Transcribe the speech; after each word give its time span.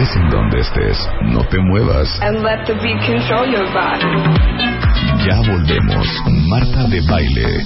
Estés 0.00 0.16
en 0.16 0.30
donde 0.30 0.60
estés, 0.60 1.08
no 1.22 1.40
te 1.48 1.58
muevas. 1.58 2.08
and 2.22 2.42
let 2.42 2.64
the 2.66 2.74
beat 2.74 3.00
control 3.04 3.46
your 3.50 3.66
body. 3.72 4.06
Ya 5.26 5.40
volvemos. 5.50 6.06
Marta 6.48 6.84
de 6.88 7.00
Baile. 7.08 7.64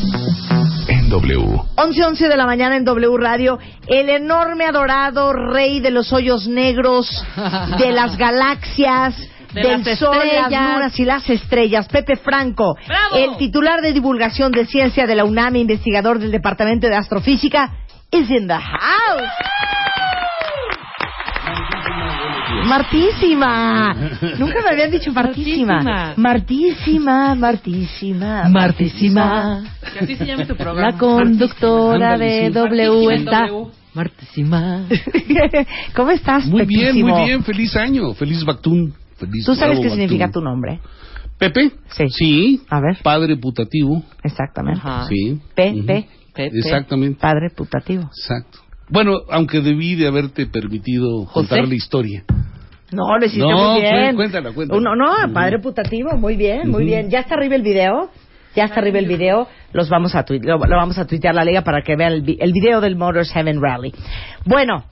En 0.88 1.08
W. 1.10 1.60
11, 1.76 2.04
11 2.04 2.28
de 2.28 2.36
la 2.36 2.46
mañana 2.46 2.76
en 2.76 2.84
W 2.84 3.16
Radio, 3.18 3.58
el 3.86 4.08
enorme 4.08 4.64
adorado 4.64 5.32
rey 5.32 5.80
de 5.80 5.90
los 5.90 6.12
hoyos 6.12 6.48
negros, 6.48 7.08
de 7.78 7.92
las 7.92 8.16
galaxias, 8.16 9.14
De 9.52 9.60
del 9.62 9.84
las 9.84 9.98
sol, 9.98 10.16
las 10.16 10.24
estrellas. 10.26 10.72
lunas 10.74 11.00
y 11.00 11.04
las 11.04 11.28
estrellas, 11.30 11.88
Pepe 11.88 12.16
Franco, 12.16 12.76
¡Bravo! 12.86 13.16
el 13.16 13.36
titular 13.36 13.80
de 13.82 13.92
divulgación 13.92 14.52
de 14.52 14.64
ciencia 14.66 15.06
de 15.06 15.14
la 15.16 15.24
UNAM, 15.24 15.56
investigador 15.56 16.18
del 16.18 16.30
Departamento 16.32 16.86
de 16.88 16.96
Astrofísica, 16.96 17.70
is 18.10 18.30
in 18.30 18.46
the 18.48 18.54
house. 18.54 19.28
Martísima. 22.66 23.94
Nunca 24.38 24.62
me 24.62 24.70
habían 24.70 24.90
dicho 24.90 25.12
Martísima. 25.12 26.14
Martísima, 26.16 27.34
Martísima. 27.34 28.48
Martísima. 28.48 29.64
Que 29.92 30.04
así 30.04 30.16
se 30.16 30.26
llama 30.26 30.46
tu 30.46 30.56
programa. 30.56 30.92
La 30.92 30.98
conductora 30.98 32.16
de. 32.16 32.50
W 32.50 33.14
está. 33.14 33.48
Martísima. 33.94 34.86
¿Cómo 35.94 36.10
estás, 36.12 36.46
Muy 36.46 36.64
bien, 36.64 37.00
muy 37.02 37.24
bien. 37.24 37.42
Feliz 37.42 37.76
año. 37.76 38.14
Feliz 38.14 38.42
Bactún. 38.44 38.94
Feliz 39.16 39.44
¿Tú 39.44 39.54
sabes 39.54 39.80
qué 39.80 39.90
significa 39.90 40.30
tu 40.30 40.40
nombre? 40.40 40.80
Pepe. 41.38 41.72
Sí. 41.90 42.04
Sí. 42.08 42.62
A 42.70 42.80
ver. 42.80 42.98
Padre 43.02 43.36
putativo. 43.36 44.02
Exactamente. 44.22 44.80
Sí. 45.08 45.40
P, 45.54 45.72
Ujú. 45.72 45.86
P, 45.86 46.08
Pepe. 46.34 46.58
Exactamente. 46.58 47.20
padre 47.20 47.50
putativo. 47.50 48.04
Exacto. 48.04 48.60
Bueno, 48.88 49.18
aunque 49.30 49.60
debí 49.60 49.94
de 49.94 50.06
haberte 50.06 50.46
permitido 50.46 51.26
contar 51.26 51.66
la 51.66 51.74
historia. 51.74 52.24
No, 52.92 53.18
lo 53.18 53.24
hiciste 53.26 53.46
No, 53.46 53.72
muy 53.72 53.80
bien. 53.80 54.10
cu- 54.10 54.16
cuéntala, 54.16 54.52
cuéntala. 54.52 54.78
Uno, 54.80 54.94
no, 54.96 55.24
Ujú. 55.24 55.32
padre 55.32 55.58
putativo, 55.58 56.16
muy 56.16 56.36
bien, 56.36 56.68
muy 56.70 56.84
bien. 56.84 57.10
Ya 57.10 57.20
está 57.20 57.34
arriba 57.34 57.54
el 57.56 57.62
video. 57.62 58.10
Ya 58.54 58.64
está 58.64 58.80
arriba 58.80 58.98
el 58.98 59.06
video. 59.06 59.48
Los 59.72 59.88
vamos 59.88 60.14
a 60.14 60.24
lo, 60.28 60.58
lo 60.58 60.76
vamos 60.76 60.98
a 60.98 61.06
tuitear 61.06 61.34
la 61.34 61.44
liga 61.44 61.62
para 61.62 61.80
que 61.82 61.96
vean 61.96 62.12
el, 62.12 62.36
el 62.38 62.52
video 62.52 62.80
del 62.82 62.96
Motors 62.96 63.32
Heaven 63.32 63.60
Rally. 63.62 63.94
Bueno, 64.44 64.84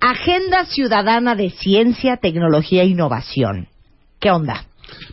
Agenda 0.00 0.64
Ciudadana 0.66 1.34
de 1.34 1.50
Ciencia, 1.50 2.16
Tecnología 2.18 2.82
e 2.82 2.86
Innovación. 2.86 3.68
¿Qué 4.20 4.30
onda? 4.30 4.64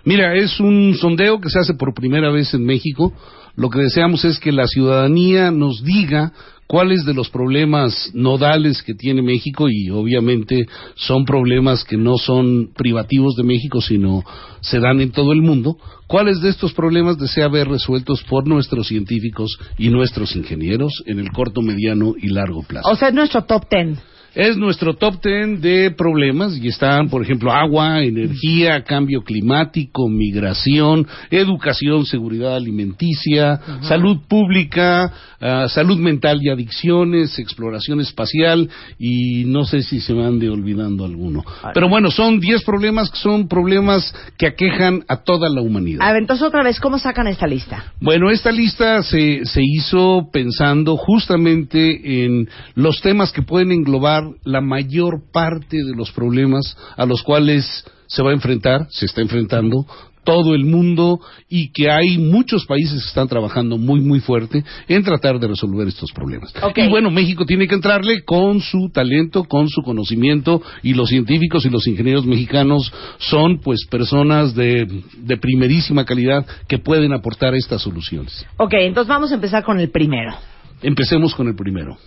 Mira, 0.03 0.35
es 0.35 0.59
un 0.59 0.93
sondeo 0.95 1.39
que 1.39 1.49
se 1.49 1.59
hace 1.59 1.73
por 1.73 1.93
primera 1.93 2.29
vez 2.29 2.53
en 2.53 2.65
México. 2.65 3.13
Lo 3.55 3.69
que 3.69 3.79
deseamos 3.79 4.25
es 4.25 4.39
que 4.39 4.51
la 4.51 4.67
ciudadanía 4.67 5.51
nos 5.51 5.83
diga 5.83 6.31
cuáles 6.71 7.03
de 7.03 7.13
los 7.13 7.29
problemas 7.29 8.11
nodales 8.13 8.81
que 8.81 8.93
tiene 8.93 9.21
México 9.21 9.67
y 9.69 9.89
obviamente 9.89 10.67
son 10.95 11.25
problemas 11.25 11.83
que 11.83 11.97
no 11.97 12.17
son 12.17 12.69
privativos 12.73 13.35
de 13.35 13.43
México, 13.43 13.81
sino 13.81 14.23
se 14.61 14.79
dan 14.79 15.01
en 15.01 15.11
todo 15.11 15.33
el 15.33 15.41
mundo. 15.41 15.75
¿Cuáles 16.07 16.39
de 16.39 16.47
estos 16.47 16.73
problemas 16.73 17.17
desea 17.17 17.49
ver 17.49 17.67
resueltos 17.67 18.23
por 18.23 18.47
nuestros 18.47 18.87
científicos 18.87 19.57
y 19.77 19.89
nuestros 19.89 20.33
ingenieros 20.37 21.03
en 21.07 21.19
el 21.19 21.31
corto, 21.31 21.61
mediano 21.61 22.13
y 22.17 22.29
largo 22.29 22.63
plazo? 22.63 22.89
O 22.89 22.95
sea, 22.95 23.09
es 23.09 23.13
nuestro 23.13 23.43
top 23.43 23.67
ten. 23.67 23.99
Es 24.33 24.55
nuestro 24.55 24.93
top 24.93 25.19
ten 25.19 25.59
de 25.59 25.91
problemas 25.91 26.57
y 26.57 26.69
están, 26.69 27.09
por 27.09 27.21
ejemplo, 27.21 27.51
agua, 27.51 28.01
energía, 28.01 28.81
cambio 28.83 29.23
climático, 29.23 30.07
migración, 30.07 31.05
educación, 31.29 32.05
seguridad 32.05 32.55
alimenticia, 32.55 33.59
salud 33.81 34.19
pública, 34.29 35.11
ah, 35.41 35.67
salud 35.67 35.97
mental 35.97 36.39
y 36.41 36.49
adicciones, 36.49 37.37
exploración 37.39 37.99
espacial 37.99 38.69
y 38.97 39.43
no 39.45 39.65
sé 39.65 39.81
si 39.81 39.99
se 39.99 40.13
me 40.13 40.25
ande 40.25 40.49
olvidando 40.49 41.03
alguno. 41.03 41.43
Pero 41.73 41.89
bueno, 41.89 42.09
son 42.09 42.39
10 42.39 42.63
problemas 42.63 43.11
que 43.11 43.17
son 43.17 43.49
problemas 43.49 44.15
que 44.37 44.47
aquejan 44.47 45.03
a 45.09 45.23
toda 45.23 45.49
la 45.49 45.61
humanidad. 45.61 46.07
A 46.07 46.13
ver, 46.13 46.21
entonces 46.21 46.47
otra 46.47 46.63
vez, 46.63 46.79
¿cómo 46.79 46.99
sacan 46.99 47.27
esta 47.27 47.47
lista? 47.47 47.91
Bueno, 47.99 48.29
esta 48.29 48.53
lista 48.53 49.03
se, 49.03 49.43
se 49.43 49.61
hizo 49.61 50.29
pensando 50.31 50.95
justamente 50.95 52.23
en 52.23 52.47
los 52.75 53.01
temas 53.01 53.33
que 53.33 53.41
pueden 53.41 53.73
englobar 53.73 54.20
la 54.43 54.61
mayor 54.61 55.21
parte 55.31 55.77
de 55.77 55.95
los 55.95 56.11
problemas 56.11 56.77
a 56.97 57.05
los 57.05 57.23
cuales 57.23 57.85
se 58.07 58.21
va 58.21 58.31
a 58.31 58.33
enfrentar, 58.33 58.87
se 58.89 59.05
está 59.05 59.21
enfrentando 59.21 59.85
todo 60.23 60.53
el 60.53 60.65
mundo 60.65 61.19
y 61.49 61.71
que 61.71 61.89
hay 61.89 62.17
muchos 62.17 62.65
países 62.65 63.01
que 63.01 63.07
están 63.07 63.27
trabajando 63.27 63.77
muy 63.77 63.99
muy 64.01 64.19
fuerte 64.19 64.63
en 64.87 65.03
tratar 65.03 65.39
de 65.39 65.47
resolver 65.47 65.87
estos 65.87 66.11
problemas. 66.11 66.53
Y 66.75 66.87
bueno, 66.89 67.09
México 67.09 67.45
tiene 67.45 67.67
que 67.67 67.75
entrarle 67.75 68.23
con 68.23 68.59
su 68.61 68.89
talento, 68.89 69.45
con 69.45 69.67
su 69.67 69.81
conocimiento 69.81 70.61
y 70.83 70.93
los 70.93 71.09
científicos 71.09 71.65
y 71.65 71.69
los 71.69 71.87
ingenieros 71.87 72.25
mexicanos 72.25 72.91
son 73.17 73.59
pues 73.59 73.85
personas 73.89 74.53
de, 74.53 75.03
de 75.17 75.37
primerísima 75.37 76.05
calidad 76.05 76.45
que 76.67 76.77
pueden 76.77 77.13
aportar 77.13 77.55
estas 77.55 77.81
soluciones. 77.81 78.45
Ok, 78.57 78.73
entonces 78.73 79.09
vamos 79.09 79.31
a 79.31 79.35
empezar 79.35 79.63
con 79.63 79.79
el 79.79 79.89
primero. 79.89 80.35
Empecemos 80.81 81.35
con 81.35 81.47
el 81.47 81.55
primero. 81.55 81.97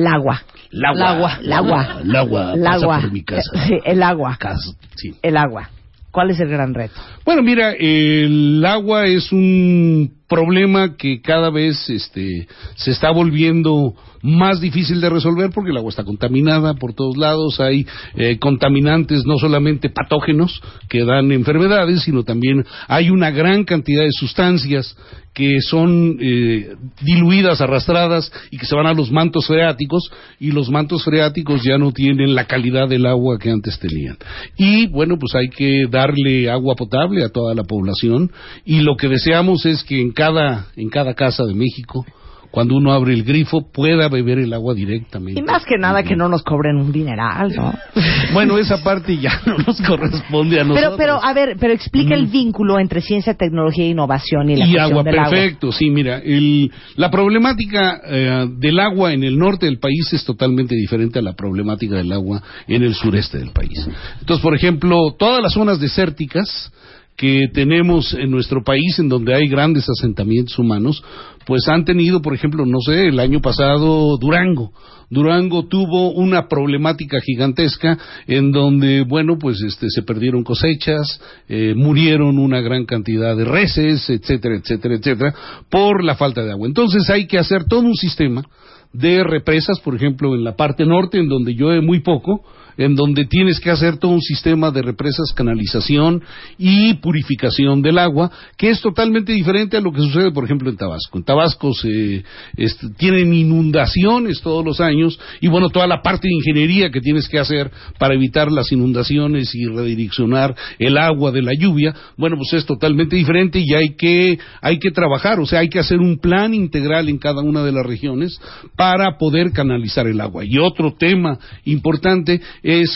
El 0.00 0.06
agua. 0.06 0.42
El 0.72 0.84
agua. 0.86 0.96
El 1.02 1.02
agua. 1.02 1.38
El 1.42 1.52
agua. 1.52 2.00
El 2.02 2.16
agua. 2.16 2.54
El 2.54 2.62
pasa 2.62 2.74
agua. 2.76 3.00
por 3.00 3.12
mi 3.12 3.22
casa. 3.22 3.50
Sí, 3.66 3.74
el 3.84 4.02
agua. 4.02 4.36
Casa, 4.38 4.72
sí. 4.96 5.14
El 5.22 5.36
agua. 5.36 5.68
¿Cuál 6.10 6.30
es 6.30 6.40
el 6.40 6.48
gran 6.48 6.72
reto? 6.72 6.94
Bueno, 7.24 7.42
mira, 7.42 7.72
el 7.72 8.64
agua 8.64 9.06
es 9.06 9.30
un 9.30 10.19
problema 10.30 10.96
que 10.96 11.20
cada 11.20 11.50
vez 11.50 11.90
este, 11.90 12.46
se 12.76 12.92
está 12.92 13.10
volviendo 13.10 13.94
más 14.22 14.60
difícil 14.60 15.00
de 15.00 15.10
resolver 15.10 15.50
porque 15.50 15.70
el 15.70 15.76
agua 15.76 15.90
está 15.90 16.04
contaminada 16.04 16.74
por 16.74 16.94
todos 16.94 17.16
lados, 17.16 17.58
hay 17.60 17.86
eh, 18.14 18.38
contaminantes 18.38 19.24
no 19.26 19.38
solamente 19.38 19.90
patógenos 19.90 20.62
que 20.88 21.04
dan 21.04 21.32
enfermedades, 21.32 22.02
sino 22.02 22.22
también 22.22 22.64
hay 22.86 23.10
una 23.10 23.30
gran 23.30 23.64
cantidad 23.64 24.02
de 24.02 24.12
sustancias 24.12 24.96
que 25.32 25.60
son 25.60 26.18
eh, 26.20 26.74
diluidas, 27.02 27.60
arrastradas 27.60 28.32
y 28.50 28.58
que 28.58 28.66
se 28.66 28.74
van 28.74 28.86
a 28.86 28.94
los 28.94 29.12
mantos 29.12 29.46
freáticos 29.46 30.10
y 30.40 30.50
los 30.50 30.70
mantos 30.70 31.04
freáticos 31.04 31.62
ya 31.62 31.78
no 31.78 31.92
tienen 31.92 32.34
la 32.34 32.46
calidad 32.46 32.88
del 32.88 33.06
agua 33.06 33.38
que 33.38 33.50
antes 33.50 33.78
tenían. 33.78 34.18
Y 34.56 34.88
bueno, 34.88 35.18
pues 35.18 35.34
hay 35.34 35.48
que 35.48 35.86
darle 35.88 36.50
agua 36.50 36.74
potable 36.74 37.24
a 37.24 37.28
toda 37.28 37.54
la 37.54 37.62
población 37.62 38.30
y 38.64 38.80
lo 38.80 38.96
que 38.96 39.08
deseamos 39.08 39.64
es 39.66 39.84
que 39.84 40.00
en 40.00 40.12
cada, 40.20 40.66
en 40.76 40.88
cada 40.88 41.14
casa 41.14 41.44
de 41.44 41.54
México, 41.54 42.04
cuando 42.50 42.74
uno 42.76 42.92
abre 42.92 43.14
el 43.14 43.22
grifo, 43.22 43.70
pueda 43.72 44.08
beber 44.08 44.38
el 44.38 44.52
agua 44.52 44.74
directamente. 44.74 45.40
Y 45.40 45.42
más 45.42 45.64
que 45.64 45.78
nada 45.78 46.02
que 46.02 46.16
no 46.16 46.28
nos 46.28 46.42
cobren 46.42 46.76
un 46.76 46.90
dineral, 46.90 47.52
¿no? 47.54 47.72
Bueno, 48.32 48.58
esa 48.58 48.82
parte 48.82 49.16
ya 49.16 49.40
no 49.46 49.58
nos 49.58 49.80
corresponde 49.80 50.60
a 50.60 50.64
nosotros. 50.64 50.94
Pero, 50.96 51.18
pero, 51.18 51.24
a 51.24 51.32
ver, 51.32 51.56
pero 51.58 51.72
explica 51.72 52.14
el 52.14 52.26
vínculo 52.26 52.78
entre 52.78 53.00
ciencia, 53.00 53.34
tecnología 53.34 53.84
e 53.84 53.88
innovación 53.88 54.50
y 54.50 54.56
la 54.56 54.66
y 54.66 54.72
cuestión 54.72 54.90
agua, 54.90 55.02
del 55.02 55.18
agua. 55.18 55.30
perfecto, 55.30 55.72
sí, 55.72 55.90
mira, 55.90 56.18
el, 56.18 56.70
la 56.96 57.10
problemática 57.10 58.00
eh, 58.04 58.46
del 58.56 58.78
agua 58.78 59.12
en 59.12 59.24
el 59.24 59.38
norte 59.38 59.66
del 59.66 59.78
país 59.78 60.12
es 60.12 60.24
totalmente 60.24 60.74
diferente 60.74 61.18
a 61.18 61.22
la 61.22 61.34
problemática 61.34 61.96
del 61.96 62.12
agua 62.12 62.42
en 62.66 62.82
el 62.82 62.94
sureste 62.94 63.38
del 63.38 63.50
país. 63.50 63.88
Entonces, 64.20 64.42
por 64.42 64.54
ejemplo, 64.54 65.14
todas 65.18 65.42
las 65.42 65.52
zonas 65.52 65.80
desérticas 65.80 66.70
que 67.16 67.48
tenemos 67.52 68.14
en 68.14 68.30
nuestro 68.30 68.62
país, 68.64 68.98
en 68.98 69.08
donde 69.08 69.34
hay 69.34 69.46
grandes 69.48 69.86
asentamientos 69.88 70.58
humanos, 70.58 71.02
pues 71.46 71.68
han 71.68 71.84
tenido, 71.84 72.22
por 72.22 72.34
ejemplo, 72.34 72.64
no 72.64 72.80
sé, 72.80 73.08
el 73.08 73.20
año 73.20 73.40
pasado 73.40 74.16
Durango. 74.18 74.72
Durango 75.10 75.66
tuvo 75.66 76.12
una 76.12 76.46
problemática 76.46 77.18
gigantesca 77.20 77.98
en 78.28 78.52
donde, 78.52 79.02
bueno, 79.02 79.38
pues 79.38 79.60
este, 79.60 79.88
se 79.90 80.02
perdieron 80.02 80.44
cosechas, 80.44 81.20
eh, 81.48 81.74
murieron 81.76 82.38
una 82.38 82.60
gran 82.60 82.86
cantidad 82.86 83.36
de 83.36 83.44
reses, 83.44 84.08
etcétera, 84.08 84.56
etcétera, 84.56 84.94
etcétera, 84.94 85.34
por 85.68 86.04
la 86.04 86.14
falta 86.14 86.44
de 86.44 86.52
agua. 86.52 86.68
Entonces 86.68 87.10
hay 87.10 87.26
que 87.26 87.38
hacer 87.38 87.64
todo 87.64 87.80
un 87.80 87.96
sistema 87.96 88.44
de 88.92 89.22
represas, 89.24 89.80
por 89.80 89.94
ejemplo, 89.94 90.34
en 90.34 90.44
la 90.44 90.56
parte 90.56 90.84
norte, 90.84 91.18
en 91.18 91.28
donde 91.28 91.54
llueve 91.54 91.80
muy 91.80 92.00
poco, 92.00 92.44
en 92.80 92.94
donde 92.94 93.26
tienes 93.26 93.60
que 93.60 93.70
hacer 93.70 93.98
todo 93.98 94.12
un 94.12 94.22
sistema 94.22 94.70
de 94.70 94.80
represas, 94.80 95.34
canalización 95.34 96.22
y 96.56 96.94
purificación 96.94 97.82
del 97.82 97.98
agua, 97.98 98.30
que 98.56 98.70
es 98.70 98.80
totalmente 98.80 99.34
diferente 99.34 99.76
a 99.76 99.82
lo 99.82 99.92
que 99.92 100.00
sucede, 100.00 100.32
por 100.32 100.44
ejemplo, 100.44 100.70
en 100.70 100.78
Tabasco. 100.78 101.18
En 101.18 101.24
Tabasco 101.24 101.74
se 101.74 102.24
este, 102.56 102.88
tienen 102.96 103.34
inundaciones 103.34 104.40
todos 104.40 104.64
los 104.64 104.80
años 104.80 105.20
y 105.42 105.48
bueno, 105.48 105.68
toda 105.68 105.86
la 105.86 106.00
parte 106.00 106.26
de 106.26 106.34
ingeniería 106.34 106.90
que 106.90 107.02
tienes 107.02 107.28
que 107.28 107.38
hacer 107.38 107.70
para 107.98 108.14
evitar 108.14 108.50
las 108.50 108.72
inundaciones 108.72 109.54
y 109.54 109.66
redireccionar 109.66 110.56
el 110.78 110.96
agua 110.96 111.32
de 111.32 111.42
la 111.42 111.52
lluvia, 111.52 111.94
bueno, 112.16 112.36
pues 112.38 112.54
es 112.54 112.64
totalmente 112.64 113.14
diferente 113.14 113.58
y 113.58 113.74
hay 113.74 113.94
que 113.94 114.38
hay 114.62 114.78
que 114.78 114.90
trabajar, 114.90 115.38
o 115.38 115.44
sea, 115.44 115.60
hay 115.60 115.68
que 115.68 115.80
hacer 115.80 115.98
un 115.98 116.18
plan 116.18 116.54
integral 116.54 117.10
en 117.10 117.18
cada 117.18 117.42
una 117.42 117.62
de 117.62 117.72
las 117.72 117.84
regiones 117.84 118.40
para 118.74 119.18
poder 119.18 119.52
canalizar 119.52 120.06
el 120.06 120.22
agua. 120.22 120.46
Y 120.46 120.56
otro 120.56 120.94
tema 120.98 121.38
importante 121.66 122.40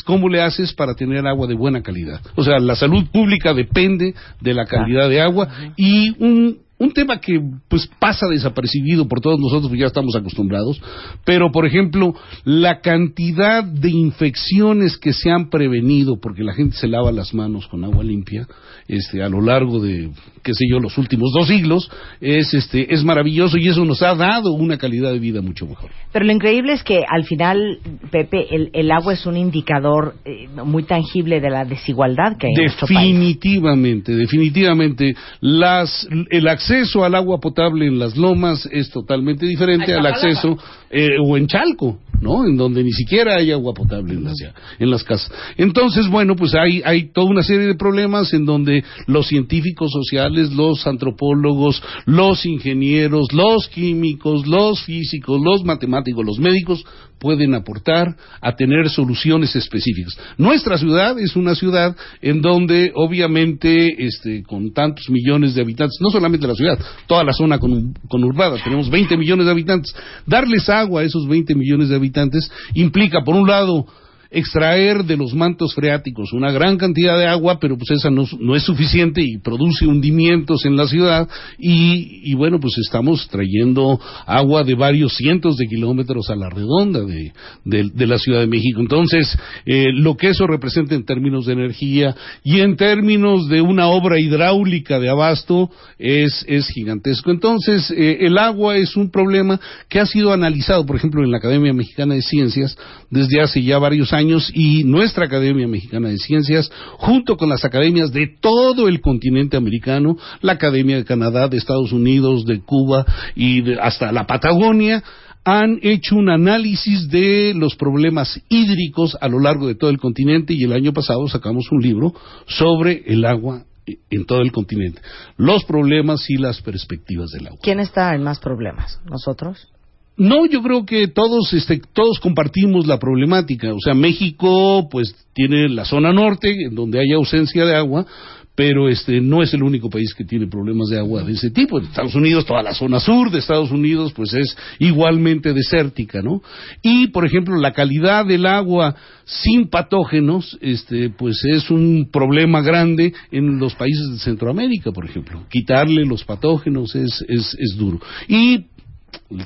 cómo 0.05 0.29
le 0.29 0.43
haces 0.43 0.73
para 0.73 0.95
tener 0.95 1.27
agua 1.27 1.47
de 1.47 1.55
buena 1.55 1.83
calidad. 1.83 2.21
O 2.35 2.45
sea, 2.45 2.59
la 2.59 2.77
salud 2.77 3.07
pública 3.13 3.55
depende 3.55 4.15
de 4.41 4.55
la 4.55 4.67
calidad 4.67 5.09
de 5.09 5.21
agua 5.21 5.49
y 5.77 6.15
un, 6.23 6.59
un 6.79 6.93
tema 6.93 7.21
que 7.21 7.41
pues 7.69 7.89
pasa 7.99 8.27
desapercibido 8.27 9.07
por 9.07 9.21
todos 9.21 9.39
nosotros, 9.39 9.69
porque 9.69 9.81
ya 9.81 9.87
estamos 9.87 10.17
acostumbrados, 10.17 10.81
pero 11.25 11.53
por 11.53 11.67
ejemplo, 11.67 12.15
la 12.45 12.81
cantidad 12.81 13.63
de 13.63 13.91
infecciones 13.91 14.99
que 14.99 15.13
se 15.13 15.31
han 15.31 15.51
prevenido 15.51 16.19
porque 16.21 16.43
la 16.43 16.53
gente 16.53 16.77
se 16.77 16.89
lava 16.89 17.13
las 17.13 17.33
manos 17.33 17.69
con 17.69 17.85
agua 17.85 18.03
limpia, 18.03 18.47
este, 18.89 19.23
a 19.23 19.29
lo 19.29 19.41
largo 19.41 19.81
de, 19.81 20.11
qué 20.43 20.53
sé 20.53 20.65
yo, 20.69 20.81
los 20.81 20.99
últimos 20.99 21.33
dos 21.33 21.47
siglos, 21.47 21.91
es, 22.21 22.53
este, 22.53 22.93
es 22.93 23.05
maravilloso 23.05 23.57
y 23.57 23.69
eso 23.69 23.85
nos 23.85 24.03
ha 24.03 24.15
dado 24.15 24.53
una 24.53 24.77
calidad 24.77 25.13
de 25.13 25.19
vida 25.21 25.41
mucho 25.41 25.67
mejor. 25.67 25.91
Pero 26.13 26.25
lo 26.25 26.33
increíble 26.33 26.73
es 26.73 26.83
que 26.83 27.03
al 27.09 27.25
final, 27.25 27.79
Pepe, 28.11 28.55
el, 28.55 28.71
el 28.73 28.91
agua 28.91 29.13
es 29.13 29.27
un 29.27 29.37
indicador 29.37 30.17
eh, 30.25 30.49
muy 30.65 30.83
tangible 30.83 31.41
de 31.41 31.51
la 31.51 31.65
desigualdad 31.65 32.37
que 32.37 32.49
hay 32.49 32.55
en 32.57 32.63
nuestro 32.63 32.87
país. 32.89 33.15
Definitivamente, 33.15 34.13
definitivamente. 34.15 35.15
Las, 35.41 36.09
el 36.31 36.49
acceso 36.49 36.64
al 37.03 37.15
agua 37.15 37.41
potable 37.41 37.87
en 37.87 37.99
las 37.99 38.17
lomas 38.17 38.69
es 38.71 38.91
totalmente 38.91 39.47
diferente 39.47 39.95
al 39.95 40.07
acceso 40.07 40.57
eh, 40.91 41.19
o 41.21 41.37
en 41.37 41.47
Chalco, 41.47 41.99
¿no? 42.21 42.47
En 42.47 42.57
donde 42.57 42.83
ni 42.83 42.93
siquiera 42.93 43.37
hay 43.37 43.51
agua 43.53 43.75
potable 43.75 44.15
en 44.15 44.25
las, 44.25 44.37
en 44.79 44.91
las 44.91 45.05
casas. 45.05 45.31
Entonces, 45.57 46.09
bueno, 46.09 46.37
pues 46.37 46.55
hay, 46.55 46.83
hay 46.85 47.13
toda 47.13 47.29
una 47.29 47.43
serie 47.43 47.67
de 47.67 47.75
problemas 47.75 48.33
en 48.33 48.47
donde 48.47 48.85
los 49.07 49.27
científicos 49.27 49.91
sociales, 49.93 50.53
los 50.53 50.87
antropólogos, 50.87 51.83
los 52.07 52.47
ingenieros, 52.47 53.33
los 53.33 53.69
químicos, 53.69 54.47
los 54.47 54.83
físicos, 54.83 55.41
los 55.43 55.65
matemáticos, 55.65 56.25
los 56.25 56.39
médicos 56.39 56.85
pueden 57.19 57.55
aportar 57.55 58.17
a 58.41 58.55
tener 58.55 58.89
soluciones 58.89 59.55
específicas. 59.57 60.17
Nuestra 60.37 60.79
ciudad 60.79 61.19
es 61.19 61.37
una 61.37 61.55
ciudad 61.55 61.97
en 62.21 62.41
donde 62.41 62.93
obviamente 62.95 64.07
este, 64.07 64.43
con 64.43 64.73
tantos 64.73 65.09
millones 65.11 65.55
de 65.55 65.63
habitantes, 65.63 65.99
no 66.01 66.11
solamente 66.11 66.47
la 66.47 66.55
ciudad, 66.55 66.79
toda 67.07 67.25
la 67.25 67.33
zona 67.33 67.59
con, 67.59 67.95
conurbada, 68.09 68.63
tenemos 68.63 68.91
20 68.91 69.17
millones 69.17 69.47
de 69.47 69.53
habitantes, 69.53 69.95
darles 70.27 70.69
agua 70.69 71.03
a 71.03 71.05
esos 71.05 71.27
20 71.27 71.55
millones 71.55 71.89
de 71.89 71.97
habitantes 71.97 72.51
implica 72.75 73.23
por 73.25 73.35
un 73.35 73.49
lado 73.49 73.87
extraer 74.35 75.05
de 75.05 75.17
los 75.17 75.33
mantos 75.33 75.75
freáticos 75.75 76.33
una 76.33 76.51
gran 76.51 76.77
cantidad 76.77 77.17
de 77.19 77.27
agua, 77.27 77.59
pero 77.61 77.77
pues 77.79 77.93
esa 77.93 78.11
no, 78.11 78.25
no 78.41 78.57
es 78.57 78.65
suficiente 78.65 79.23
y 79.23 79.39
produce 79.39 79.87
hundimientos 79.87 80.67
en 80.67 80.77
la 80.77 80.87
ciudad 80.87 81.29
y, 81.59 82.31
y, 82.31 82.35
bueno, 82.35 82.59
pues 82.59 82.75
estamos 82.79 83.29
trayendo 83.29 84.01
agua 84.27 84.65
de 84.65 84.75
varios 84.75 85.15
cientos 85.17 85.57
de 85.57 85.67
kilómetros 85.67 86.31
a 86.31 86.37
la 86.37 86.51
redonda 86.51 87.01
de, 87.05 87.33
de, 87.65 87.91
de 87.95 88.07
la 88.07 88.19
Ciudad 88.19 88.41
de 88.41 88.49
México. 88.49 88.81
Entonces, 88.81 89.39
eh, 89.67 89.93
lo 89.93 90.17
que 90.17 90.31
eso 90.31 90.47
representa 90.47 90.95
en 90.95 91.05
términos 91.05 91.47
de 91.47 91.53
energía 91.53 92.17
y 92.43 92.61
en 92.61 92.77
términos 92.77 93.49
de 93.49 93.61
una 93.61 93.87
obra 93.87 94.19
hidráulica 94.19 94.99
de 94.99 95.11
abasto 95.11 95.71
es, 95.99 96.45
es 96.49 96.69
gigantesco. 96.69 97.31
Entonces, 97.31 97.91
eh, 97.97 98.19
el 98.23 98.37
agua 98.39 98.77
es 98.77 98.97
un 98.97 99.11
problema 99.11 99.61
que 99.89 100.01
ha 100.01 100.07
sido 100.07 100.33
analizado, 100.33 100.85
por 100.85 100.97
ejemplo, 100.97 101.23
en 101.23 101.31
la 101.31 101.39
Academia 101.39 101.73
Mexicana 101.73 102.15
de 102.15 102.23
Ciencias 102.23 102.77
desde 103.11 103.41
hace 103.41 103.63
ya 103.63 103.79
varios 103.79 104.13
años 104.13 104.24
y 104.53 104.85
nuestra 104.85 105.27
Academia 105.27 105.67
Mexicana 105.67 106.09
de 106.09 106.19
Ciencias, 106.19 106.71
junto 106.99 107.37
con 107.37 107.49
las 107.49 107.65
academias 107.65 108.13
de 108.13 108.29
todo 108.41 108.89
el 108.89 109.01
continente 109.01 109.57
americano, 109.57 110.17
la 110.41 110.53
Academia 110.53 110.97
de 110.97 111.05
Canadá, 111.05 111.49
de 111.49 111.57
Estados 111.57 111.93
Unidos, 111.93 112.45
de 112.45 112.61
Cuba 112.61 113.05
y 113.35 113.63
de, 113.63 113.79
hasta 113.81 114.13
la 114.13 114.27
Patagonia, 114.27 115.03
han 115.45 115.79
hecho 115.83 116.17
un 116.17 116.31
análisis 116.31 117.09
de 117.11 117.53
los 117.55 117.77
problemas 117.77 118.41
hídricos 118.49 119.17
a 119.21 119.29
lo 119.29 119.41
largo 119.41 119.67
de 119.67 119.75
todo 119.75 119.91
el 119.91 119.99
continente 119.99 120.55
y 120.55 120.65
el 120.65 120.73
año 120.73 120.93
pasado 120.93 121.29
sacamos 121.29 121.71
un 121.71 121.83
libro 121.83 122.15
sobre 122.47 123.03
el 123.07 123.25
agua 123.27 123.65
en 123.87 124.25
todo 124.25 124.41
el 124.41 124.51
continente, 124.51 125.03
los 125.37 125.65
problemas 125.65 126.31
y 126.31 126.39
las 126.39 126.63
perspectivas 126.63 127.31
del 127.31 127.49
agua. 127.49 127.59
¿Quién 127.63 127.81
está 127.81 128.15
en 128.15 128.23
más 128.23 128.39
problemas? 128.39 128.99
¿Nosotros? 129.05 129.69
No, 130.17 130.47
yo 130.47 130.63
creo 130.63 130.87
que 130.87 131.09
todos, 131.09 131.53
este, 131.53 131.81
todos 131.93 132.21
compartimos 132.21 132.87
la 132.87 132.99
problemática. 132.99 133.73
O 133.75 133.81
sea, 133.81 133.95
México, 133.95 134.89
pues, 134.89 135.15
tiene 135.33 135.69
la 135.69 135.85
zona 135.85 136.13
norte, 136.13 136.67
en 136.67 136.75
donde 136.75 137.01
hay 137.01 137.13
ausencia 137.13 137.65
de 137.65 137.75
agua, 137.75 138.07
pero 138.55 138.89
este 138.89 139.21
no 139.21 139.43
es 139.43 139.53
el 139.53 139.63
único 139.63 139.91
país 139.91 140.15
que 140.15 140.25
tiene 140.25 140.47
problemas 140.47 140.89
de 140.89 140.99
agua 140.99 141.25
de 141.25 141.33
ese 141.33 141.51
tipo. 141.51 141.79
En 141.79 141.87
Estados 141.87 142.15
Unidos, 142.15 142.47
toda 142.47 142.63
la 142.63 142.75
zona 142.75 143.01
sur 143.01 143.31
de 143.31 143.41
Estados 143.41 143.73
Unidos, 143.73 144.13
pues 144.13 144.33
es 144.35 144.57
igualmente 144.79 145.53
desértica, 145.53 146.23
¿no? 146.23 146.41
Y, 146.81 147.09
por 147.09 147.27
ejemplo, 147.27 147.57
la 147.57 147.73
calidad 147.73 148.25
del 148.25 148.47
agua 148.47 148.95
sin 149.25 149.69
patógenos, 149.69 150.57
este, 150.61 151.11
pues 151.11 151.43
es 151.45 151.71
un 151.71 152.09
problema 152.13 152.61
grande 152.61 153.13
en 153.33 153.59
los 153.59 153.75
países 153.75 154.13
de 154.13 154.19
Centroamérica, 154.19 154.93
por 154.93 155.05
ejemplo. 155.05 155.45
Quitarle 155.51 156.05
los 156.05 156.23
patógenos 156.25 156.95
es, 156.95 157.25
es, 157.27 157.57
es 157.59 157.77
duro. 157.77 158.01
Y 158.29 158.67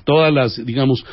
todas 0.04 0.32
las, 0.32 0.64
digamos, 0.64 1.04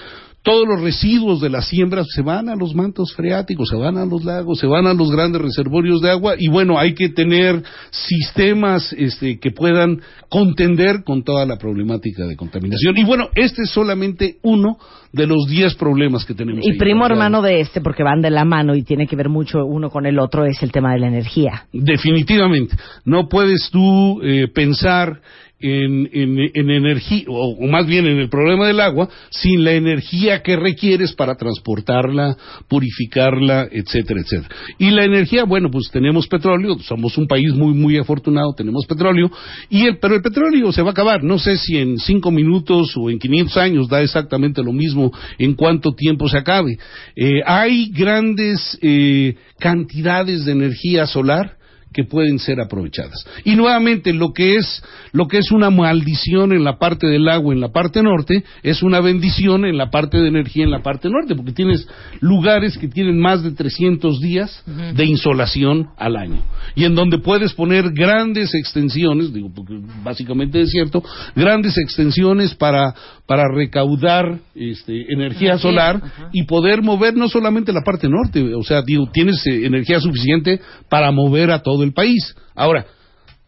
todos 0.45 0.67
los 0.67 0.79
residuos 0.79 1.41
de 1.41 1.49
las 1.49 1.67
siembras 1.67 2.05
se 2.13 2.21
van 2.21 2.49
a 2.49 2.55
los 2.55 2.75
mantos 2.75 3.13
freáticos, 3.15 3.67
se 3.67 3.75
van 3.75 3.97
a 3.97 4.05
los 4.05 4.23
lagos, 4.23 4.59
se 4.59 4.67
van 4.67 4.85
a 4.85 4.93
los 4.93 5.11
grandes 5.11 5.41
reservorios 5.41 6.01
de 6.01 6.11
agua 6.11 6.35
y 6.37 6.49
bueno, 6.49 6.77
hay 6.77 6.93
que 6.93 7.09
tener 7.09 7.63
sistemas 7.89 8.93
este, 8.93 9.39
que 9.39 9.49
puedan 9.49 10.01
contender 10.29 11.03
con 11.03 11.23
toda 11.23 11.47
la 11.47 11.57
problemática 11.57 12.27
de 12.27 12.35
contaminación. 12.35 12.95
Y 12.95 13.03
bueno, 13.03 13.29
este 13.33 13.63
es 13.63 13.71
solamente 13.71 14.37
uno 14.43 14.77
de 15.11 15.25
los 15.25 15.47
diez 15.47 15.73
problemas 15.73 16.25
que 16.25 16.35
tenemos. 16.35 16.63
Y 16.63 16.73
primo 16.77 17.07
hermano 17.07 17.41
de 17.41 17.61
este, 17.61 17.81
porque 17.81 18.03
van 18.03 18.21
de 18.21 18.29
la 18.29 18.45
mano 18.45 18.75
y 18.75 18.83
tiene 18.83 19.07
que 19.07 19.15
ver 19.15 19.29
mucho 19.29 19.65
uno 19.65 19.89
con 19.89 20.05
el 20.05 20.19
otro, 20.19 20.45
es 20.45 20.61
el 20.61 20.71
tema 20.71 20.93
de 20.93 20.99
la 20.99 21.07
energía. 21.07 21.65
Definitivamente. 21.73 22.75
No 23.03 23.27
puedes 23.29 23.71
tú 23.71 24.21
eh, 24.21 24.47
pensar 24.53 25.21
en, 25.59 26.09
en, 26.11 26.37
en 26.53 26.69
energía, 26.69 27.23
o, 27.27 27.65
más 27.67 27.87
bien 27.87 28.05
en 28.05 28.19
el 28.19 28.29
problema 28.29 28.67
del 28.67 28.79
agua, 28.79 29.09
sin 29.29 29.63
la 29.63 29.73
energía 29.73 30.41
que 30.41 30.55
requieres 30.55 31.13
para 31.13 31.35
transportarla, 31.35 32.35
purificarla, 32.67 33.67
etcétera, 33.71 34.21
etcétera. 34.21 34.55
Y 34.77 34.91
la 34.91 35.05
energía, 35.05 35.45
bueno, 35.45 35.69
pues 35.71 35.89
tenemos 35.91 36.27
petróleo, 36.27 36.77
somos 36.79 37.17
un 37.17 37.27
país 37.27 37.53
muy, 37.53 37.73
muy 37.73 37.97
afortunado, 37.97 38.53
tenemos 38.53 38.85
petróleo, 38.85 39.31
y 39.69 39.85
el, 39.85 39.97
pero 39.99 40.15
el 40.15 40.21
petróleo 40.21 40.71
se 40.71 40.81
va 40.81 40.89
a 40.89 40.91
acabar. 40.91 41.23
No 41.23 41.39
sé 41.39 41.57
si 41.57 41.77
en 41.77 41.97
cinco 41.99 42.31
minutos 42.31 42.95
o 42.97 43.09
en 43.09 43.19
500 43.19 43.57
años 43.57 43.87
da 43.87 44.01
exactamente 44.01 44.63
lo 44.63 44.73
mismo 44.73 45.11
en 45.37 45.53
cuánto 45.53 45.93
tiempo 45.93 46.27
se 46.27 46.37
acabe. 46.37 46.77
Eh, 47.15 47.41
hay 47.45 47.89
grandes 47.91 48.77
eh, 48.81 49.35
cantidades 49.59 50.45
de 50.45 50.51
energía 50.51 51.07
solar, 51.07 51.54
que 51.95 52.03
pueden 52.03 52.39
ser 52.39 52.59
aprovechadas. 52.59 53.25
Y 53.45 53.55
nuevamente 53.55 54.11
lo 54.11 54.33
que 54.33 54.57
es 54.57 54.83
lo 55.13 55.27
que 55.27 55.37
es 55.37 55.49
una 55.51 55.69
maldición 55.69 56.51
en 56.51 56.65
la 56.65 56.77
parte 56.77 57.07
del 57.07 57.29
agua 57.29 57.53
en 57.53 57.61
la 57.61 57.69
parte 57.69 58.03
norte 58.03 58.43
es 58.63 58.83
una 58.83 58.99
bendición 58.99 59.63
en 59.63 59.77
la 59.77 59.89
parte 59.89 60.17
de 60.17 60.27
energía 60.27 60.65
en 60.65 60.71
la 60.71 60.83
parte 60.83 61.09
norte, 61.09 61.35
porque 61.35 61.53
tienes 61.53 61.87
lugares 62.19 62.77
que 62.77 62.89
tienen 62.89 63.17
más 63.17 63.43
de 63.43 63.51
300 63.51 64.19
días 64.19 64.61
uh 64.67 64.71
-huh. 64.71 64.93
de 64.93 65.05
insolación 65.05 65.87
al 65.97 66.17
año 66.17 66.43
y 66.75 66.83
en 66.83 66.95
donde 66.95 67.19
puedes 67.19 67.53
poner 67.53 67.91
grandes 67.93 68.53
extensiones, 68.53 69.33
digo 69.33 69.49
porque 69.55 69.79
básicamente 70.03 70.59
es 70.59 70.71
cierto, 70.71 71.01
grandes 71.33 71.77
extensiones 71.77 72.53
para 72.55 72.93
para 73.25 73.45
recaudar 73.51 74.39
este, 74.53 75.11
energía 75.11 75.57
solar 75.57 75.95
uh 75.95 75.99
-huh. 75.99 76.29
y 76.33 76.43
poder 76.43 76.81
mover 76.81 77.15
no 77.15 77.29
solamente 77.29 77.71
la 77.71 77.81
parte 77.85 78.09
norte, 78.09 78.53
o 78.53 78.63
sea, 78.63 78.81
digo, 78.81 79.07
tienes 79.13 79.45
eh, 79.47 79.65
energía 79.65 80.01
suficiente 80.01 80.59
para 80.89 81.09
mover 81.11 81.51
a 81.51 81.59
todo 81.59 81.84
el 81.85 81.93
país. 81.93 82.35
Ahora, 82.55 82.85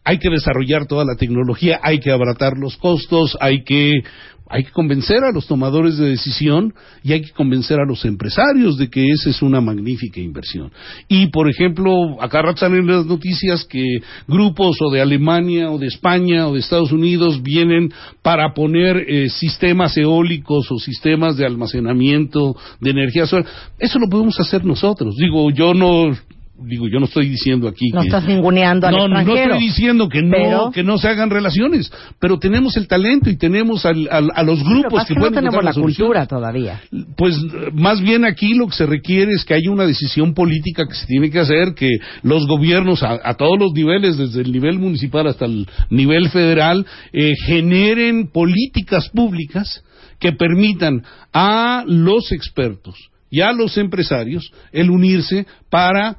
hay 0.04 0.18
que 0.18 0.30
desarrollar 0.30 0.86
toda 0.86 1.04
la 1.04 1.16
tecnología, 1.16 1.80
hay 1.82 2.00
que 2.00 2.10
abaratar 2.10 2.56
los 2.56 2.78
costos, 2.78 3.36
hay 3.40 3.62
que 3.62 4.02
hay 4.50 4.64
que 4.64 4.70
convencer 4.70 5.18
a 5.24 5.32
los 5.32 5.46
tomadores 5.46 5.98
de 5.98 6.08
decisión 6.08 6.72
y 7.02 7.12
hay 7.12 7.22
que 7.22 7.32
convencer 7.32 7.78
a 7.80 7.86
los 7.86 8.04
empresarios 8.04 8.78
de 8.78 8.88
que 8.88 9.08
esa 9.08 9.30
es 9.30 9.42
una 9.42 9.60
magnífica 9.60 10.20
inversión. 10.20 10.72
Y, 11.06 11.26
por 11.26 11.50
ejemplo, 11.50 12.20
acá 12.20 12.42
salen 12.56 12.86
las 12.86 13.04
noticias 13.04 13.64
que 13.64 13.84
grupos 14.26 14.78
o 14.80 14.90
de 14.90 15.02
Alemania 15.02 15.70
o 15.70 15.78
de 15.78 15.88
España 15.88 16.48
o 16.48 16.54
de 16.54 16.60
Estados 16.60 16.92
Unidos 16.92 17.42
vienen 17.42 17.92
para 18.22 18.54
poner 18.54 18.96
eh, 18.96 19.28
sistemas 19.28 19.96
eólicos 19.96 20.70
o 20.70 20.78
sistemas 20.78 21.36
de 21.36 21.44
almacenamiento 21.44 22.56
de 22.80 22.90
energía 22.90 23.26
solar. 23.26 23.46
Eso 23.78 23.98
lo 23.98 24.08
podemos 24.08 24.40
hacer 24.40 24.64
nosotros. 24.64 25.14
Digo, 25.16 25.50
yo 25.50 25.74
no 25.74 26.16
digo, 26.60 26.88
yo 26.88 26.98
no 26.98 27.06
estoy 27.06 27.28
diciendo 27.28 27.68
aquí 27.68 27.88
no 27.92 28.00
que... 28.00 28.06
estás 28.08 28.24
ninguneando 28.26 28.86
al 28.86 28.94
no, 28.94 29.04
extranjero. 29.04 29.36
no 29.36 29.54
estoy 29.54 29.66
diciendo 29.68 30.08
que 30.08 30.22
no, 30.22 30.30
Pero- 30.36 30.70
que 30.72 30.82
no 30.82 30.98
se 30.98 31.08
hagan 31.08 31.30
relaciones, 31.30 31.90
pero 32.18 32.38
tenemos 32.38 32.76
el 32.76 32.88
talento 32.88 33.30
y 33.30 33.36
tenemos 33.36 33.86
al- 33.86 34.08
al- 34.10 34.30
a 34.34 34.42
los 34.42 34.58
que 34.58 34.64
grupos 34.68 35.02
que 35.04 35.08
que 35.08 35.14
no 35.14 35.20
pueden 35.20 35.34
tenemos 35.34 35.54
encontrar 35.54 35.74
la 35.76 35.80
cultura 35.82 36.26
todavía. 36.26 36.80
Pues 37.16 37.36
más 37.72 38.00
bien 38.00 38.24
aquí 38.24 38.54
lo 38.54 38.66
que 38.66 38.76
se 38.76 38.86
requiere 38.86 39.32
es 39.32 39.44
que 39.44 39.54
haya 39.54 39.70
una 39.70 39.86
decisión 39.86 40.34
política 40.34 40.84
que 40.88 40.94
se 40.94 41.06
tiene 41.06 41.30
que 41.30 41.38
hacer, 41.38 41.74
que 41.74 41.88
los 42.22 42.46
gobiernos 42.46 43.02
a, 43.02 43.18
a 43.22 43.34
todos 43.34 43.58
los 43.58 43.72
niveles, 43.72 44.16
desde 44.16 44.40
el 44.42 44.52
nivel 44.52 44.78
municipal 44.78 45.26
hasta 45.26 45.44
el 45.44 45.66
nivel 45.90 46.28
federal, 46.30 46.84
eh, 47.12 47.34
generen 47.46 48.28
políticas 48.32 49.08
públicas 49.10 49.82
que 50.18 50.32
permitan 50.32 51.02
a 51.32 51.84
los 51.86 52.32
expertos 52.32 52.96
y 53.30 53.42
a 53.42 53.52
los 53.52 53.76
empresarios 53.78 54.50
el 54.72 54.90
unirse 54.90 55.46
para 55.70 56.16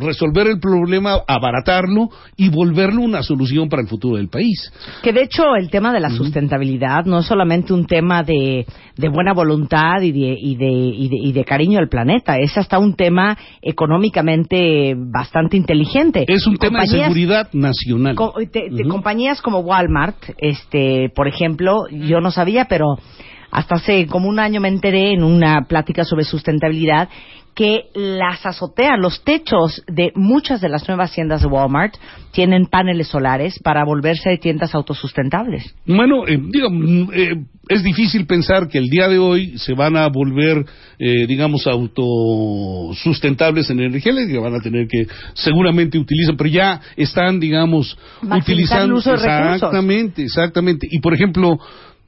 resolver 0.00 0.46
el 0.46 0.58
problema, 0.58 1.18
abaratarlo 1.26 2.08
y 2.36 2.48
volverlo 2.48 3.02
una 3.02 3.22
solución 3.22 3.68
para 3.68 3.82
el 3.82 3.88
futuro 3.88 4.16
del 4.16 4.28
país. 4.28 4.72
Que 5.02 5.12
de 5.12 5.22
hecho 5.22 5.54
el 5.56 5.70
tema 5.70 5.92
de 5.92 6.00
la 6.00 6.10
sustentabilidad 6.10 7.04
no 7.04 7.18
es 7.20 7.26
solamente 7.26 7.72
un 7.72 7.86
tema 7.86 8.22
de, 8.22 8.66
de 8.96 9.08
buena 9.08 9.32
voluntad 9.32 10.00
y 10.02 10.12
de, 10.12 10.36
y, 10.40 10.56
de, 10.56 10.70
y, 10.70 11.08
de, 11.08 11.16
y 11.16 11.32
de 11.32 11.44
cariño 11.44 11.78
al 11.78 11.88
planeta, 11.88 12.38
es 12.38 12.56
hasta 12.56 12.78
un 12.78 12.94
tema 12.94 13.36
económicamente 13.60 14.94
bastante 14.96 15.56
inteligente. 15.56 16.24
Es 16.28 16.46
un 16.46 16.56
tema 16.56 16.80
de 16.82 16.86
seguridad 16.86 17.48
nacional. 17.52 18.14
Co- 18.14 18.34
te- 18.50 18.70
te- 18.70 18.82
Ujú. 18.82 18.88
Compañías 18.88 19.42
como 19.42 19.58
Walmart, 19.60 20.16
este, 20.38 21.10
por 21.14 21.28
ejemplo, 21.28 21.84
yo 21.90 22.20
no 22.20 22.30
sabía, 22.30 22.66
pero 22.68 22.86
hasta 23.50 23.74
hace 23.76 24.06
como 24.06 24.28
un 24.28 24.38
año 24.38 24.60
me 24.60 24.68
enteré 24.68 25.12
en 25.12 25.24
una 25.24 25.66
plática 25.68 26.04
sobre 26.04 26.24
sustentabilidad 26.24 27.08
que 27.54 27.86
las 27.94 28.44
azoteas, 28.46 28.98
los 28.98 29.22
techos 29.24 29.82
de 29.86 30.12
muchas 30.14 30.60
de 30.60 30.68
las 30.68 30.86
nuevas 30.88 31.12
tiendas 31.12 31.42
de 31.42 31.48
Walmart 31.48 31.94
tienen 32.32 32.66
paneles 32.66 33.08
solares 33.08 33.58
para 33.62 33.84
volverse 33.84 34.36
tiendas 34.38 34.74
autosustentables. 34.74 35.74
Bueno, 35.84 36.26
eh, 36.26 36.38
digo, 36.40 36.70
mm, 36.70 37.08
eh, 37.12 37.44
es 37.68 37.82
difícil 37.82 38.26
pensar 38.26 38.68
que 38.68 38.78
el 38.78 38.88
día 38.88 39.08
de 39.08 39.18
hoy 39.18 39.58
se 39.58 39.74
van 39.74 39.96
a 39.96 40.08
volver, 40.08 40.64
eh, 40.98 41.26
digamos, 41.26 41.66
autosustentables 41.66 43.68
en 43.70 43.80
energía 43.80 44.12
eléctrica, 44.12 44.40
van 44.40 44.54
a 44.54 44.60
tener 44.60 44.86
que, 44.86 45.06
seguramente 45.34 45.98
utilizan, 45.98 46.36
pero 46.36 46.50
ya 46.50 46.80
están, 46.96 47.40
digamos, 47.40 47.98
Maximizar 48.22 48.42
utilizando. 48.42 48.84
el 48.84 48.92
uso 48.92 49.10
de 49.10 49.16
recursos. 49.16 49.54
exactamente, 49.54 50.22
exactamente. 50.22 50.86
Y 50.90 51.00
por 51.00 51.14
ejemplo, 51.14 51.58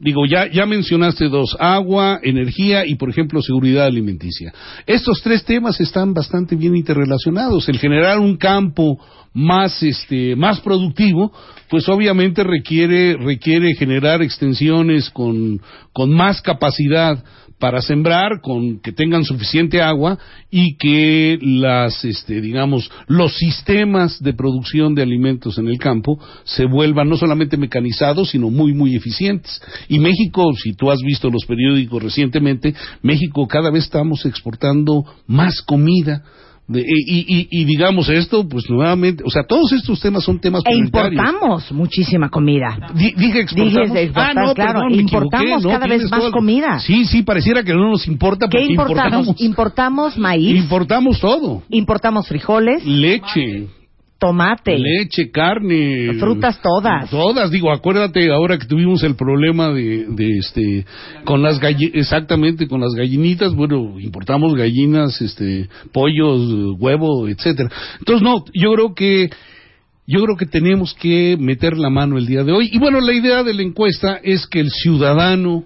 digo, 0.02 0.26
ya, 0.26 0.50
ya 0.50 0.66
mencionaste 0.66 1.28
dos, 1.28 1.56
agua, 1.60 2.18
energía 2.24 2.84
y, 2.84 2.96
por 2.96 3.08
ejemplo, 3.08 3.40
seguridad 3.40 3.86
alimenticia. 3.86 4.52
Estos 4.84 5.22
tres 5.22 5.44
temas 5.44 5.80
están 5.80 6.12
bastante 6.12 6.56
bien 6.56 6.74
interrelacionados. 6.74 7.68
El 7.68 7.78
generar 7.78 8.18
un 8.18 8.36
campo 8.36 8.98
más, 9.32 9.80
este, 9.82 10.34
más 10.34 10.60
productivo, 10.60 11.32
pues 11.70 11.88
obviamente 11.88 12.42
requiere, 12.42 13.16
requiere 13.16 13.74
generar 13.76 14.22
extensiones 14.22 15.08
con, 15.10 15.60
con 15.92 16.12
más 16.12 16.42
capacidad 16.42 17.22
para 17.62 17.80
sembrar, 17.80 18.40
con 18.40 18.80
que 18.80 18.90
tengan 18.90 19.22
suficiente 19.22 19.80
agua 19.80 20.18
y 20.50 20.76
que 20.78 21.38
las, 21.40 22.04
este, 22.04 22.40
digamos, 22.40 22.90
los 23.06 23.36
sistemas 23.36 24.20
de 24.20 24.34
producción 24.34 24.96
de 24.96 25.02
alimentos 25.02 25.58
en 25.58 25.68
el 25.68 25.78
campo 25.78 26.18
se 26.42 26.64
vuelvan 26.64 27.08
no 27.08 27.16
solamente 27.16 27.56
mecanizados, 27.56 28.30
sino 28.30 28.50
muy, 28.50 28.74
muy 28.74 28.96
eficientes. 28.96 29.62
Y 29.86 30.00
México, 30.00 30.50
si 30.60 30.72
tú 30.72 30.90
has 30.90 30.98
visto 31.06 31.30
los 31.30 31.44
periódicos 31.46 32.02
recientemente, 32.02 32.74
México 33.00 33.46
cada 33.46 33.70
vez 33.70 33.84
estamos 33.84 34.26
exportando 34.26 35.04
más 35.28 35.62
comida. 35.62 36.24
Y, 36.80 37.18
y- 37.18 37.48
y 37.50 37.64
digamos 37.64 38.08
esto, 38.08 38.46
pues 38.48 38.68
nuevamente, 38.70 39.22
o 39.26 39.30
sea, 39.30 39.42
todos 39.48 39.72
estos 39.72 40.00
temas 40.00 40.24
son 40.24 40.38
temas 40.40 40.62
E 40.66 40.74
importamos 40.74 41.70
muchísima 41.72 42.28
comida. 42.28 42.76
Di- 42.94 43.12
dije 43.16 43.40
exportamos. 43.40 43.72
Dije 43.90 44.02
exportar, 44.04 44.38
ah, 44.38 44.46
no, 44.46 44.54
claro, 44.54 44.72
perdón, 44.80 44.94
importamos 45.00 45.44
equivoqué, 45.46 45.62
no, 45.64 45.70
cada 45.70 45.86
vez 45.86 46.02
más 46.02 46.10
toda 46.10 46.24
la- 46.24 46.30
comida. 46.32 46.78
Sí, 46.80 47.04
sí, 47.04 47.22
pareciera 47.22 47.62
que 47.62 47.72
no 47.74 47.90
nos 47.90 48.06
importa 48.08 48.46
¿Qué 48.48 48.58
porque 48.58 48.72
importamos? 48.72 49.40
Importamos 49.40 50.18
maíz, 50.18 50.56
Importamos 50.62 51.20
todo. 51.20 51.62
importamos 51.70 52.28
frijoles, 52.28 52.84
Leche, 52.84 53.68
tomate, 54.22 54.78
leche, 54.78 55.32
carne. 55.32 56.14
frutas 56.20 56.60
todas. 56.62 57.10
Todas, 57.10 57.50
digo, 57.50 57.72
acuérdate 57.72 58.32
ahora 58.32 58.56
que 58.56 58.68
tuvimos 58.68 59.02
el 59.02 59.16
problema 59.16 59.70
de, 59.70 60.06
de 60.08 60.38
este, 60.38 60.86
con 61.24 61.42
las 61.42 61.58
gallinas, 61.58 61.96
exactamente, 61.96 62.68
con 62.68 62.80
las 62.80 62.92
gallinitas, 62.94 63.52
bueno, 63.52 63.98
importamos 63.98 64.54
gallinas, 64.54 65.20
este, 65.20 65.68
pollos, 65.92 66.78
huevo, 66.78 67.26
etcétera. 67.26 67.68
Entonces, 67.98 68.22
no, 68.22 68.44
yo 68.54 68.72
creo 68.74 68.94
que, 68.94 69.30
yo 70.06 70.22
creo 70.22 70.36
que 70.36 70.46
tenemos 70.46 70.94
que 70.94 71.36
meter 71.40 71.76
la 71.76 71.90
mano 71.90 72.16
el 72.16 72.26
día 72.26 72.44
de 72.44 72.52
hoy. 72.52 72.70
Y 72.72 72.78
bueno, 72.78 73.00
la 73.00 73.14
idea 73.14 73.42
de 73.42 73.54
la 73.54 73.62
encuesta 73.62 74.20
es 74.22 74.46
que 74.46 74.60
el 74.60 74.70
ciudadano 74.70 75.64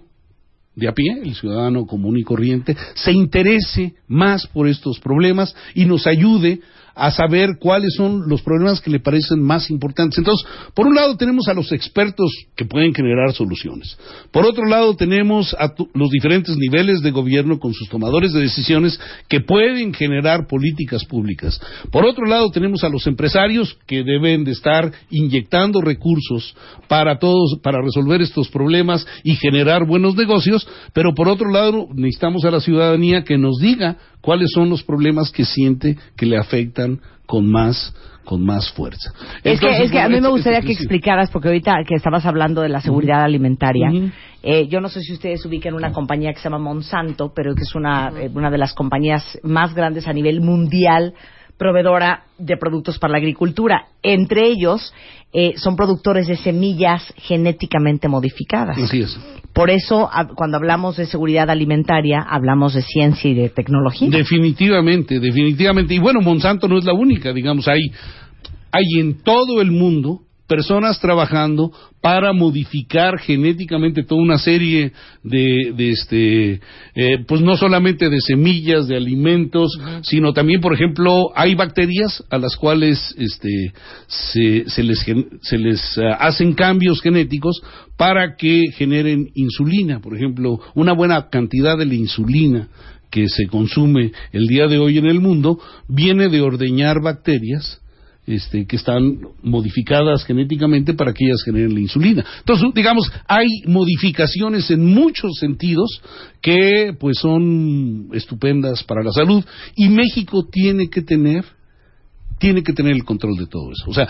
de 0.75 0.89
a 0.89 0.93
pie, 0.93 1.21
el 1.23 1.35
ciudadano 1.35 1.85
común 1.85 2.17
y 2.17 2.23
corriente, 2.23 2.75
se 2.95 3.13
interese 3.13 3.97
más 4.09 4.47
por 4.47 4.67
estos 4.67 4.99
problemas 4.99 5.55
y 5.75 5.85
nos 5.85 6.07
ayude 6.07 6.61
a 6.97 7.11
saber 7.11 7.59
cuáles 7.61 7.95
son 7.95 8.27
los 8.27 8.41
problemas 8.41 8.81
que 8.81 8.91
le 8.91 9.01
parecen 9.01 9.43
más 9.43 9.71
importantes. 9.71 10.17
Entonces, 10.19 10.49
por 10.73 10.87
un 10.87 10.95
lado 10.95 11.17
tenemos 11.19 11.47
a 11.47 11.53
los 11.55 11.71
expertos 11.71 12.31
que 12.57 12.65
pueden 12.65 12.95
generar 12.95 13.35
soluciones. 13.35 13.99
Por 14.33 14.47
otro 14.47 14.65
lado 14.65 14.97
tenemos 14.97 15.55
a 15.59 15.75
los 15.93 16.11
diferentes 16.11 16.57
niveles 16.57 17.03
de 17.03 17.11
gobierno 17.11 17.59
con 17.59 17.75
sus 17.75 17.91
tomadores 17.91 18.33
de 18.33 18.41
decisiones 18.41 18.99
que 19.29 19.41
pueden 19.41 19.93
generar 19.93 20.47
políticas 20.47 21.05
públicas. 21.05 21.61
Por 21.93 22.07
otro 22.07 22.25
lado 22.25 22.51
tenemos 22.51 22.83
a 22.83 22.89
los 22.89 23.07
empresarios 23.07 23.77
que 23.87 24.03
deben 24.03 24.45
de 24.45 24.53
estar 24.53 24.91
inyectando 25.11 25.83
recursos 25.83 26.57
para 26.89 27.19
todos, 27.19 27.59
para 27.63 27.83
resolver 27.83 28.23
estos 28.23 28.49
problemas 28.49 29.07
y 29.23 29.37
generar 29.37 29.87
buenos 29.87 30.17
negocios, 30.17 30.67
pero 30.95 31.15
por 31.15 31.29
otro 31.29 31.51
lado 31.51 31.89
necesitamos 31.95 32.45
a 32.47 32.51
la 32.51 32.61
ciudadanía 32.61 33.23
que 33.23 33.37
nos 33.37 33.59
diga 33.59 33.99
cuáles 34.23 34.51
son 34.53 34.71
los 34.71 34.83
problemas 34.83 35.31
que 35.31 35.45
siente 35.45 35.97
que 36.17 36.27
le 36.27 36.37
con 37.27 37.51
más 37.51 37.95
con 38.27 38.45
más 38.45 38.73
fuerza. 38.73 39.13
Es 39.45 39.61
que, 39.61 39.85
es 39.85 39.91
que 39.91 40.01
a 40.01 40.09
mí 40.09 40.21
me 40.21 40.29
gustaría 40.29 40.61
que 40.61 40.73
explicaras, 40.73 41.31
porque 41.31 41.49
ahorita 41.49 41.77
que 41.87 41.95
estabas 41.95 42.27
hablando 42.27 42.61
de 42.61 42.69
la 42.69 42.81
seguridad 42.81 43.23
alimentaria, 43.23 43.89
eh, 44.43 44.67
yo 44.67 44.81
no 44.81 44.89
sé 44.89 45.01
si 45.01 45.13
ustedes 45.13 45.47
ubican 45.47 45.75
una 45.75 45.93
compañía 45.93 46.33
que 46.33 46.39
se 46.39 46.45
llama 46.45 46.59
Monsanto, 46.59 47.33
pero 47.35 47.55
que 47.55 47.63
es 47.63 47.75
una, 47.77 48.13
eh, 48.21 48.29
una 48.35 48.51
de 48.51 48.59
las 48.59 48.75
compañías 48.75 49.39
más 49.45 49.75
grandes 49.75 50.09
a 50.09 50.13
nivel 50.13 50.41
mundial 50.41 51.15
proveedora 51.59 52.25
de 52.39 52.57
productos 52.57 52.99
para 52.99 53.13
la 53.13 53.19
agricultura. 53.19 53.87
Entre 54.03 54.47
ellos 54.47 54.93
eh, 55.33 55.55
son 55.57 55.77
productores 55.77 56.27
de 56.27 56.37
semillas 56.37 57.13
genéticamente 57.17 58.09
modificadas. 58.09 58.79
Así 58.79 59.01
es. 59.03 59.19
Por 59.53 59.71
eso, 59.71 60.09
a- 60.13 60.29
cuando 60.29 60.59
hablamos 60.59 60.97
de 60.99 61.07
seguridad 61.07 61.49
alimentaria, 61.51 62.21
hablamos 62.21 62.75
de 62.75 62.83
ciencia 62.83 63.31
y 63.31 63.35
de 63.35 63.49
tecnología. 63.49 64.09
Definitivamente, 64.11 65.19
definitivamente. 65.19 65.95
Y 65.95 65.99
bueno, 65.99 66.21
Monsanto 66.21 66.69
no 66.69 66.79
es 66.79 66.85
la 66.85 66.93
única, 66.93 67.33
digamos, 67.33 67.67
hay, 67.69 67.81
hay 68.71 69.01
en 69.01 69.23
todo 69.23 69.61
el 69.63 69.71
mundo 69.71 70.21
personas 70.47 71.01
trabajando 71.01 71.73
para 72.01 72.33
modificar 72.33 73.19
genéticamente 73.19 74.05
toda 74.05 74.23
una 74.23 74.39
serie 74.39 74.93
de, 75.23 75.73
de 75.77 75.91
este, 75.91 76.61
eh, 76.95 77.25
pues 77.27 77.41
no 77.41 77.57
solamente 77.57 78.09
de 78.09 78.21
semillas, 78.21 78.87
de 78.87 78.97
alimentos, 78.97 79.77
sino 80.03 80.33
también, 80.33 80.61
por 80.61 80.73
ejemplo, 80.73 81.33
hay 81.35 81.55
bacterias 81.55 82.23
a 82.31 82.39
las 82.39 82.57
cuales 82.57 83.15
este, 83.19 83.73
se, 84.07 84.69
se 84.69 84.83
les, 84.83 85.05
se 85.43 85.59
les 85.59 85.99
ah, 85.99 86.15
hacen 86.21 86.55
cambios 86.55 87.01
genéticos 87.03 87.61
para 87.97 88.37
que 88.37 88.67
generen 88.75 89.31
insulina, 89.35 90.01
por 90.01 90.17
ejemplo, 90.17 90.61
una 90.75 90.93
buena 90.93 91.29
cantidad 91.29 91.77
de 91.77 91.87
la 91.87 91.95
insulina 91.95 92.69
que 93.11 93.29
se 93.29 93.47
consume 93.47 94.13
el 94.33 94.47
día 94.47 94.67
de 94.67 94.79
hoy 94.79 94.99
en 94.99 95.07
el 95.07 95.21
mundo 95.21 95.59
viene 95.89 96.29
de 96.29 96.41
ordeñar 96.41 97.01
bacterias 97.01 97.81
este, 98.27 98.67
que 98.67 98.77
están 98.77 99.21
modificadas 99.43 100.25
genéticamente 100.25 100.95
para 100.95 101.13
que 101.13 101.27
ellas 101.27 101.43
generen 101.45 101.75
la 101.75 101.81
insulina. 101.81 102.25
Entonces, 102.41 102.69
digamos, 102.75 103.11
hay 103.27 103.47
modificaciones 103.67 104.71
en 104.71 104.85
muchos 104.85 105.33
sentidos 105.39 106.01
que 106.41 106.95
pues 106.99 107.19
son 107.19 108.09
estupendas 108.13 108.83
para 108.85 109.03
la 109.03 109.13
salud 109.13 109.45
y 109.75 109.89
México 109.89 110.47
tiene 110.51 110.89
que 110.89 111.03
tener 111.03 111.45
tiene 112.39 112.63
que 112.63 112.73
tener 112.73 112.93
el 112.93 113.05
control 113.05 113.37
de 113.37 113.47
todo 113.47 113.71
eso. 113.73 113.91
O 113.91 113.95
sea, 113.95 114.09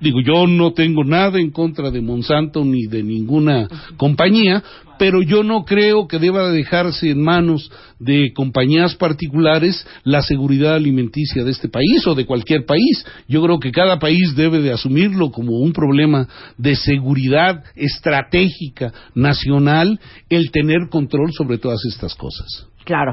digo, 0.00 0.20
yo 0.20 0.46
no 0.46 0.72
tengo 0.72 1.04
nada 1.04 1.40
en 1.40 1.50
contra 1.50 1.90
de 1.90 2.00
Monsanto 2.00 2.64
ni 2.64 2.86
de 2.86 3.02
ninguna 3.02 3.68
compañía, 3.96 4.62
pero 4.98 5.22
yo 5.22 5.42
no 5.42 5.64
creo 5.64 6.06
que 6.06 6.18
deba 6.18 6.50
dejarse 6.50 7.10
en 7.10 7.22
manos 7.22 7.70
de 7.98 8.32
compañías 8.32 8.94
particulares 8.94 9.86
la 10.04 10.22
seguridad 10.22 10.74
alimenticia 10.74 11.42
de 11.42 11.50
este 11.50 11.68
país 11.68 12.06
o 12.06 12.14
de 12.14 12.26
cualquier 12.26 12.64
país. 12.64 13.04
Yo 13.28 13.42
creo 13.42 13.58
que 13.58 13.72
cada 13.72 13.98
país 13.98 14.34
debe 14.36 14.60
de 14.60 14.72
asumirlo 14.72 15.30
como 15.30 15.58
un 15.58 15.72
problema 15.72 16.28
de 16.58 16.76
seguridad 16.76 17.64
estratégica 17.74 18.92
nacional 19.14 19.98
el 20.28 20.50
tener 20.50 20.88
control 20.90 21.32
sobre 21.32 21.58
todas 21.58 21.80
estas 21.86 22.14
cosas. 22.14 22.68
Claro. 22.84 23.12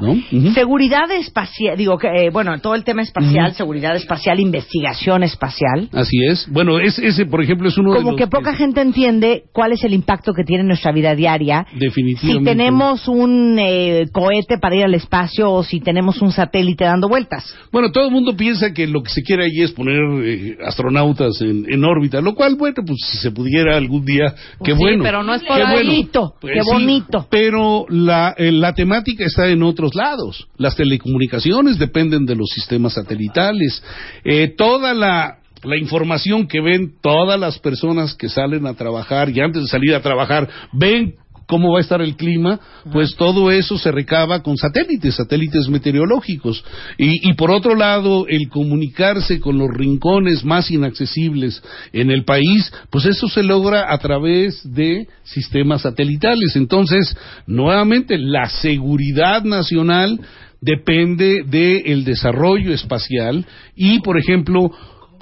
Seguridad 0.54 1.10
espacial, 1.10 1.76
digo 1.76 1.96
que, 1.98 2.08
eh, 2.08 2.30
bueno, 2.30 2.58
todo 2.60 2.74
el 2.74 2.84
tema 2.84 3.02
espacial, 3.02 3.54
seguridad 3.54 3.96
espacial, 3.96 4.38
investigación 4.40 5.22
espacial. 5.22 5.88
Así 5.92 6.16
es. 6.28 6.46
Bueno, 6.50 6.78
es- 6.78 6.98
ese, 6.98 7.26
por 7.26 7.42
ejemplo, 7.42 7.68
es 7.68 7.78
uno 7.78 7.92
de 7.92 7.98
Como 7.98 8.10
los 8.12 8.18
que 8.20 8.26
poca 8.26 8.54
gente 8.54 8.80
entiende 8.80 9.44
cuál 9.52 9.72
es 9.72 9.82
el 9.84 9.94
impacto 9.94 10.32
que 10.34 10.44
tiene 10.44 10.60
en 10.62 10.68
nuestra 10.68 10.92
vida 10.92 11.14
diaria. 11.14 11.66
Definitivamente. 11.74 12.50
Si 12.50 12.56
tenemos 12.56 13.08
un 13.08 13.58
eh, 13.58 14.06
cohete 14.12 14.58
para 14.58 14.76
ir 14.76 14.84
al 14.84 14.94
espacio 14.94 15.50
o 15.50 15.62
si 15.62 15.80
tenemos 15.80 16.20
un 16.22 16.32
satélite 16.32 16.84
dando 16.84 17.08
vueltas. 17.08 17.54
Bueno, 17.70 17.90
todo 17.92 18.06
el 18.06 18.12
mundo 18.12 18.36
piensa 18.36 18.72
que 18.72 18.86
lo 18.86 19.02
que 19.02 19.10
se 19.10 19.22
quiere 19.22 19.44
ahí 19.44 19.62
es 19.62 19.72
poner 19.72 19.98
eh, 20.24 20.56
astronautas 20.66 21.40
en, 21.40 21.64
en 21.72 21.84
órbita, 21.84 22.20
lo 22.20 22.34
cual, 22.34 22.56
bueno, 22.56 22.76
pues 22.86 22.98
si 23.10 23.18
se 23.18 23.30
pudiera 23.30 23.76
algún 23.76 24.04
día, 24.04 24.34
qué 24.62 24.72
sí, 24.72 24.78
bueno. 24.78 25.02
pero 25.02 25.22
no 25.22 25.34
es 25.34 25.42
por 25.42 25.56
qué 25.56 25.62
ahí. 25.62 25.72
bueno. 25.86 26.32
Pues 26.40 26.52
qué 26.54 26.62
sí, 26.62 26.70
bonito. 26.72 27.26
pero 27.30 27.86
la, 27.88 28.34
eh, 28.36 28.52
la 28.52 28.74
temática 28.74 29.24
está 29.24 29.48
en 29.48 29.61
otros 29.62 29.94
lados. 29.94 30.48
Las 30.56 30.76
telecomunicaciones 30.76 31.78
dependen 31.78 32.26
de 32.26 32.36
los 32.36 32.48
sistemas 32.50 32.94
satelitales. 32.94 33.82
Eh, 34.24 34.54
toda 34.56 34.94
la, 34.94 35.38
la 35.62 35.76
información 35.76 36.46
que 36.46 36.60
ven 36.60 36.94
todas 37.00 37.38
las 37.38 37.58
personas 37.58 38.14
que 38.14 38.28
salen 38.28 38.66
a 38.66 38.74
trabajar 38.74 39.30
y 39.30 39.40
antes 39.40 39.62
de 39.62 39.68
salir 39.68 39.94
a 39.94 40.02
trabajar 40.02 40.48
ven 40.72 41.14
cómo 41.52 41.70
va 41.70 41.80
a 41.80 41.82
estar 41.82 42.00
el 42.00 42.16
clima, 42.16 42.58
pues 42.94 43.14
todo 43.14 43.50
eso 43.50 43.76
se 43.76 43.92
recaba 43.92 44.42
con 44.42 44.56
satélites, 44.56 45.16
satélites 45.16 45.68
meteorológicos. 45.68 46.64
Y, 46.96 47.28
y 47.28 47.34
por 47.34 47.50
otro 47.50 47.74
lado, 47.74 48.24
el 48.26 48.48
comunicarse 48.48 49.38
con 49.38 49.58
los 49.58 49.68
rincones 49.68 50.46
más 50.46 50.70
inaccesibles 50.70 51.62
en 51.92 52.10
el 52.10 52.24
país, 52.24 52.72
pues 52.88 53.04
eso 53.04 53.28
se 53.28 53.42
logra 53.42 53.92
a 53.92 53.98
través 53.98 54.62
de 54.64 55.06
sistemas 55.24 55.82
satelitales. 55.82 56.56
Entonces, 56.56 57.14
nuevamente, 57.46 58.16
la 58.16 58.48
seguridad 58.48 59.44
nacional 59.44 60.18
depende 60.62 61.42
del 61.44 62.04
desarrollo 62.04 62.72
espacial 62.72 63.44
y, 63.76 64.00
por 64.00 64.18
ejemplo, 64.18 64.70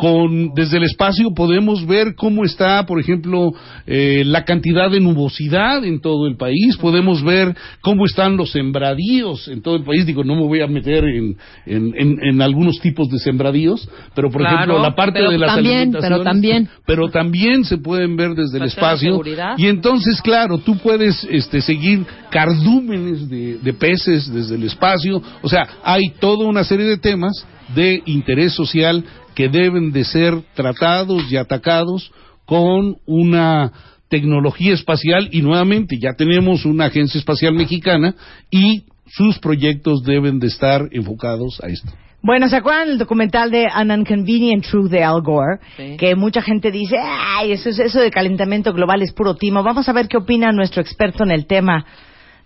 con, 0.01 0.55
desde 0.55 0.79
el 0.79 0.85
espacio 0.85 1.29
podemos 1.37 1.87
ver 1.87 2.15
cómo 2.15 2.47
está, 2.47 2.87
por 2.87 2.99
ejemplo, 2.99 3.51
eh, 3.87 4.23
la 4.25 4.45
cantidad 4.47 4.91
de 4.91 4.99
nubosidad 4.99 5.85
en 5.85 6.01
todo 6.01 6.27
el 6.27 6.39
país, 6.39 6.79
podemos 6.81 7.23
ver 7.23 7.55
cómo 7.83 8.07
están 8.07 8.39
los 8.39 8.51
sembradíos 8.51 9.47
en 9.49 9.61
todo 9.61 9.77
el 9.77 9.85
país. 9.85 10.07
Digo, 10.07 10.25
no 10.25 10.37
me 10.37 10.45
voy 10.47 10.63
a 10.63 10.67
meter 10.69 11.05
en, 11.05 11.37
en, 11.67 11.93
en- 11.99 12.19
en 12.23 12.41
algunos 12.41 12.79
tipos 12.81 13.11
de 13.11 13.19
sembradíos, 13.19 13.87
pero 14.15 14.31
por 14.31 14.41
Claro, 14.41 14.57
ejemplo, 14.57 14.83
la 14.83 14.95
parte 14.95 15.21
de 15.21 15.37
las 15.37 15.55
también, 15.55 15.93
pero 16.01 16.23
también. 16.23 16.69
pero 16.87 17.11
también 17.11 17.65
se 17.65 17.77
pueden 17.77 18.17
ver 18.17 18.31
desde 18.31 18.57
el 18.57 18.65
espacio. 18.65 19.21
Y 19.59 19.67
entonces, 19.67 20.23
claro, 20.23 20.57
tú 20.59 20.79
puedes 20.79 21.27
este, 21.31 21.61
seguir 21.61 22.07
cardúmenes 22.31 23.29
de, 23.29 23.59
de 23.59 23.73
peces 23.75 24.33
desde 24.33 24.55
el 24.55 24.65
espacio. 24.65 25.21
O 25.43 25.49
sea, 25.51 25.69
hay 25.85 26.05
toda 26.21 26.47
una 26.47 26.65
serie 26.65 26.87
de 26.87 26.97
temas 26.97 27.45
de 27.75 28.03
interés 28.07 28.53
social 28.55 29.05
que 29.35 29.49
deben 29.49 29.93
de 29.93 30.05
ser 30.05 30.35
tratados 30.55 31.31
y 31.31 31.37
atacados 31.37 32.13
con 32.45 32.97
una 33.07 33.73
tecnología 34.09 34.75
espacial 34.75 35.29
y 35.31 35.41
nuevamente 35.43 35.97
ya 36.01 36.15
tenemos 36.17 36.65
una 36.65 36.87
agencia 36.87 37.19
espacial 37.19 37.55
mexicana 37.55 38.15
y 38.51 38.85
sus 39.07 39.39
proyectos 39.39 40.03
deben 40.03 40.39
de 40.41 40.49
estar 40.49 40.89
enfocados 40.91 41.61
a 41.63 41.69
esto. 41.69 41.91
Bueno, 42.23 42.49
¿se 42.49 42.57
acuerdan 42.57 42.89
del 42.89 42.99
documental 42.99 43.51
de 43.51 43.67
An 43.73 43.91
Inconvenient 43.91 44.63
Truth 44.67 44.91
de 44.91 45.03
Al 45.03 45.23
Gore? 45.23 45.59
Sí. 45.77 45.97
Que 45.97 46.15
mucha 46.17 46.43
gente 46.43 46.71
dice, 46.71 46.97
ay, 47.01 47.53
eso, 47.53 47.71
es- 47.71 47.79
eso 47.79 47.99
de 48.01 48.11
calentamiento 48.11 48.73
global 48.75 49.01
es 49.01 49.13
puro 49.13 49.37
timo. 49.37 49.63
Vamos 49.63 49.89
a 49.89 49.93
ver 49.95 50.07
qué 50.07 50.19
opina 50.19 50.53
nuestro 50.53 50.83
experto 50.83 51.25
en 51.25 51.31
el 51.31 51.47
tema 51.47 51.85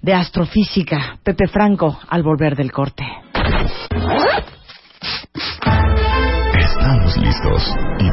de 0.01 0.13
astrofísica, 0.15 1.19
Pepe 1.25 1.49
Franco, 1.49 1.99
al 2.09 2.23
volver 2.23 2.55
del 2.57 2.71
corte. 2.71 3.05
Estamos 6.55 7.17
listos. 7.19 7.75
¿Y? 8.01 8.09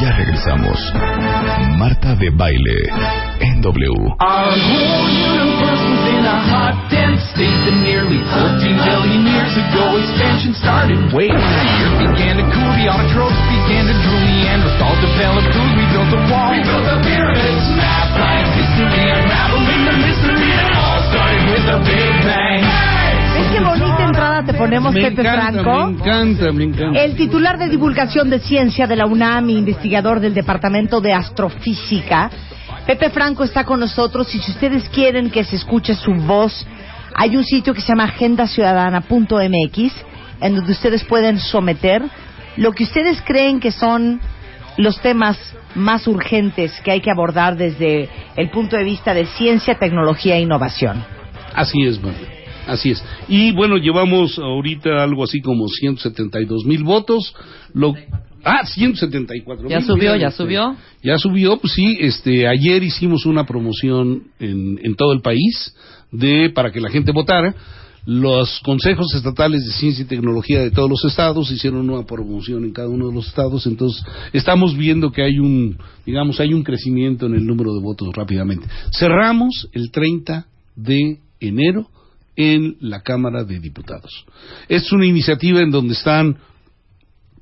Ya 0.00 0.12
regresamos. 0.12 0.78
Marta 1.76 2.14
de 2.14 2.30
Baile 2.30 2.78
en 3.40 3.60
W. 3.62 4.14
Our 4.20 4.54
whole 4.54 5.08
universe 5.10 5.82
was 5.90 6.04
in 6.06 6.22
a 6.22 6.38
hot, 6.50 6.74
dense 6.90 7.18
state 7.34 7.58
that 7.66 7.78
nearly 7.82 8.22
14 8.30 8.78
billion 8.78 9.26
years 9.26 9.54
ago 9.58 9.98
expansion 9.98 10.54
started. 10.54 10.98
Wait, 11.10 11.34
the 11.34 11.38
earth 11.82 11.98
began 11.98 12.38
to 12.38 12.46
cool, 12.54 12.70
the 12.78 12.86
autotrophs 12.86 13.42
began 13.50 13.90
to 13.90 13.94
drool, 14.06 14.22
Neanderthals 14.22 14.98
developed 15.02 15.50
food, 15.50 15.72
we 15.74 15.84
built 15.90 16.14
a 16.14 16.20
wall. 16.30 16.54
We 16.54 16.62
built 16.62 16.86
the 16.86 16.98
pyramids, 17.02 17.66
math, 17.74 18.14
science, 18.14 18.54
history, 18.54 19.02
unraveling 19.02 19.27
ponemos, 24.58 24.92
me 24.92 25.02
Pepe 25.02 25.22
encanta, 25.22 25.62
Franco? 25.62 25.86
me 25.86 25.98
encanta, 25.98 26.52
me 26.52 26.64
encanta. 26.64 27.00
El 27.00 27.16
titular 27.16 27.58
de 27.58 27.68
divulgación 27.68 28.28
de 28.30 28.40
ciencia 28.40 28.86
de 28.86 28.96
la 28.96 29.06
UNAM, 29.06 29.48
investigador 29.50 30.20
del 30.20 30.34
Departamento 30.34 31.00
de 31.00 31.12
Astrofísica, 31.12 32.30
Pepe 32.86 33.10
Franco 33.10 33.44
está 33.44 33.64
con 33.64 33.80
nosotros 33.80 34.34
y 34.34 34.38
si 34.38 34.50
ustedes 34.50 34.88
quieren 34.88 35.30
que 35.30 35.44
se 35.44 35.56
escuche 35.56 35.94
su 35.94 36.12
voz, 36.14 36.66
hay 37.14 37.36
un 37.36 37.44
sitio 37.44 37.74
que 37.74 37.80
se 37.80 37.88
llama 37.88 38.04
agendaciudadana.mx 38.04 39.92
en 40.40 40.54
donde 40.54 40.72
ustedes 40.72 41.04
pueden 41.04 41.38
someter 41.38 42.02
lo 42.56 42.72
que 42.72 42.84
ustedes 42.84 43.22
creen 43.22 43.60
que 43.60 43.72
son 43.72 44.20
los 44.76 45.00
temas 45.00 45.38
más 45.74 46.06
urgentes 46.06 46.80
que 46.80 46.90
hay 46.90 47.00
que 47.00 47.10
abordar 47.10 47.56
desde 47.56 48.08
el 48.36 48.50
punto 48.50 48.76
de 48.76 48.84
vista 48.84 49.14
de 49.14 49.26
ciencia, 49.26 49.78
tecnología 49.78 50.36
e 50.36 50.40
innovación. 50.40 51.04
Así 51.54 51.84
es, 51.84 52.02
Marta. 52.02 52.37
Así 52.68 52.90
es. 52.90 53.02
Y 53.28 53.52
bueno, 53.52 53.78
llevamos 53.78 54.38
ahorita 54.38 55.02
algo 55.02 55.24
así 55.24 55.40
como 55.40 55.66
172 55.68 56.66
mil 56.66 56.84
votos. 56.84 57.34
Lo, 57.72 57.94
ah, 58.44 58.66
174 58.66 59.68
Ya 59.70 59.80
subió, 59.80 60.14
ya 60.16 60.30
subió. 60.30 60.76
Ya 61.02 61.18
subió, 61.18 61.56
pues 61.56 61.72
sí. 61.72 61.96
Este, 61.98 62.46
ayer 62.46 62.82
hicimos 62.82 63.24
una 63.24 63.46
promoción 63.46 64.24
en, 64.38 64.78
en 64.82 64.94
todo 64.96 65.14
el 65.14 65.22
país 65.22 65.74
de 66.12 66.50
para 66.54 66.70
que 66.70 66.80
la 66.80 66.90
gente 66.90 67.10
votara. 67.10 67.54
Los 68.04 68.60
consejos 68.60 69.14
estatales 69.14 69.64
de 69.64 69.72
ciencia 69.72 70.02
y 70.02 70.06
tecnología 70.06 70.60
de 70.60 70.70
todos 70.70 70.90
los 70.90 71.04
estados 71.04 71.50
hicieron 71.50 71.88
una 71.90 72.04
promoción 72.04 72.64
en 72.64 72.72
cada 72.72 72.88
uno 72.88 73.08
de 73.08 73.14
los 73.14 73.26
estados, 73.26 73.66
entonces 73.66 74.02
estamos 74.32 74.78
viendo 74.78 75.10
que 75.10 75.22
hay 75.22 75.38
un, 75.38 75.76
digamos, 76.06 76.40
hay 76.40 76.54
un 76.54 76.62
crecimiento 76.62 77.26
en 77.26 77.34
el 77.34 77.46
número 77.46 77.74
de 77.74 77.82
votos 77.82 78.08
rápidamente. 78.14 78.66
Cerramos 78.98 79.68
el 79.72 79.90
30 79.90 80.46
de 80.74 81.18
enero 81.38 81.90
en 82.38 82.76
la 82.80 83.02
Cámara 83.02 83.42
de 83.42 83.58
Diputados. 83.58 84.24
Es 84.68 84.92
una 84.92 85.04
iniciativa 85.04 85.60
en 85.60 85.72
donde 85.72 85.94
están 85.94 86.38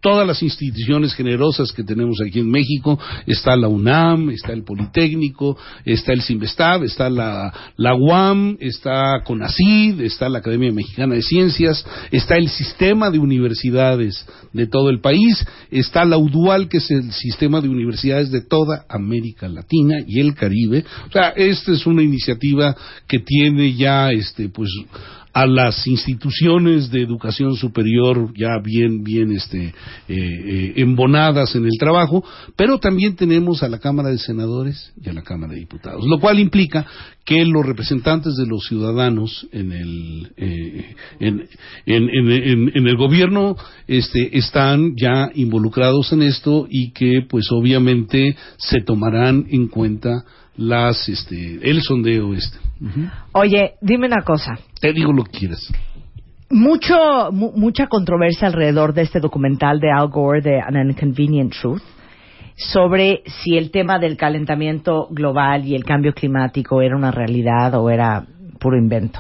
todas 0.01 0.27
las 0.27 0.43
instituciones 0.43 1.15
generosas 1.15 1.73
que 1.73 1.85
tenemos 1.85 2.19
aquí 2.27 2.41
en 2.41 2.51
México, 2.51 2.99
está 3.27 3.57
la 3.57 3.69
UNAM, 3.69 4.31
está 4.31 4.53
el 4.53 4.65
Politécnico, 4.65 5.57
está 5.85 6.13
el 6.13 6.23
CIMBESTAB, 6.23 6.85
está 6.85 7.11
la, 7.11 7.53
la 7.77 7.95
UAM, 7.95 8.57
está 8.61 9.23
CONACID, 9.25 10.01
está 10.01 10.29
la 10.29 10.39
Academia 10.39 10.73
Mexicana 10.73 11.15
de 11.15 11.23
Ciencias, 11.23 11.85
está 12.11 12.37
el 12.37 12.49
sistema 12.49 13.11
de 13.11 13.19
universidades 13.19 14.27
de 14.53 14.67
todo 14.67 14.91
el 14.91 15.01
país, 15.01 15.45
está 15.71 16.05
la 16.05 16.19
UDUAL, 16.19 16.69
que 16.69 16.79
es 16.79 16.91
el 16.91 17.13
sistema 17.13 17.61
de 17.61 17.69
universidades 17.69 18.31
de 18.31 18.41
toda 18.41 18.85
América 18.89 19.49
Latina 19.49 19.97
y 20.07 20.21
el 20.21 20.35
Caribe. 20.35 20.85
O 21.09 21.13
sea, 21.13 21.31
esta 21.31 21.73
es 21.73 21.87
una 21.87 22.03
iniciativa 22.03 22.77
que 23.07 23.19
tiene 23.19 23.75
ya, 23.75 24.11
este, 24.11 24.49
pues, 24.49 24.71
a 25.37 25.47
las 25.47 25.87
instituciones 25.87 26.91
de 26.91 27.03
educación 27.03 27.57
superior 27.57 28.33
ya 28.35 28.59
bien 28.65 29.05
bien 29.05 29.33
este 29.33 29.67
eh, 29.67 29.73
eh, 30.09 30.73
embonadas 30.77 31.55
en 31.55 31.67
el 31.67 31.77
trabajo 31.79 32.25
pero 32.57 32.79
también 32.79 33.17
tenemos 33.17 33.63
a 33.63 33.69
la 33.69 33.79
Cámara 33.79 34.09
de 34.09 34.17
Senadores 34.19 34.95
y 34.99 35.11
a 35.11 35.13
la 35.13 35.21
Cámara 35.23 35.53
de 35.53 35.59
Diputados 35.61 36.07
lo 36.07 36.19
cual 36.21 36.39
implica 36.39 36.87
que 37.27 37.45
los 37.45 37.67
representantes 37.67 38.35
de 38.37 38.47
los 38.47 38.65
ciudadanos 38.67 39.47
en 39.53 39.73
el 39.73 40.33
eh, 40.39 40.95
en, 41.21 41.47
en- 41.85 42.09
en- 42.09 42.73
en- 42.75 42.87
el 42.87 42.97
gobierno 42.97 43.57
este 43.87 44.39
están 44.39 44.95
ya 44.97 45.31
involucrados 45.35 46.13
en 46.15 46.23
esto 46.23 46.67
y 46.71 46.93
que 46.93 47.21
pues 47.29 47.45
obviamente 47.53 48.37
se 48.57 48.81
tomarán 48.81 49.45
en 49.51 49.69
cuenta 49.69 50.25
las 50.57 51.09
este 51.09 51.59
el 51.63 51.81
sondeo 51.83 52.35
este. 52.35 52.59
Oye, 53.33 53.75
dime 53.81 54.07
una 54.07 54.23
cosa. 54.23 54.59
te 54.81 54.93
digo 54.93 55.13
lo 55.13 55.25
que 55.25 55.39
quieras 55.39 55.73
mucho, 56.51 56.95
mu- 57.33 57.53
mucha 57.57 57.89
controversia 57.89 58.47
alrededor 58.47 58.95
de 58.95 59.03
este 59.03 59.19
documental 59.19 59.81
de 59.81 59.91
Al 59.91 60.09
Gore 60.09 60.41
de 60.43 60.61
An 60.61 60.77
Inconvenient 60.91 61.53
Truth 61.53 61.83
sobre 62.55 63.23
si 63.27 63.57
el 63.57 63.71
tema 63.71 63.99
del 63.99 64.17
calentamiento 64.17 65.09
global 65.11 65.65
y 65.67 65.75
el 65.75 65.85
cambio 65.85 66.13
climático 66.13 66.81
era 66.83 66.97
una 66.97 67.11
realidad 67.11 67.75
o 67.75 67.91
era 67.91 68.25
puro 68.61 68.79
invento, 68.79 69.19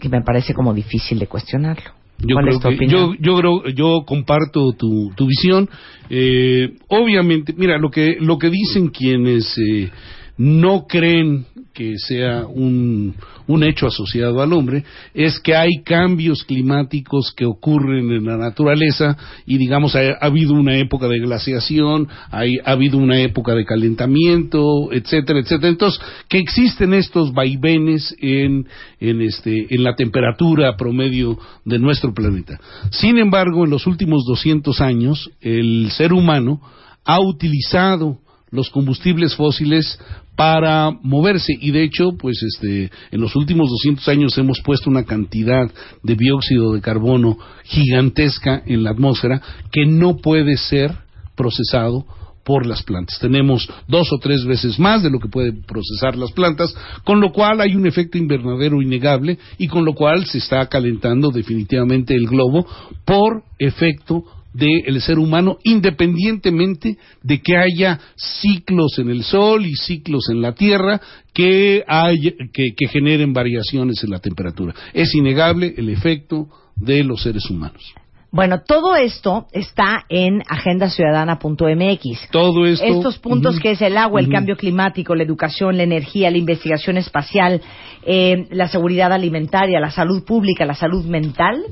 que 0.00 0.08
me 0.08 0.22
parece 0.22 0.54
como 0.54 0.72
difícil 0.74 1.18
de 1.18 1.26
cuestionarlo. 1.26 1.90
Yo 2.18 2.34
¿Cuál 2.34 2.46
creo 2.46 2.56
es 2.56 2.62
tu 2.62 2.68
que- 2.70 2.74
opinión? 2.76 3.16
yo, 3.20 3.32
yo 3.34 3.38
creo, 3.38 3.68
yo 3.74 4.04
comparto 4.06 4.72
tu, 4.72 5.12
tu 5.14 5.26
visión. 5.26 5.68
Eh, 6.08 6.74
obviamente, 6.88 7.52
mira, 7.54 7.76
lo 7.76 7.90
que, 7.90 8.16
lo 8.18 8.38
que 8.38 8.48
dicen 8.48 8.88
quienes 8.88 9.54
eh, 9.58 9.90
no 10.38 10.86
creen 10.86 11.46
que 11.72 11.98
sea 11.98 12.46
un, 12.46 13.14
un 13.46 13.62
hecho 13.62 13.86
asociado 13.86 14.42
al 14.42 14.52
hombre 14.54 14.82
es 15.12 15.38
que 15.40 15.54
hay 15.54 15.82
cambios 15.84 16.42
climáticos 16.44 17.34
que 17.36 17.44
ocurren 17.44 18.10
en 18.10 18.24
la 18.24 18.38
naturaleza 18.38 19.16
y 19.46 19.58
digamos 19.58 19.94
ha, 19.94 20.00
ha 20.00 20.26
habido 20.26 20.54
una 20.54 20.78
época 20.78 21.06
de 21.06 21.18
glaciación, 21.18 22.08
hay, 22.30 22.58
ha 22.64 22.72
habido 22.72 22.96
una 22.96 23.20
época 23.20 23.54
de 23.54 23.66
calentamiento, 23.66 24.90
etcétera, 24.90 25.40
etcétera. 25.40 25.68
Entonces, 25.68 26.00
que 26.28 26.38
existen 26.38 26.94
estos 26.94 27.32
vaivenes 27.32 28.14
en, 28.20 28.66
en, 28.98 29.20
este, 29.20 29.74
en 29.74 29.84
la 29.84 29.94
temperatura 29.96 30.76
promedio 30.76 31.38
de 31.64 31.78
nuestro 31.78 32.14
planeta. 32.14 32.58
Sin 32.90 33.18
embargo, 33.18 33.64
en 33.64 33.70
los 33.70 33.86
últimos 33.86 34.24
200 34.26 34.80
años, 34.80 35.30
el 35.40 35.90
ser 35.90 36.12
humano 36.12 36.60
ha 37.04 37.20
utilizado 37.20 38.18
los 38.50 38.70
combustibles 38.70 39.34
fósiles 39.34 39.98
para 40.36 40.90
moverse 41.02 41.52
y 41.60 41.70
de 41.70 41.82
hecho 41.82 42.16
pues 42.18 42.42
este 42.42 42.90
en 43.10 43.20
los 43.20 43.34
últimos 43.34 43.70
200 43.70 44.06
años 44.08 44.38
hemos 44.38 44.60
puesto 44.60 44.90
una 44.90 45.04
cantidad 45.04 45.70
de 46.02 46.14
dióxido 46.14 46.74
de 46.74 46.80
carbono 46.80 47.38
gigantesca 47.64 48.62
en 48.66 48.84
la 48.84 48.90
atmósfera 48.90 49.40
que 49.72 49.86
no 49.86 50.18
puede 50.18 50.56
ser 50.56 50.92
procesado 51.34 52.04
por 52.44 52.64
las 52.64 52.84
plantas. 52.84 53.18
Tenemos 53.18 53.68
dos 53.88 54.12
o 54.12 54.18
tres 54.18 54.44
veces 54.44 54.78
más 54.78 55.02
de 55.02 55.10
lo 55.10 55.18
que 55.18 55.28
pueden 55.28 55.62
procesar 55.62 56.16
las 56.16 56.30
plantas, 56.30 56.72
con 57.02 57.20
lo 57.20 57.32
cual 57.32 57.60
hay 57.60 57.74
un 57.74 57.88
efecto 57.88 58.18
invernadero 58.18 58.80
innegable 58.80 59.36
y 59.58 59.66
con 59.66 59.84
lo 59.84 59.94
cual 59.94 60.24
se 60.26 60.38
está 60.38 60.64
calentando 60.68 61.32
definitivamente 61.32 62.14
el 62.14 62.28
globo 62.28 62.64
por 63.04 63.42
efecto 63.58 64.24
del 64.56 65.00
ser 65.00 65.18
humano, 65.18 65.58
independientemente 65.64 66.96
de 67.22 67.40
que 67.40 67.56
haya 67.56 67.98
ciclos 68.16 68.98
en 68.98 69.10
el 69.10 69.22
Sol 69.22 69.66
y 69.66 69.74
ciclos 69.74 70.28
en 70.30 70.40
la 70.40 70.52
Tierra 70.52 71.00
que, 71.32 71.84
hay, 71.86 72.34
que, 72.52 72.74
que 72.76 72.88
generen 72.88 73.32
variaciones 73.32 74.02
en 74.04 74.10
la 74.10 74.18
temperatura. 74.18 74.74
Es 74.94 75.14
innegable 75.14 75.74
el 75.76 75.90
efecto 75.90 76.48
de 76.76 77.04
los 77.04 77.22
seres 77.22 77.48
humanos. 77.50 77.94
Bueno, 78.36 78.60
todo 78.66 78.96
esto 78.96 79.46
está 79.52 80.04
en 80.08 80.42
agendasiudadana.mx. 80.46 82.28
Todo 82.30 82.66
esto. 82.66 82.84
Estos 82.84 83.18
puntos 83.18 83.58
que 83.60 83.70
es 83.70 83.80
el 83.80 83.96
agua, 83.96 84.20
el 84.20 84.28
cambio 84.28 84.56
climático, 84.56 85.14
la 85.14 85.22
educación, 85.22 85.76
la 85.76 85.84
energía, 85.84 86.30
la 86.30 86.36
investigación 86.36 86.98
espacial, 86.98 87.62
eh, 88.04 88.46
la 88.50 88.68
seguridad 88.68 89.12
alimentaria, 89.12 89.80
la 89.80 89.90
salud 89.90 90.24
pública, 90.24 90.66
la 90.66 90.74
salud 90.74 91.06
mental. 91.06 91.62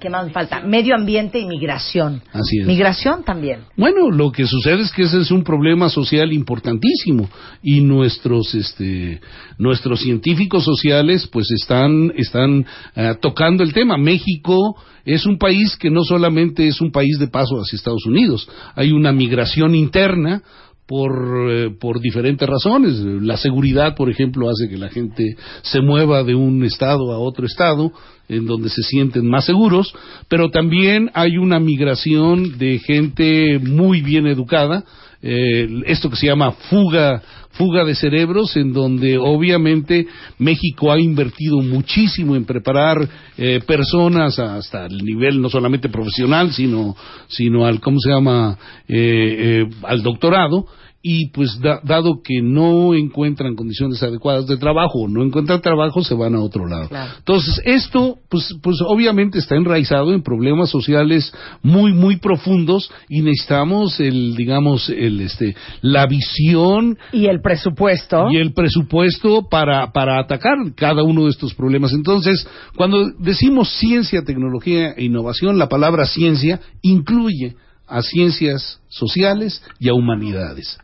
¿Qué 0.00 0.10
más 0.10 0.26
me 0.26 0.32
falta? 0.32 0.60
Medio 0.60 0.94
ambiente 0.94 1.38
y 1.38 1.46
migración. 1.46 2.22
Así 2.32 2.60
es. 2.60 2.66
Migración 2.66 3.24
también. 3.24 3.60
Bueno, 3.76 4.10
lo 4.10 4.30
que 4.30 4.46
sucede 4.46 4.82
es 4.82 4.92
que 4.92 5.02
ese 5.02 5.20
es 5.20 5.30
un 5.30 5.42
problema 5.42 5.88
social 5.88 6.32
importantísimo 6.32 7.28
y 7.62 7.80
nuestros 7.80 8.54
este 8.54 9.20
nuestros 9.58 10.00
científicos 10.00 10.64
sociales 10.64 11.26
pues 11.26 11.50
están 11.50 12.12
están 12.16 12.66
eh, 12.94 13.14
tocando 13.20 13.62
el 13.62 13.72
tema. 13.72 13.96
México 13.96 14.76
es 15.04 15.24
un 15.24 15.38
país 15.38 15.76
que 15.76 15.90
no 15.90 16.04
solamente 16.04 16.66
es 16.66 16.80
un 16.80 16.90
país 16.90 17.18
de 17.18 17.28
paso 17.28 17.56
hacia 17.56 17.76
Estados 17.76 18.06
Unidos, 18.06 18.48
hay 18.74 18.92
una 18.92 19.12
migración 19.12 19.74
interna 19.74 20.42
por, 20.86 21.50
eh, 21.50 21.70
por 21.70 22.00
diferentes 22.00 22.48
razones. 22.48 22.94
La 23.22 23.36
seguridad, 23.36 23.94
por 23.96 24.08
ejemplo, 24.08 24.48
hace 24.48 24.68
que 24.68 24.78
la 24.78 24.88
gente 24.88 25.36
se 25.62 25.80
mueva 25.80 26.22
de 26.22 26.34
un 26.34 26.64
estado 26.64 27.12
a 27.12 27.18
otro 27.18 27.46
estado 27.46 27.92
en 28.28 28.46
donde 28.46 28.68
se 28.68 28.82
sienten 28.82 29.28
más 29.28 29.44
seguros, 29.44 29.94
pero 30.28 30.50
también 30.50 31.10
hay 31.14 31.38
una 31.38 31.60
migración 31.60 32.58
de 32.58 32.78
gente 32.78 33.58
muy 33.60 34.00
bien 34.02 34.26
educada, 34.26 34.84
eh, 35.28 35.68
esto 35.86 36.08
que 36.08 36.16
se 36.16 36.26
llama 36.26 36.52
fuga 36.52 37.22
fuga 37.56 37.84
de 37.84 37.94
cerebros 37.94 38.56
en 38.56 38.72
donde 38.72 39.18
obviamente 39.18 40.06
México 40.38 40.92
ha 40.92 41.00
invertido 41.00 41.58
muchísimo 41.60 42.36
en 42.36 42.44
preparar 42.44 43.08
eh, 43.36 43.60
personas 43.66 44.38
hasta 44.38 44.86
el 44.86 44.98
nivel 44.98 45.40
no 45.40 45.48
solamente 45.48 45.88
profesional 45.88 46.52
sino 46.52 46.94
sino 47.28 47.66
al 47.66 47.80
cómo 47.80 47.98
se 47.98 48.10
llama 48.10 48.58
eh, 48.88 49.64
eh, 49.66 49.70
al 49.82 50.02
doctorado 50.02 50.66
y 51.08 51.28
pues 51.28 51.60
da- 51.60 51.80
dado 51.84 52.20
que 52.24 52.42
no 52.42 52.92
encuentran 52.94 53.54
condiciones 53.54 54.02
adecuadas 54.02 54.48
de 54.48 54.56
trabajo 54.56 55.02
o 55.02 55.08
no 55.08 55.22
encuentran 55.22 55.60
trabajo 55.60 56.02
se 56.02 56.14
van 56.14 56.34
a 56.34 56.40
otro 56.40 56.66
lado 56.66 56.88
Claro. 56.88 57.12
entonces 57.18 57.60
esto 57.64 58.18
pues 58.28 58.52
pues 58.60 58.78
obviamente 58.84 59.38
está 59.38 59.54
enraizado 59.54 60.12
en 60.12 60.22
problemas 60.22 60.68
sociales 60.70 61.32
muy 61.62 61.92
muy 61.92 62.16
profundos 62.16 62.90
y 63.08 63.22
necesitamos 63.22 64.00
el 64.00 64.34
digamos 64.34 64.88
el 64.88 65.20
este 65.20 65.54
la 65.80 66.06
visión 66.06 66.98
Y 67.12 67.26
el 67.26 67.40
presupuesto. 67.40 68.26
y 68.32 68.38
el 68.38 68.52
presupuesto 68.52 69.46
para, 69.48 69.92
para 69.92 70.18
atacar 70.18 70.56
cada 70.74 71.02
uno 71.04 71.24
de 71.24 71.30
estos 71.30 71.54
problemas. 71.54 71.92
Entonces, 71.92 72.46
cuando 72.76 73.10
decimos 73.18 73.68
ciencia, 73.78 74.22
tecnología 74.24 74.92
e 74.96 75.04
innovación, 75.04 75.56
la 75.58 75.68
palabra 75.68 76.06
ciencia 76.06 76.60
incluye 76.82 77.54
a 77.86 78.02
ciencias 78.02 78.80
sociales 78.88 79.62
y 79.78 79.88
a 79.88 79.94
humanidades. 79.94 80.78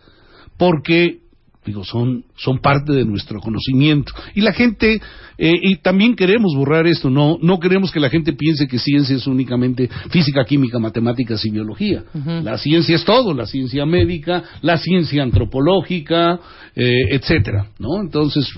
Porque 0.62 1.18
digo, 1.66 1.83
son, 1.83 2.25
son 2.37 2.61
parte 2.61 2.92
de 2.92 3.05
nuestro 3.05 3.40
conocimiento. 3.40 4.12
Y 4.37 4.42
la 4.42 4.53
gente, 4.53 5.01
eh, 5.38 5.55
y 5.61 5.77
también 5.79 6.14
queremos 6.14 6.55
borrar 6.55 6.87
esto, 6.87 7.11
no, 7.11 7.37
no 7.42 7.59
queremos 7.59 7.90
que 7.90 7.98
la 7.98 8.09
gente 8.09 8.33
piense 8.33 8.68
que 8.68 8.79
ciencia 8.79 9.16
es 9.16 9.27
únicamente 9.27 9.88
física, 10.11 10.44
química, 10.44 10.79
matemáticas 10.79 11.44
y 11.44 11.51
biología. 11.51 12.05
La 12.44 12.59
ciencia 12.59 12.94
es 12.94 13.05
todo, 13.05 13.35
la 13.35 13.46
ciencia 13.46 13.85
médica, 13.87 14.44
la 14.61 14.77
ciencia 14.77 15.25
antropológica, 15.25 16.38
eh, 16.77 16.92
etcétera, 17.11 17.66
¿no? 17.81 18.01
Entonces, 18.01 18.48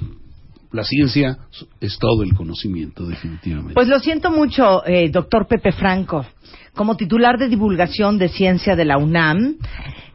la 0.70 0.84
ciencia 0.84 1.38
es 1.80 1.98
todo 1.98 2.22
el 2.22 2.34
conocimiento, 2.34 3.06
definitivamente. 3.06 3.72
Pues 3.72 3.88
lo 3.88 3.98
siento 3.98 4.30
mucho, 4.30 4.84
eh, 4.86 5.08
doctor 5.08 5.46
Pepe 5.48 5.72
Franco. 5.72 6.26
Como 6.74 6.96
titular 6.98 7.38
de 7.38 7.48
divulgación 7.48 8.18
de 8.18 8.28
ciencia 8.28 8.76
de 8.76 8.84
la 8.84 8.98
UNAM, 8.98 9.56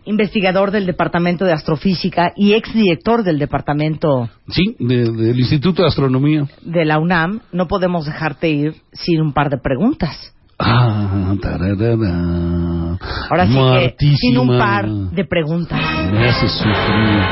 investigador 0.05 0.71
del 0.71 0.85
Departamento 0.85 1.45
de 1.45 1.53
Astrofísica 1.53 2.33
y 2.35 2.53
exdirector 2.53 3.23
del 3.23 3.37
Departamento 3.39 4.29
sí, 4.47 4.75
de- 4.79 5.11
del 5.11 5.39
Instituto 5.39 5.81
de 5.83 5.87
Astronomía. 5.89 6.45
de 6.61 6.85
la 6.85 6.99
UNAM, 6.99 7.41
no 7.51 7.67
podemos 7.67 8.05
dejarte 8.05 8.49
ir 8.49 8.75
sin 8.93 9.21
un 9.21 9.33
par 9.33 9.49
de 9.49 9.57
preguntas. 9.57 10.33
Ah, 10.57 11.33
tararara. 11.41 12.97
Ahora 13.29 13.47
sí 13.47 13.95
que 13.99 14.15
sin 14.17 14.37
un 14.37 14.57
par 14.57 14.89
de 14.89 15.23
preguntas. 15.25 15.79
Me 16.11 16.27
hace 16.27 16.49
sufrir. 16.49 17.23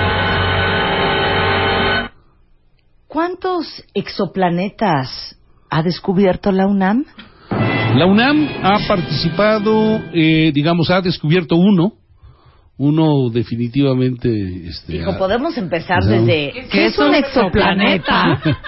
¿Cuántos 3.07 3.83
exoplanetas 3.93 5.35
ha 5.69 5.81
descubierto 5.83 6.51
la 6.51 6.67
UNAM? 6.67 7.05
La 7.95 8.05
UNAM 8.05 8.47
ha 8.63 8.77
participado, 8.87 9.99
eh, 10.13 10.51
digamos, 10.53 10.89
ha 10.91 11.01
descubierto 11.01 11.55
uno, 11.55 11.93
uno 12.77 13.29
definitivamente. 13.29 14.29
Este, 14.67 15.03
podemos 15.17 15.57
empezar 15.57 16.03
no. 16.03 16.11
desde... 16.11 16.67
¿Qué 16.69 16.85
es 16.85 16.97
un 16.97 17.13
exoplaneta? 17.15 18.41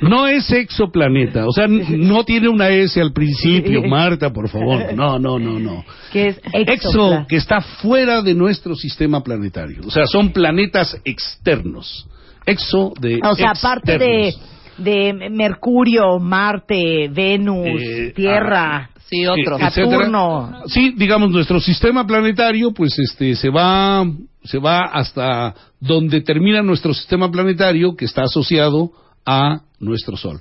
No 0.00 0.26
es 0.28 0.50
exoplaneta, 0.52 1.46
o 1.46 1.52
sea, 1.52 1.66
no 1.66 2.24
tiene 2.24 2.48
una 2.48 2.68
S 2.68 3.00
al 3.00 3.12
principio, 3.12 3.82
Marta, 3.82 4.32
por 4.32 4.48
favor. 4.48 4.94
No, 4.94 5.18
no, 5.18 5.38
no, 5.38 5.58
no. 5.58 5.84
¿Qué 6.12 6.28
es 6.28 6.40
Exo, 6.52 7.26
que 7.28 7.36
está 7.36 7.60
fuera 7.60 8.22
de 8.22 8.34
nuestro 8.34 8.76
sistema 8.76 9.22
planetario. 9.22 9.80
O 9.84 9.90
sea, 9.90 10.06
son 10.06 10.32
planetas 10.32 10.96
externos. 11.04 12.06
Exo 12.46 12.92
de. 13.00 13.20
O 13.24 13.34
sea, 13.34 13.50
aparte 13.50 13.98
de, 13.98 14.34
de 14.78 15.30
Mercurio, 15.30 16.18
Marte, 16.20 17.08
Venus, 17.12 17.66
Eh, 17.66 18.12
Tierra, 18.14 18.90
Sí, 19.10 19.26
otro. 19.26 19.58
Eh. 19.58 19.70
Saturno. 19.70 20.62
Sí, 20.66 20.92
digamos, 20.96 21.30
nuestro 21.30 21.60
sistema 21.60 22.06
planetario, 22.06 22.72
pues 22.72 22.98
este, 22.98 23.34
se 23.34 23.48
va, 23.48 24.04
se 24.44 24.58
va 24.58 24.80
hasta 24.92 25.54
donde 25.80 26.20
termina 26.20 26.62
nuestro 26.62 26.92
sistema 26.92 27.30
planetario, 27.30 27.96
que 27.96 28.04
está 28.04 28.22
asociado 28.22 28.92
a 29.24 29.62
nuestro 29.80 30.16
Sol. 30.16 30.40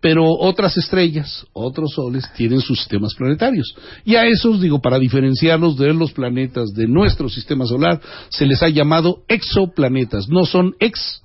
Pero 0.00 0.24
otras 0.24 0.76
estrellas, 0.76 1.46
otros 1.52 1.92
soles, 1.94 2.30
tienen 2.34 2.60
sus 2.60 2.78
sistemas 2.78 3.14
planetarios. 3.14 3.74
Y 4.04 4.14
a 4.14 4.26
esos, 4.26 4.60
digo, 4.60 4.80
para 4.80 4.98
diferenciarlos 4.98 5.76
de 5.76 5.92
los 5.94 6.12
planetas 6.12 6.72
de 6.74 6.86
nuestro 6.86 7.28
sistema 7.28 7.66
solar, 7.66 8.00
se 8.28 8.46
les 8.46 8.62
ha 8.62 8.68
llamado 8.68 9.22
exoplanetas. 9.26 10.28
No 10.28 10.44
son 10.44 10.74
ex 10.80 11.22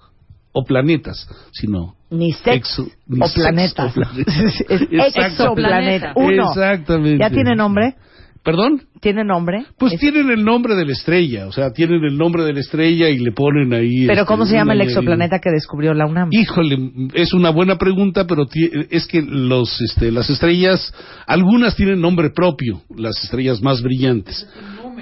o 0.54 0.64
planetas, 0.64 1.28
sino 1.52 1.96
Ni 2.10 2.32
sex 2.34 2.78
exo- 2.80 2.92
ni 3.08 3.22
o 3.22 3.26
Exacto. 5.08 5.22
exoplaneta. 5.22 6.14
Uno. 6.16 6.50
Exactamente. 6.50 7.20
¿Ya 7.24 7.30
tiene 7.30 7.56
nombre? 7.56 7.96
¿Perdón? 8.44 8.82
¿Tiene 9.00 9.24
nombre? 9.24 9.66
Pues 9.78 9.94
Es- 9.94 10.00
tienen 10.00 10.32
el 10.32 10.44
nombre 10.44 10.74
de 10.76 10.84
la 10.84 10.94
estrella, 10.94 11.46
o 11.46 11.52
sea, 11.52 11.72
tienen 11.74 12.04
el 12.04 12.18
nombre 12.18 12.44
de 12.44 12.54
la 12.54 12.60
estrella 12.60 13.08
y 13.10 13.20
le 13.20 13.32
ponen 13.32 13.72
ahí. 13.72 14.08
Pero 14.08 14.22
este, 14.22 14.26
¿cómo 14.26 14.46
se 14.48 14.56
llama 14.56 14.74
el 14.74 14.82
exoplaneta 14.82 15.38
que 15.40 15.52
descubrió 15.52 15.94
la 15.94 16.08
UNAM? 16.08 16.30
Híjole, 16.32 16.92
es 17.14 17.34
una 17.34 17.52
buena 17.52 17.78
pregunta, 17.78 18.26
pero 18.26 18.48
es 18.90 19.06
que 19.06 19.22
los, 19.22 19.80
este, 19.82 20.12
las 20.12 20.28
estrellas, 20.32 20.92
algunas 21.28 21.76
tienen 21.76 22.02
nombre 22.02 22.32
propio, 22.32 22.82
las 22.98 23.24
estrellas 23.24 23.62
más 23.62 23.84
brillantes, 23.84 24.48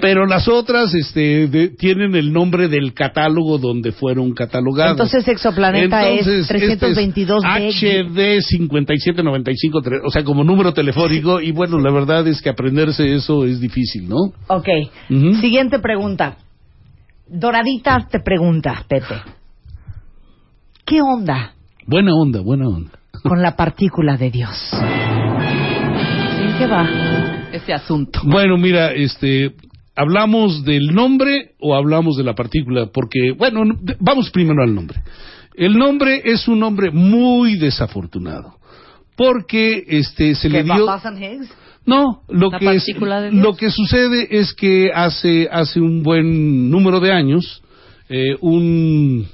pero 0.00 0.26
las 0.26 0.48
otras, 0.48 0.94
este, 0.94 1.48
de- 1.48 1.68
tienen 1.68 2.14
el 2.14 2.32
nombre 2.32 2.68
del 2.68 2.92
catálogo 2.94 3.58
donde 3.58 3.92
fueron 3.92 4.32
catalogadas. 4.32 4.92
Entonces 4.92 5.26
exoplaneta 5.28 6.08
es 6.08 6.46
322 6.48 7.42
B. 7.42 7.68
HD 7.68 8.40
5795, 8.42 9.82
tre- 9.82 10.00
o 10.04 10.10
sea, 10.10 10.22
como 10.24 10.44
número 10.44 10.72
telefónico, 10.72 11.40
y 11.40 11.52
bueno, 11.52 11.78
la 11.78 11.90
verdad 11.92 12.26
es 12.28 12.40
que 12.42 12.48
aprenderse 12.50 13.14
eso 13.14 13.44
es 13.44 13.60
difícil, 13.60 14.08
¿no? 14.08 14.16
Ok. 14.48 14.68
Ujú. 15.10 15.34
Siguiente 15.40 15.78
pregunta. 15.78 16.36
Doradita 17.28 18.06
te 18.10 18.20
pregunta, 18.20 18.84
Pepe. 18.88 19.14
¿Qué 20.84 21.00
onda 21.02 21.52
Buena 21.86 22.12
onda, 22.14 22.40
buena 22.40 22.68
onda. 22.68 22.90
con 23.22 23.40
la 23.42 23.54
partícula 23.56 24.16
de 24.16 24.30
Dios? 24.30 24.56
¿En 24.72 26.58
qué 26.58 26.66
va? 26.66 26.88
Ese 27.52 27.72
asunto. 27.72 28.20
Bueno, 28.24 28.56
mira, 28.56 28.92
este, 28.92 29.52
¿hablamos 29.96 30.64
del 30.64 30.88
nombre 30.94 31.52
o 31.60 31.74
hablamos 31.74 32.16
de 32.16 32.24
la 32.24 32.34
partícula? 32.34 32.86
Porque, 32.92 33.32
bueno, 33.36 33.62
vamos 33.98 34.30
primero 34.30 34.62
al 34.62 34.74
nombre. 34.74 35.00
El 35.54 35.76
nombre 35.76 36.22
es 36.24 36.48
un 36.48 36.60
nombre 36.60 36.90
muy 36.90 37.56
desafortunado. 37.58 38.54
Porque 39.16 39.84
este 39.88 40.34
se 40.34 40.48
le 40.48 40.58
¿Qué 40.58 40.64
dio 40.64 40.74
no, 41.86 42.22
lo 42.28 42.50
que 42.50 42.74
es- 42.74 42.86
lo 43.32 43.56
que 43.56 43.70
sucede 43.70 44.28
es 44.38 44.52
que 44.54 44.90
hace 44.94 45.48
hace 45.50 45.80
un 45.80 46.02
buen 46.02 46.70
número 46.70 47.00
de 47.00 47.10
años 47.12 47.62
eh, 48.08 48.36
un 48.40 49.26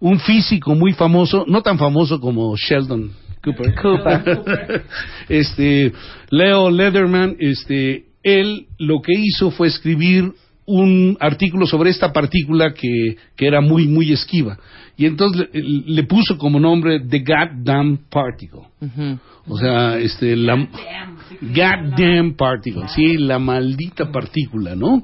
un 0.00 0.18
físico 0.20 0.74
muy 0.74 0.92
famoso, 0.92 1.44
no 1.48 1.62
tan 1.62 1.78
famoso 1.78 2.20
como 2.20 2.56
Sheldon 2.56 3.10
Cooper. 3.42 3.74
Cooper. 3.80 4.84
este 5.28 5.92
Leo 6.30 6.70
Leatherman, 6.70 7.36
este 7.38 8.04
él 8.24 8.66
lo 8.78 9.00
que 9.00 9.12
hizo 9.16 9.50
fue 9.52 9.68
escribir 9.68 10.32
un 10.66 11.16
artículo 11.20 11.66
sobre 11.66 11.90
esta 11.90 12.12
partícula 12.12 12.72
que, 12.72 13.16
que 13.36 13.46
era 13.46 13.60
muy 13.60 13.86
muy 13.86 14.12
esquiva 14.12 14.58
y 14.96 15.06
entonces 15.06 15.48
le, 15.52 15.62
le 15.62 16.04
puso 16.04 16.38
como 16.38 16.60
nombre 16.60 17.00
The 17.00 17.18
Goddamn 17.18 18.06
Particle. 18.08 18.60
O 19.46 19.58
sea, 19.58 19.98
este, 19.98 20.36
la 20.36 20.56
goddamn 21.40 22.34
particle, 22.34 22.88
sí, 22.88 23.18
la 23.18 23.38
maldita 23.38 24.10
partícula, 24.10 24.74
¿no? 24.74 25.02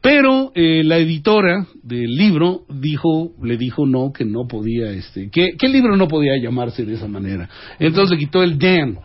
Pero 0.00 0.52
eh, 0.54 0.82
la 0.84 0.98
editora 0.98 1.66
del 1.82 2.14
libro 2.14 2.62
dijo, 2.68 3.32
le 3.42 3.56
dijo 3.56 3.86
no, 3.86 4.12
que 4.12 4.24
no 4.24 4.46
podía, 4.46 4.90
este, 4.90 5.30
que, 5.30 5.56
que 5.58 5.66
el 5.66 5.72
libro 5.72 5.96
no 5.96 6.06
podía 6.06 6.36
llamarse 6.40 6.84
de 6.84 6.94
esa 6.94 7.08
manera. 7.08 7.48
Entonces 7.78 8.10
le 8.10 8.24
quitó 8.24 8.42
el 8.42 8.58
damn 8.58 8.98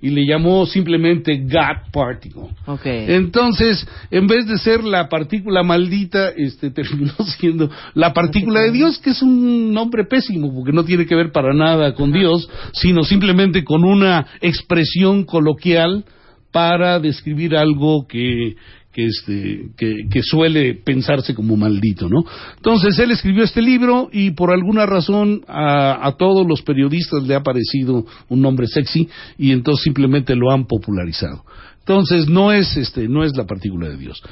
y, 0.00 0.10
le 0.10 0.26
llamó 0.26 0.66
simplemente 0.66 1.36
God 1.38 1.90
Particle. 1.92 2.48
Ok. 2.66 2.84
Entonces, 2.84 3.86
en 4.10 4.26
vez 4.26 4.46
de 4.46 4.58
ser 4.58 4.84
la 4.84 5.08
partícula 5.08 5.62
maldita, 5.62 6.30
este 6.30 6.70
terminó 6.72 7.14
siendo 7.38 7.70
la 7.94 8.12
partícula 8.12 8.60
de 8.60 8.72
Dios, 8.72 8.98
que 8.98 9.10
es 9.10 9.22
un 9.22 9.72
nombre 9.72 10.04
pésimo, 10.04 10.52
porque 10.54 10.72
no 10.72 10.84
tiene 10.84 11.06
que 11.06 11.14
ver 11.14 11.32
para 11.32 11.52
nada 11.54 11.94
con 11.94 12.12
Dios, 12.12 12.48
sino 12.72 13.02
simplemente 13.04 13.64
con 13.64 13.84
una 13.84 14.26
expresión 14.40 15.24
coloquial 15.24 16.04
para 16.52 16.98
describir 16.98 17.56
algo 17.56 18.06
que 18.08 18.56
que 18.92 19.06
este 19.06 19.70
que, 19.76 20.08
que 20.10 20.22
suele 20.22 20.74
pensarse 20.74 21.34
como 21.34 21.56
maldito, 21.56 22.08
¿no? 22.08 22.24
Entonces 22.56 22.98
él 22.98 23.10
escribió 23.10 23.44
este 23.44 23.62
libro 23.62 24.08
y 24.12 24.30
por 24.30 24.50
alguna 24.50 24.86
razón 24.86 25.42
a, 25.46 26.06
a 26.06 26.16
todos 26.16 26.46
los 26.46 26.62
periodistas 26.62 27.22
le 27.24 27.34
ha 27.34 27.42
parecido 27.42 28.06
un 28.28 28.40
nombre 28.40 28.66
sexy 28.66 29.08
y 29.36 29.52
entonces 29.52 29.84
simplemente 29.84 30.34
lo 30.34 30.50
han 30.50 30.66
popularizado. 30.66 31.44
Entonces 31.80 32.28
no 32.28 32.52
es 32.52 32.76
este 32.76 33.08
no 33.08 33.24
es 33.24 33.36
la 33.36 33.44
partícula 33.44 33.88
de 33.88 33.96
Dios. 33.96 34.22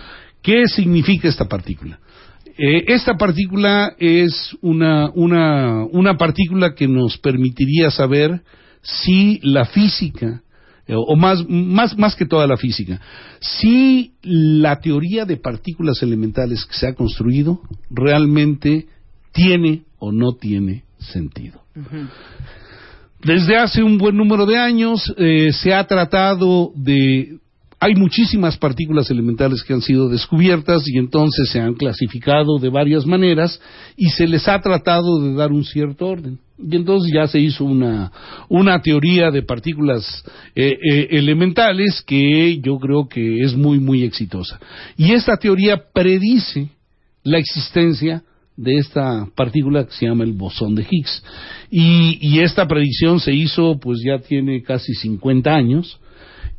¿Qué 0.42 0.66
significa 0.66 1.28
esta 1.28 1.46
partícula? 1.46 1.98
Eh, 2.58 2.84
esta 2.86 3.16
partícula 3.18 3.94
es 3.98 4.56
una, 4.62 5.10
una, 5.14 5.84
una 5.84 6.16
partícula 6.16 6.74
que 6.74 6.88
nos 6.88 7.18
permitiría 7.18 7.90
saber 7.90 8.40
si 8.82 9.40
la 9.42 9.66
física, 9.66 10.42
o 10.94 11.16
más, 11.16 11.44
más, 11.48 11.98
más 11.98 12.14
que 12.14 12.26
toda 12.26 12.46
la 12.46 12.56
física, 12.56 13.00
si 13.40 14.12
la 14.22 14.78
teoría 14.80 15.24
de 15.24 15.36
partículas 15.36 16.02
elementales 16.02 16.64
que 16.64 16.74
se 16.74 16.86
ha 16.86 16.94
construido 16.94 17.60
realmente 17.90 18.86
tiene 19.32 19.84
o 19.98 20.12
no 20.12 20.32
tiene 20.32 20.84
sentido. 20.98 21.60
Desde 23.22 23.56
hace 23.56 23.82
un 23.82 23.98
buen 23.98 24.16
número 24.16 24.46
de 24.46 24.56
años 24.56 25.12
eh, 25.16 25.52
se 25.52 25.74
ha 25.74 25.84
tratado 25.86 26.72
de... 26.74 27.38
Hay 27.78 27.94
muchísimas 27.94 28.56
partículas 28.56 29.10
elementales 29.10 29.62
que 29.62 29.74
han 29.74 29.82
sido 29.82 30.08
descubiertas 30.08 30.82
y 30.86 30.96
entonces 30.98 31.50
se 31.50 31.60
han 31.60 31.74
clasificado 31.74 32.58
de 32.58 32.70
varias 32.70 33.04
maneras 33.04 33.60
y 33.96 34.08
se 34.10 34.26
les 34.26 34.48
ha 34.48 34.60
tratado 34.62 35.20
de 35.20 35.34
dar 35.34 35.52
un 35.52 35.64
cierto 35.64 36.06
orden. 36.06 36.38
Y 36.58 36.76
entonces 36.76 37.12
ya 37.14 37.26
se 37.26 37.38
hizo 37.38 37.64
una, 37.64 38.10
una 38.48 38.80
teoría 38.80 39.30
de 39.30 39.42
partículas 39.42 40.24
eh, 40.54 40.78
eh, 40.90 41.08
elementales 41.10 42.02
que 42.06 42.58
yo 42.60 42.78
creo 42.78 43.08
que 43.08 43.42
es 43.42 43.54
muy, 43.54 43.78
muy 43.78 44.04
exitosa. 44.04 44.58
Y 44.96 45.12
esta 45.12 45.36
teoría 45.36 45.82
predice 45.92 46.68
la 47.22 47.38
existencia 47.38 48.22
de 48.56 48.78
esta 48.78 49.28
partícula 49.34 49.84
que 49.84 49.92
se 49.92 50.06
llama 50.06 50.24
el 50.24 50.32
bosón 50.32 50.74
de 50.74 50.86
Higgs. 50.88 51.22
Y, 51.70 52.18
y 52.22 52.40
esta 52.40 52.66
predicción 52.66 53.20
se 53.20 53.34
hizo, 53.34 53.78
pues 53.78 53.98
ya 54.04 54.18
tiene 54.18 54.62
casi 54.62 54.94
50 54.94 55.54
años 55.54 56.00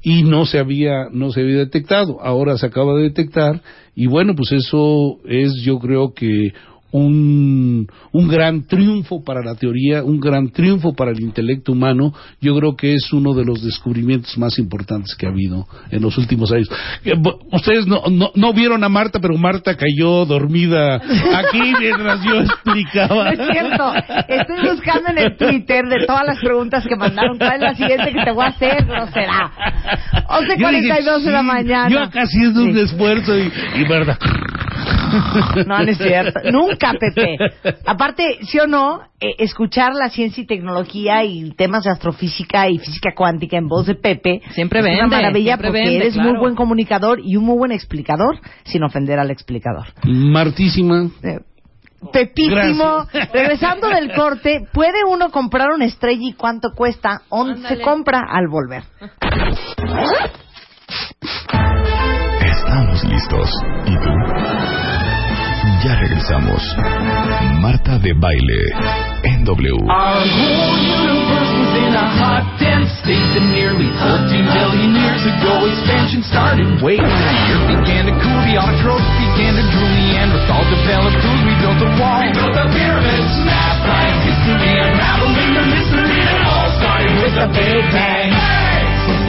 y 0.04 0.24
no 0.24 0.46
se 0.46 0.60
había 0.60 1.10
no 1.12 1.32
se 1.32 1.42
había 1.42 1.58
detectado. 1.58 2.22
Ahora 2.22 2.58
se 2.58 2.68
acaba 2.68 2.96
de 2.96 3.04
detectar 3.04 3.62
y 3.96 4.08
bueno, 4.08 4.36
pues 4.36 4.52
eso 4.52 5.18
es 5.26 5.54
yo 5.64 5.80
creo 5.80 6.14
que 6.14 6.54
un, 6.92 7.88
un 8.12 8.28
gran 8.28 8.66
triunfo 8.66 9.24
para 9.24 9.42
la 9.44 9.56
teoría, 9.56 10.04
un 10.04 10.20
gran 10.20 10.50
triunfo 10.50 10.94
para 10.94 11.12
el 11.12 11.20
intelecto 11.22 11.72
humano. 11.74 12.14
Yo 12.42 12.56
creo 12.58 12.76
que 12.76 12.94
es 12.94 13.12
uno 13.14 13.34
de 13.34 13.46
los 13.46 13.64
descubrimientos 13.64 14.38
más 14.38 14.58
importantes 14.60 15.16
que 15.16 15.26
ha 15.26 15.30
habido 15.30 15.68
en 15.92 16.02
los 16.02 16.18
últimos 16.18 16.52
años. 16.52 16.70
Eh, 17.04 17.14
Ustedes 17.52 17.88
no, 17.88 18.04
no, 18.10 18.32
no 18.36 18.54
vieron 18.54 18.84
a 18.84 18.90
Marta, 18.90 19.20
pero 19.20 19.38
Marta 19.38 19.76
cayó 19.76 20.26
dormida 20.26 20.96
aquí 20.96 21.62
mientras 21.80 22.24
yo 22.24 22.36
No 22.36 22.42
explicaba. 22.42 23.30
es 23.32 23.40
cierto. 23.52 23.94
Estoy 24.28 24.70
buscando 24.72 25.10
en 25.12 25.18
el 25.18 25.38
Twitter 25.38 25.86
de 25.86 26.06
todas 26.06 26.26
las 26.26 26.40
preguntas 26.40 26.86
que 26.88 26.96
mandaron. 26.96 27.38
¿Cuál 27.38 27.56
es 27.56 27.62
la 27.62 27.76
siguiente 27.76 28.12
que 28.14 28.24
te 28.24 28.32
voy 28.32 28.46
a 28.46 28.48
hacer? 28.50 28.86
Yo 28.88 29.06
dije, 30.76 30.88
11.42 31.08 31.24
de 31.24 31.32
la 31.32 31.42
sí, 31.42 31.46
mañana. 31.46 31.90
Yo 31.90 32.00
acá 32.02 32.22
haciendo 32.24 32.64
un 32.64 32.74
Sí. 32.74 32.80
esfuerzo 32.82 33.38
y, 33.38 33.52
y 33.76 33.84
verdad. 33.88 34.18
No, 35.68 35.80
no 35.80 35.92
es 35.92 35.98
cierto. 35.98 36.40
Nunca, 36.52 36.94
Pepe. 37.00 37.38
Aparte, 37.86 38.40
sí 38.42 38.60
o 38.60 38.68
no, 38.68 39.02
eh, 39.20 39.36
escuchar 39.40 39.94
la 39.94 40.10
ciencia 40.10 40.44
y 40.44 40.46
tecnología 40.48 41.24
y 41.24 41.52
temas 41.52 41.84
de 41.84 41.92
astrofísica 41.92 42.70
y 42.70 42.80
física 42.80 43.12
cuántica 43.16 43.58
en 43.58 43.68
voz 43.68 43.88
de 43.88 43.96
Pepe 43.96 44.42
Siempre 44.52 44.80
es 44.80 44.86
vende, 44.86 45.00
una 45.00 45.08
maravilla 45.08 45.58
porque 45.58 45.72
vende, 45.72 45.96
eres 45.98 46.14
claro. 46.14 46.30
muy 46.32 46.40
buen 46.40 46.56
comunicador 46.56 47.20
y 47.24 47.36
un 47.36 47.46
muy 47.46 47.58
buen 47.58 47.72
explicador, 47.72 48.40
sin 48.64 48.84
ofender 48.84 49.20
al 49.20 49.32
explicador. 49.32 49.86
Martísima. 50.04 51.10
Eh, 51.24 51.40
Pepísimo. 52.14 53.06
Gracias. 53.12 53.32
Regresando 53.34 53.90
del 53.90 54.14
corte, 54.14 54.68
¿puede 54.72 55.04
uno 55.10 55.32
comprar 55.32 55.70
una 55.74 55.86
estrella 55.86 56.22
y 56.30 56.34
cuánto 56.34 56.70
cuesta? 56.76 57.22
¿Dónde 57.32 57.56
se 57.56 57.68
Ándale. 57.68 57.82
compra? 57.82 58.22
Al 58.30 58.48
volver. 58.48 58.84
Estamos 62.40 63.04
listos. 63.04 63.50
¿Y 63.86 63.96
tú? 63.96 64.77
Ya 65.84 65.96
regresamos. 65.96 66.62
Marta 67.62 68.00
de 68.00 68.14
Baile 68.14 68.62
en 69.24 69.44
W. 69.46 69.74
Our 69.86 70.26
whole 70.26 70.78
universe 70.82 71.52
was 71.54 71.74
in 71.78 71.94
a 71.94 72.08
hot, 72.18 72.44
dense 72.58 72.90
state 73.06 73.22
that 73.38 73.46
nearly 73.54 73.86
14 74.02 74.42
billion 74.58 74.98
years 74.98 75.24
ago 75.30 75.70
expansion 75.70 76.26
started. 76.26 76.66
Wait, 76.82 76.98
the 76.98 77.08
earth 77.54 77.68
began 77.70 78.10
to 78.10 78.14
cool, 78.18 78.42
the 78.50 78.58
autotrophs 78.58 79.06
began 79.22 79.54
to 79.54 79.64
drool, 79.70 79.94
Neanderthal 80.02 80.66
developed 80.74 81.22
tools, 81.22 81.42
we 81.46 81.54
built 81.62 81.80
a 81.86 81.90
wall. 82.02 82.26
We 82.26 82.34
built 82.34 82.58
the 82.58 82.68
pyramids, 82.74 83.34
math, 83.46 83.78
science, 83.86 84.22
history, 84.26 84.74
unraveling 84.82 85.52
the 85.54 85.66
mystery, 85.72 86.18
and 86.26 86.30
it 86.36 86.42
all 86.42 86.70
started 86.82 87.14
with 87.22 87.34
the 87.38 87.48
Big 87.54 87.84
Bang. 87.94 88.34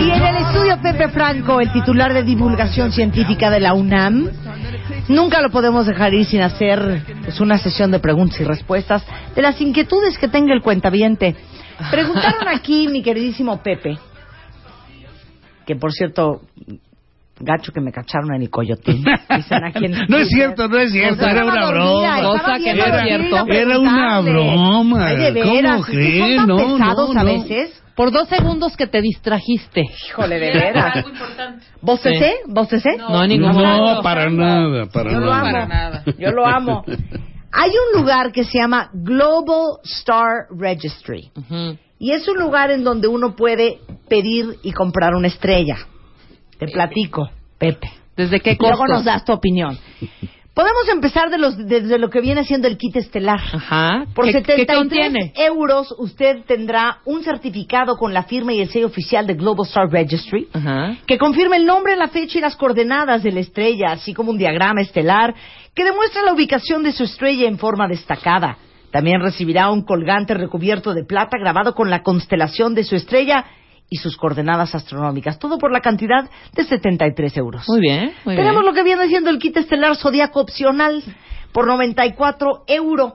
Y 0.00 0.10
en 0.10 0.24
el 0.24 0.36
estudio 0.36 0.80
Pepe 0.80 1.08
Franco, 1.08 1.60
el 1.60 1.70
titular 1.72 2.14
de 2.14 2.22
divulgación 2.22 2.90
científica 2.90 3.50
de 3.50 3.60
la 3.60 3.74
UNAM, 3.74 4.30
nunca 5.08 5.40
lo 5.40 5.50
podemos 5.50 5.86
dejar 5.86 6.14
ir 6.14 6.24
sin 6.26 6.40
hacer 6.42 7.02
pues 7.24 7.40
una 7.40 7.58
sesión 7.58 7.90
de 7.90 7.98
preguntas 7.98 8.40
y 8.40 8.44
respuestas 8.44 9.04
de 9.34 9.42
las 9.42 9.60
inquietudes 9.60 10.18
que 10.18 10.28
tenga 10.28 10.54
el 10.54 10.62
cuentaviente. 10.62 11.36
Preguntaron 11.90 12.48
aquí, 12.54 12.88
mi 12.88 13.02
queridísimo 13.02 13.62
Pepe, 13.62 13.98
que 15.66 15.76
por 15.76 15.92
cierto, 15.92 16.42
gacho 17.40 17.72
que 17.72 17.80
me 17.80 17.92
cacharon 17.92 18.32
en. 18.34 18.40
Dicen 19.36 19.64
aquí 19.64 19.84
en 19.84 19.92
No 20.08 20.18
es 20.18 20.28
cierto, 20.28 20.68
no 20.68 20.78
es 20.78 20.90
cierto, 20.92 21.24
era 21.26 21.44
una 21.44 21.70
broma. 21.70 22.22
Cosa 22.22 22.54
que 22.58 22.74
no 22.74 22.84
es 22.84 23.02
cierto. 23.02 23.46
Era 23.48 23.78
una 23.78 24.20
broma. 24.20 24.78
¿Cómo 24.78 24.96
veras, 24.96 25.84
¿sí 25.86 25.92
cree? 25.92 26.36
son 26.36 26.46
tan 26.46 26.46
No, 26.46 26.56
pesados 26.76 27.14
no, 27.14 27.20
a 27.20 27.24
no. 27.24 27.32
veces? 27.32 27.82
Por 27.98 28.12
dos 28.12 28.28
segundos 28.28 28.76
que 28.76 28.86
te 28.86 29.02
distrajiste. 29.02 29.82
Híjole, 30.08 30.38
de 30.38 30.52
veras. 30.52 31.04
¿Bostecé? 31.82 32.36
¿Bostecé? 32.46 32.96
No, 32.96 33.24
en 33.24 33.28
ningún 33.28 33.50
No, 33.50 34.02
para 34.04 34.30
nada, 34.30 34.86
para 34.86 35.10
Yo 35.10 35.18
lo 35.18 35.32
amo. 35.32 35.66
nada. 35.66 36.04
Yo 36.16 36.30
lo 36.30 36.46
amo. 36.46 36.84
Hay 37.52 37.70
un 37.70 38.00
lugar 38.00 38.30
que 38.30 38.44
se 38.44 38.56
llama 38.56 38.88
Global 38.92 39.80
Star 39.82 40.46
Registry. 40.56 41.32
Y 41.98 42.12
es 42.12 42.28
un 42.28 42.38
lugar 42.38 42.70
en 42.70 42.84
donde 42.84 43.08
uno 43.08 43.34
puede 43.34 43.80
pedir 44.08 44.46
y 44.62 44.70
comprar 44.70 45.16
una 45.16 45.26
estrella. 45.26 45.78
Te 46.56 46.68
platico, 46.68 47.28
Pepe. 47.58 47.90
¿Desde 48.16 48.38
qué 48.38 48.56
Luego 48.60 48.76
costos? 48.76 48.98
nos 48.98 49.04
das 49.06 49.24
tu 49.24 49.32
opinión. 49.32 49.76
Podemos 50.58 50.88
empezar 50.88 51.30
de 51.30 51.38
los, 51.38 51.56
desde 51.56 52.00
lo 52.00 52.10
que 52.10 52.20
viene 52.20 52.42
siendo 52.42 52.66
el 52.66 52.76
kit 52.76 52.96
estelar. 52.96 53.38
Ajá. 53.52 54.06
Por 54.12 54.24
¿Qué, 54.24 54.32
73 54.32 55.30
qué 55.32 55.44
euros 55.44 55.94
usted 55.98 56.38
tendrá 56.48 56.98
un 57.04 57.22
certificado 57.22 57.96
con 57.96 58.12
la 58.12 58.24
firma 58.24 58.52
y 58.52 58.60
el 58.60 58.68
sello 58.68 58.88
oficial 58.88 59.24
de 59.24 59.34
Global 59.34 59.68
Star 59.68 59.88
Registry 59.88 60.48
Ajá. 60.52 60.96
que 61.06 61.16
confirme 61.16 61.58
el 61.58 61.64
nombre, 61.64 61.94
la 61.94 62.08
fecha 62.08 62.38
y 62.38 62.40
las 62.40 62.56
coordenadas 62.56 63.22
de 63.22 63.30
la 63.30 63.38
estrella, 63.38 63.92
así 63.92 64.12
como 64.12 64.32
un 64.32 64.38
diagrama 64.38 64.80
estelar 64.80 65.32
que 65.76 65.84
demuestra 65.84 66.22
la 66.22 66.32
ubicación 66.32 66.82
de 66.82 66.90
su 66.90 67.04
estrella 67.04 67.46
en 67.46 67.56
forma 67.56 67.86
destacada. 67.86 68.58
También 68.90 69.20
recibirá 69.20 69.70
un 69.70 69.84
colgante 69.84 70.34
recubierto 70.34 70.92
de 70.92 71.04
plata 71.04 71.38
grabado 71.38 71.72
con 71.72 71.88
la 71.88 72.02
constelación 72.02 72.74
de 72.74 72.82
su 72.82 72.96
estrella 72.96 73.44
y 73.90 73.96
sus 73.96 74.16
coordenadas 74.16 74.74
astronómicas. 74.74 75.38
Todo 75.38 75.58
por 75.58 75.72
la 75.72 75.80
cantidad 75.80 76.28
de 76.54 76.64
73 76.64 77.36
euros. 77.38 77.64
Muy 77.68 77.80
bien, 77.80 78.12
muy 78.24 78.36
Tenemos 78.36 78.60
bien. 78.62 78.66
lo 78.66 78.74
que 78.74 78.82
viene 78.84 79.08
siendo 79.08 79.30
el 79.30 79.38
kit 79.38 79.56
estelar 79.56 79.96
zodiaco 79.96 80.40
opcional 80.40 81.02
por 81.52 81.66
94 81.66 82.64
euros. 82.66 83.14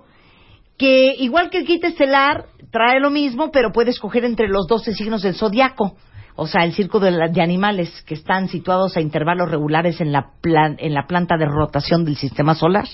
Que 0.77 1.13
igual 1.19 1.49
que 1.49 1.59
el 1.59 1.65
kit 1.65 1.83
estelar 1.83 2.45
trae 2.71 2.99
lo 2.99 3.11
mismo, 3.11 3.51
pero 3.51 3.71
puede 3.71 3.91
escoger 3.91 4.25
entre 4.25 4.47
los 4.47 4.65
12 4.67 4.93
signos 4.93 5.21
del 5.21 5.35
zodiaco. 5.35 5.95
O 6.35 6.47
sea, 6.47 6.63
el 6.65 6.73
círculo 6.73 7.05
de, 7.05 7.11
la- 7.11 7.27
de 7.27 7.41
animales 7.43 8.01
que 8.07 8.15
están 8.15 8.47
situados 8.47 8.97
a 8.97 9.01
intervalos 9.01 9.51
regulares 9.51 10.01
en 10.01 10.11
la, 10.11 10.31
plan- 10.41 10.77
en 10.79 10.95
la 10.95 11.05
planta 11.05 11.37
de 11.37 11.45
rotación 11.45 12.05
del 12.05 12.17
sistema 12.17 12.55
solar. 12.55 12.85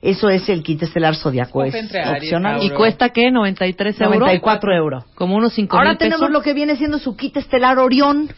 Eso 0.00 0.28
es 0.28 0.48
el 0.48 0.62
kit 0.62 0.82
estelar 0.82 1.14
zodiaco. 1.16 1.64
Es 1.64 1.74
Aries, 1.74 2.22
opcional. 2.22 2.62
¿Y 2.62 2.70
cuesta 2.70 3.10
qué? 3.10 3.30
¿93 3.30 4.00
euros? 4.00 4.18
94 4.20 4.72
euros. 4.74 5.04
Como 5.14 5.36
unos 5.36 5.52
5 5.54 5.76
Ahora 5.76 5.90
mil 5.90 5.98
tenemos 5.98 6.20
pesos. 6.20 6.32
lo 6.32 6.42
que 6.42 6.54
viene 6.54 6.76
siendo 6.76 6.98
su 6.98 7.16
kit 7.16 7.36
estelar 7.36 7.78
Orión 7.78 8.28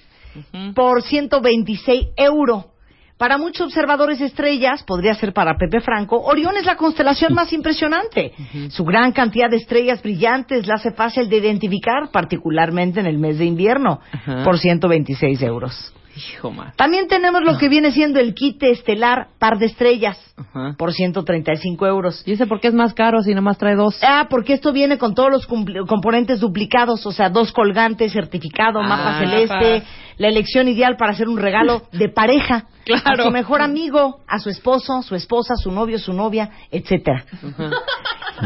Ujú. 0.53 0.75
por 0.75 1.03
126 1.03 2.09
euros. 2.17 2.65
Para 3.17 3.39
muchos 3.39 3.67
observadores 3.69 4.21
estrellas, 4.21 4.83
podría 4.83 5.15
ser 5.15 5.33
para 5.33 5.57
Pepe 5.57 5.81
Franco, 5.81 6.21
Orión 6.21 6.57
es 6.57 6.67
la 6.67 6.77
constelación 6.77 7.33
más 7.33 7.53
impresionante. 7.53 8.33
Su 8.71 8.85
gran 8.85 9.13
cantidad 9.13 9.49
de 9.49 9.59
estrellas 9.59 10.03
brillantes 10.03 10.67
la 10.67 10.75
hace 10.75 10.91
fácil 10.91 11.29
de 11.29 11.37
identificar, 11.37 12.11
particularmente 12.11 12.99
en 12.99 13.07
el 13.07 13.19
mes 13.19 13.39
de 13.39 13.45
invierno, 13.45 14.01
Ajá. 14.11 14.43
por 14.43 14.59
126 14.59 15.41
euros. 15.43 15.95
Hijo. 16.17 16.53
También 16.77 17.07
tenemos 17.09 17.43
lo 17.43 17.57
que 17.57 17.69
viene 17.69 17.93
siendo 17.93 18.19
el 18.19 18.35
kit 18.35 18.61
estelar 18.65 19.29
par 19.39 19.59
de 19.59 19.67
estrellas, 19.67 20.19
Ajá. 20.37 20.75
por 20.77 20.93
135 20.93 21.87
euros. 21.87 22.23
¿Y 22.27 22.33
ese 22.33 22.47
por 22.47 22.61
qué 22.61 22.69
es 22.69 22.75
más 22.75 22.93
caro 22.93 23.23
si 23.23 23.35
nomás 23.35 23.57
trae 23.57 23.77
dos? 23.77 23.97
Ah, 24.03 24.27
porque 24.29 24.55
esto 24.55 24.73
viene 24.73 24.99
con 24.99 25.15
todos 25.15 25.31
los 25.31 25.47
componentes 25.87 26.41
duplicados, 26.41 27.07
o 27.07 27.13
sea, 27.13 27.29
dos 27.31 27.53
colgantes, 27.53 28.13
certificado, 28.13 28.83
mapa 28.83 29.17
Ah, 29.17 29.21
celeste, 29.21 29.83
la 30.19 30.29
elección 30.29 30.67
ideal 30.69 30.97
para 30.97 31.13
hacer 31.13 31.29
un 31.29 31.39
regalo 31.39 31.83
de 31.93 32.09
pareja 32.09 32.67
Claro. 32.85 33.23
a 33.23 33.25
su 33.27 33.31
mejor 33.31 33.63
amigo, 33.63 34.21
a 34.27 34.39
su 34.41 34.51
esposo, 34.51 35.03
su 35.03 35.15
esposa, 35.15 35.55
su 35.57 35.71
novio, 35.71 35.99
su 35.99 36.13
novia, 36.13 36.51
etcétera. 36.71 37.25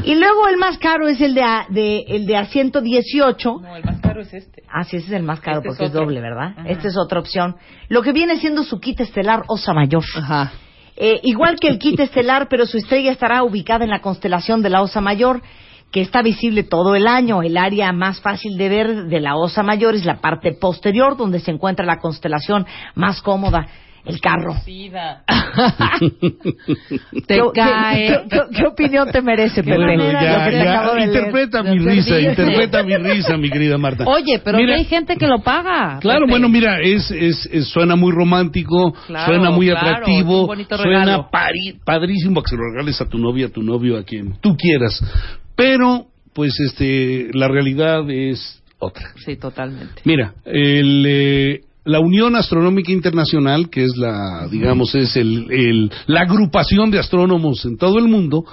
Y 0.04 0.14
luego 0.14 0.46
el 0.48 0.58
más 0.58 0.76
caro 0.78 1.08
es 1.08 1.20
el 1.22 1.34
de 1.34 1.42
a, 1.42 1.66
de 1.70 2.04
el 2.06 2.26
de 2.26 2.36
a 2.36 2.44
118. 2.46 3.60
No, 3.62 3.76
el 3.76 3.82
más 3.84 4.00
caro 4.00 4.20
es 4.20 4.32
este. 4.34 4.62
Ah, 4.70 4.84
sí, 4.84 4.98
ese 4.98 5.06
es 5.06 5.12
el 5.12 5.22
más 5.22 5.40
caro 5.40 5.58
Este 5.58 5.68
es 5.70 5.74
porque 5.74 5.86
es 5.86 5.92
doble, 5.92 6.20
¿verdad? 6.20 6.52
Ajá. 6.56 6.68
Esta 6.68 6.88
es 6.88 6.96
otra 6.98 7.18
opción. 7.18 7.56
Lo 7.88 8.02
que 8.02 8.12
viene 8.12 8.36
siendo 8.36 8.62
su 8.62 8.78
kit 8.78 9.00
estelar 9.00 9.44
Osa 9.48 9.72
Mayor. 9.72 10.04
Ajá. 10.14 10.52
Eh, 11.00 11.20
igual 11.22 11.60
que 11.60 11.68
el 11.68 11.78
kit 11.78 12.00
estelar, 12.00 12.48
pero 12.50 12.66
su 12.66 12.76
estrella 12.76 13.12
estará 13.12 13.44
ubicada 13.44 13.84
en 13.84 13.90
la 13.90 14.00
constelación 14.00 14.62
de 14.62 14.70
la 14.70 14.82
Osa 14.82 15.00
Mayor, 15.00 15.40
que 15.92 16.00
está 16.00 16.22
visible 16.22 16.64
todo 16.64 16.96
el 16.96 17.06
año. 17.06 17.40
El 17.40 17.56
área 17.56 17.92
más 17.92 18.20
fácil 18.20 18.58
de 18.58 18.68
ver 18.68 19.04
de 19.04 19.20
la 19.20 19.36
Osa 19.36 19.62
Mayor 19.62 19.94
es 19.94 20.04
la 20.04 20.20
parte 20.20 20.52
posterior, 20.52 21.16
donde 21.16 21.38
se 21.38 21.52
encuentra 21.52 21.86
la 21.86 22.00
constelación 22.00 22.66
más 22.96 23.22
cómoda, 23.22 23.68
el 24.08 24.20
carro. 24.20 24.54
Te 27.26 27.34
¿Qué, 27.36 27.40
cae. 27.54 28.06
qué- 28.06 28.22
qué- 28.30 28.56
qué 28.56 28.66
opinión 28.66 29.10
te 29.10 29.20
merece, 29.22 29.62
Pepe? 29.62 29.76
Bueno, 29.76 30.04
ya, 30.12 30.50
ya, 30.50 30.92
leer. 30.94 31.08
interpreta 31.08 31.62
mi 31.62 31.78
risa, 31.78 32.20
interpreta 32.20 32.82
mi 32.82 32.96
risa, 32.96 33.36
mi 33.36 33.50
querida 33.50 33.76
Marta. 33.78 34.04
Oye, 34.06 34.40
pero 34.44 34.58
Mira, 34.58 34.74
que 34.74 34.80
hay 34.80 34.84
gente 34.86 35.16
que 35.16 35.26
lo 35.26 35.40
paga. 35.40 35.98
Claro, 36.00 36.20
Pepe. 36.20 36.30
bueno, 36.30 36.48
mira, 36.48 36.80
es, 36.80 37.10
es, 37.10 37.48
es- 37.52 37.68
suena 37.68 37.96
muy 37.96 38.12
romántico, 38.12 38.92
Claro, 39.06 39.26
suena 39.32 39.50
muy 39.50 39.66
claro, 39.68 39.88
atractivo, 39.88 40.54
suena 40.76 41.30
pari- 41.30 41.78
padrísimo 41.84 42.42
que 42.42 42.50
se 42.50 42.56
lo 42.56 42.62
regales 42.70 43.00
a 43.00 43.08
tu 43.08 43.18
novia, 43.18 43.46
a 43.46 43.50
tu 43.50 43.62
novio, 43.62 43.96
a 43.98 44.02
quien 44.04 44.34
tú 44.40 44.56
quieras. 44.56 45.02
Pero, 45.56 46.06
pues, 46.32 46.58
este, 46.60 47.28
la 47.32 47.48
realidad 47.48 48.08
es 48.10 48.62
otra. 48.78 49.08
Sí, 49.24 49.36
totalmente. 49.36 50.02
Mira, 50.04 50.34
el, 50.44 51.04
eh, 51.06 51.60
la 51.88 52.00
Unión 52.00 52.36
Astronómica 52.36 52.92
Internacional, 52.92 53.70
que 53.70 53.84
es 53.84 53.96
la, 53.96 54.46
digamos, 54.50 54.94
es 54.94 55.16
el, 55.16 55.50
el- 55.50 55.90
la 56.06 56.20
agrupación 56.22 56.90
de 56.90 56.98
astrónomos 56.98 57.64
en 57.64 57.76
todo 57.76 57.98
el 57.98 58.06
mundo, 58.08 58.44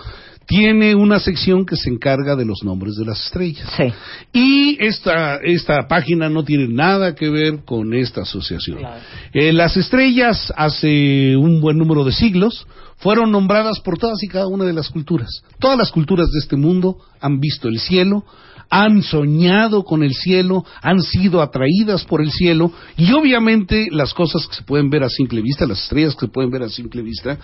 tiene 0.48 0.93
una 0.93 1.19
sección 1.19 1.65
que 1.65 1.76
se 1.76 1.89
encarga 1.89 2.36
de 2.36 2.45
los 2.45 2.63
nombres 2.63 2.95
de 2.95 3.06
las 3.06 3.19
estrellas. 3.26 3.67
Sí. 3.76 3.86
Y 4.32 4.78
esta, 4.80 5.38
esta 5.38 5.88
página 5.88 6.30
no 6.30 6.43
tiene 6.43 6.67
nada 6.67 7.15
que 7.15 7.30
ver 7.30 7.65
con 7.65 7.93
esta 7.95 8.21
asociación. 8.21 8.78
Eh, 9.34 9.52
las 9.54 9.76
estrellas, 9.76 10.54
hace 10.56 11.36
un 11.36 11.62
buen 11.62 11.78
número 11.78 12.04
de 12.04 12.12
siglos, 12.12 12.67
fueron 12.98 13.32
nombradas 13.32 13.80
por 13.82 13.98
todas 13.98 14.21
y 14.24 14.28
cada 14.28 14.48
una 14.48 14.65
de 14.65 14.74
las 14.74 14.89
culturas. 14.89 15.30
Todas 15.60 15.78
las 15.78 15.91
culturas 15.91 16.30
de 16.32 16.39
este 16.39 16.56
mundo 16.56 16.98
han 17.19 17.39
visto 17.39 17.67
el 17.67 17.80
cielo, 17.80 18.24
han 18.69 19.01
soñado 19.01 19.84
con 19.84 20.04
el 20.04 20.13
cielo, 20.13 20.65
han 20.82 21.01
sido 21.01 21.41
atraídas 21.41 22.04
por 22.06 22.21
el 22.21 22.32
cielo 22.32 22.71
y 22.97 23.12
obviamente 23.13 23.88
las 23.91 24.13
cosas 24.13 24.47
que 24.47 24.56
se 24.56 24.63
pueden 24.63 24.89
ver 24.89 25.04
a 25.04 25.10
simple 25.10 25.41
vista, 25.41 25.65
las 25.65 25.84
estrellas 25.84 26.15
que 26.15 26.28
se 26.28 26.32
pueden 26.32 26.51
ver 26.51 26.63
a 26.63 26.69
simple 26.69 27.01
vista, 27.01 27.38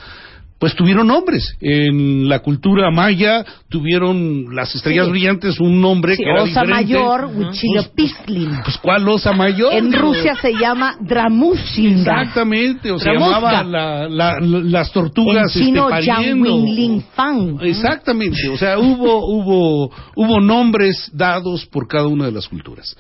pues 0.62 0.76
tuvieron 0.76 1.08
nombres. 1.08 1.58
En 1.60 2.30
la 2.30 2.38
cultura 2.40 2.92
maya 2.92 3.44
tuvieron 3.68 4.56
las 4.56 4.76
estrellas 4.76 5.06
Sí. 5.08 5.12
brillantes 5.12 5.60
un 5.60 5.82
nombre 5.82 6.16
Sí, 6.16 6.24
que 6.24 6.30
era 6.30 6.44
Osa 6.44 6.62
diferente. 6.62 6.94
Mayor, 6.94 7.26
Ujú. 7.26 7.40
Huitzilopochtli. 7.40 8.48
Pues 8.64 8.78
¿cuál 8.78 9.10
osa 9.10 9.34
mayor? 9.34 9.74
En 9.74 9.92
Rusia 9.92 10.36
se 10.40 10.54
llama 10.54 10.96
Dramusinga. 11.02 12.22
Exactamente, 12.22 12.92
o 12.92 13.00
se 13.00 13.12
llamaba 13.12 13.64
la- 13.64 14.08
la- 14.08 14.08
la- 14.08 14.40
las 14.40 14.88
En 14.90 14.94
tortugas 14.94 15.52
chino, 15.52 15.90
este, 15.90 16.12
pariendo. 16.12 16.56
Wingling 16.56 17.02
Fang. 17.16 17.58
Exactamente, 17.64 18.48
o 18.50 18.58
sea, 18.58 18.78
hubo, 18.78 19.26
hubo, 19.26 19.92
hubo 20.16 20.40
nombres 20.40 21.10
dados 21.12 21.66
por 21.66 21.88
cada 21.88 22.06
una 22.06 22.26
de 22.26 22.34
las 22.34 22.48
culturas. 22.48 22.96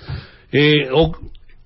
Eh, 0.51 0.89
o- 0.91 1.15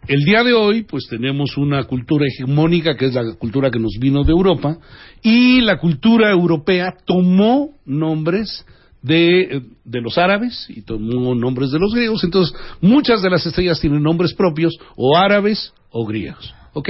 el 0.08 0.24
día 0.24 0.44
de 0.44 0.54
hoy, 0.54 0.84
pues 0.84 1.06
tenemos 1.10 1.58
una 1.58 1.84
cultura 1.86 2.26
hegemónica, 2.28 2.96
que 2.96 3.06
es 3.06 3.14
la 3.14 3.34
cultura 3.36 3.72
que 3.72 3.80
nos 3.80 3.94
vino 4.00 4.24
de 4.24 4.32
Europa, 4.32 4.78
y 5.22 5.62
la 5.62 5.78
cultura 5.78 6.32
europea 6.32 6.94
tomó 7.06 7.72
nombres 7.86 8.66
de, 9.02 9.62
de 9.84 10.02
los 10.02 10.18
árabes 10.18 10.66
y 10.70 10.82
tomó 10.82 11.36
nombres 11.36 11.72
de 11.72 11.80
los 11.80 11.94
griegos, 11.94 12.24
entonces 12.24 12.56
muchas 12.82 13.22
de 13.22 13.30
las 13.30 13.46
estrellas 13.46 13.80
tienen 13.80 14.02
nombres 14.02 14.34
propios, 14.34 14.76
o 14.96 15.18
árabes 15.18 15.74
o 15.92 16.06
griegos, 16.06 16.54
¿ok? 16.74 16.90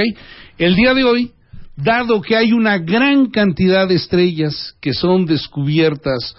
El 0.58 0.76
día 0.76 0.94
de 0.94 1.04
hoy, 1.04 1.32
dado 1.76 2.22
que 2.22 2.36
hay 2.36 2.54
una 2.54 2.78
gran 2.78 3.30
cantidad 3.30 3.88
de 3.88 3.96
estrellas 3.96 4.76
que 4.82 4.94
son 4.94 5.26
descubiertas 5.26 6.36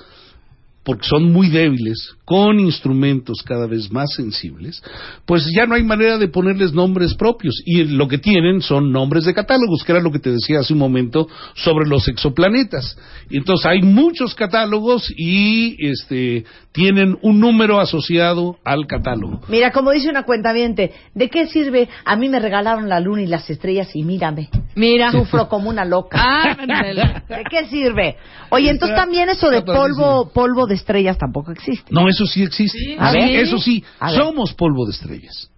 porque 0.87 1.09
son 1.09 1.33
muy 1.33 1.49
débiles, 1.49 2.15
con 2.25 2.61
instrumentos 2.61 3.43
cada 3.45 3.67
vez 3.67 3.91
más 3.91 4.15
sensibles, 4.15 4.81
pues 5.25 5.45
ya 5.53 5.67
no 5.67 5.75
hay 5.75 5.83
manera 5.83 6.17
de 6.17 6.29
ponerles 6.29 6.73
nombres 6.73 7.15
propios. 7.15 7.61
Y 7.67 7.83
lo 7.85 8.07
que 8.07 8.19
tienen 8.19 8.63
son 8.63 8.93
nombres 8.93 9.25
de 9.25 9.35
catálogos, 9.35 9.83
que 9.83 9.91
era 9.91 10.01
lo 10.01 10.13
que 10.13 10.21
te 10.21 10.31
decía 10.31 10.61
hace 10.61 10.75
un 10.75 10.79
momento 10.79 11.27
sobre 11.55 11.89
los 11.89 12.07
exoplanetas. 12.07 12.97
Y 13.29 13.39
Entonces 13.39 13.67
hay 13.67 13.83
muchos 13.83 14.37
catálogos 14.37 15.13
y 15.17 15.77
este, 15.89 16.45
tienen 16.71 17.19
un 17.21 17.41
número 17.41 17.81
asociado 17.81 18.57
al 18.65 18.87
catálogo. 18.87 19.41
Mira, 19.49 19.73
como 19.73 19.91
dice 19.91 20.09
una 20.09 20.23
cuenta 20.23 20.53
¿de 20.53 21.31
qué 21.31 21.47
sirve? 21.49 21.89
A 22.05 22.15
mí 22.15 22.29
me 22.29 22.39
regalaron 22.39 22.89
la 22.89 23.01
luna 23.01 23.23
y 23.23 23.27
las 23.27 23.51
estrellas 23.51 23.91
y 23.95 24.05
mírame. 24.05 24.51
Mira. 24.77 25.11
Sufro 25.11 25.49
como 25.49 25.69
una 25.69 25.85
loca. 25.85 26.23
Ah. 26.69 27.23
¿De 27.29 27.45
qué 27.51 27.67
sirve? 27.67 28.17
Oye, 28.51 28.71
entonces 28.71 28.97
también 28.97 29.29
eso 29.29 29.49
de 29.51 29.63
polvo, 29.63 30.31
polvo 30.33 30.67
de 30.67 30.76
estrellas 30.77 31.19
tampoco 31.19 31.53
existe. 31.53 31.93
No, 31.93 32.09
eso 32.09 32.25
sí 32.27 32.43
existe. 32.43 32.79
Sí. 32.79 32.95
A 32.99 33.11
Sí, 33.13 33.19
ver. 33.19 33.31
eso 33.41 33.59
sí, 33.59 33.83
A 33.99 34.13
ver. 34.13 34.21
somos 34.21 34.55
polvo 34.55 34.87
de 34.87 34.93
estrellas. 34.93 35.51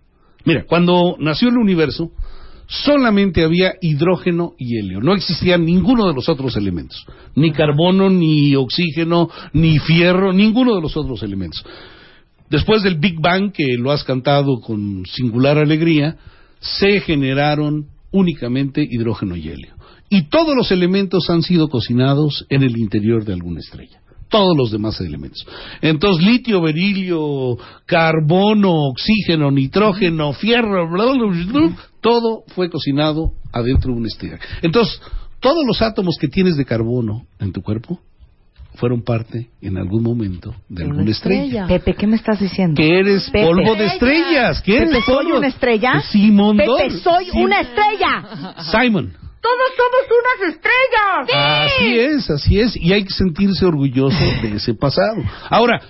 Mira, 0.45 0.65
cuando 0.67 1.17
nació 1.19 1.49
el 1.51 1.59
universo, 1.59 2.11
solamente 2.67 3.45
había 3.45 3.73
hidrógeno 3.81 4.53
y 4.59 4.79
helio. 4.79 5.01
No 5.01 5.15
existía 5.15 5.59
ninguno 5.59 6.07
de 6.07 6.15
los 6.15 6.29
otros 6.29 6.57
elementos. 6.57 7.05
Ni 7.35 7.51
carbono, 7.53 8.11
ni 8.11 8.55
oxígeno, 8.57 9.29
ni 9.53 9.79
fierro, 9.79 10.33
ninguno 10.33 10.75
de 10.75 10.83
los 10.83 10.97
otros 10.97 11.23
elementos. 11.23 11.65
Después 12.51 12.83
del 12.83 12.97
Big 12.99 13.21
Bang, 13.21 13.53
que 13.53 13.75
lo 13.79 13.91
has 13.91 14.05
cantado 14.05 14.61
con 14.61 15.05
singular 15.07 15.59
alegría, 15.59 16.17
se 16.61 17.01
generaron 17.01 17.87
únicamente 18.11 18.83
hidrógeno 18.89 19.37
y 19.37 19.49
helio. 19.49 19.75
Y 20.11 20.29
todos 20.31 20.57
los 20.57 20.71
elementos 20.71 21.29
han 21.29 21.43
sido 21.43 21.69
cocinados 21.69 22.47
en 22.49 22.63
el 22.63 22.79
interior 22.79 23.25
de 23.27 23.35
alguna 23.35 23.61
estrella. 23.61 24.01
Todos 24.29 24.57
los 24.57 24.71
demás 24.71 25.01
elementos. 25.01 25.47
Entonces, 25.81 26.23
litio, 26.25 26.61
berilio, 26.61 27.57
carbono, 27.87 28.89
oxígeno, 28.91 29.51
nitrógeno, 29.51 30.33
fierro, 30.35 30.89
bla, 30.91 31.05
bla, 31.07 31.15
bla, 31.15 31.45
bla, 31.47 31.77
todo 32.01 32.43
fue 32.55 32.69
cocinado 32.71 33.33
adentro 33.53 33.93
de 33.93 33.99
una 33.99 34.09
estrella. 34.09 34.39
Entonces, 34.63 35.01
todos 35.41 35.65
los 35.67 35.81
átomos 35.83 36.17
que 36.21 36.29
tienes 36.29 36.57
de 36.57 36.65
carbono 36.65 37.23
en 37.39 37.53
tu 37.53 37.63
cuerpo 37.63 38.01
fueron 38.75 39.03
parte 39.03 39.49
en 39.61 39.77
algún 39.77 40.03
momento 40.05 40.55
de 40.69 40.85
Una 40.85 40.93
alguna 40.95 41.11
estrella. 41.11 41.43
estrella. 41.45 41.67
Pepe, 41.67 41.95
¿qué 41.95 42.07
me 42.07 42.17
estás 42.17 42.39
diciendo? 42.39 42.75
Que 42.77 42.99
eres 43.01 43.29
Pepe. 43.31 43.45
polvo 43.47 43.75
de 43.75 43.87
estrellas. 43.87 44.63
Que 44.63 44.77
eres 44.77 44.91
Pepe, 44.91 45.03
¿soy 45.07 45.15
polvo- 45.27 45.39
una 45.39 45.47
estrella? 45.49 46.01
Simón 46.13 46.57
Pepe, 46.59 46.91
soy 47.03 47.27
una 47.35 47.61
estrella. 47.61 48.55
Simon. 48.71 49.13
Todos 49.41 49.69
somos 49.77 50.05
unas 50.21 50.55
estrellas. 50.55 51.69
Así 51.73 51.99
es, 51.99 52.31
así 52.31 52.61
es, 52.61 52.77
y 52.77 52.93
hay 52.93 53.05
que 53.05 53.13
sentirse 53.13 53.65
orgulloso 53.65 54.19
de 54.43 54.57
ese 54.57 54.75
pasado. 54.75 55.23
Ahora, 55.49 55.81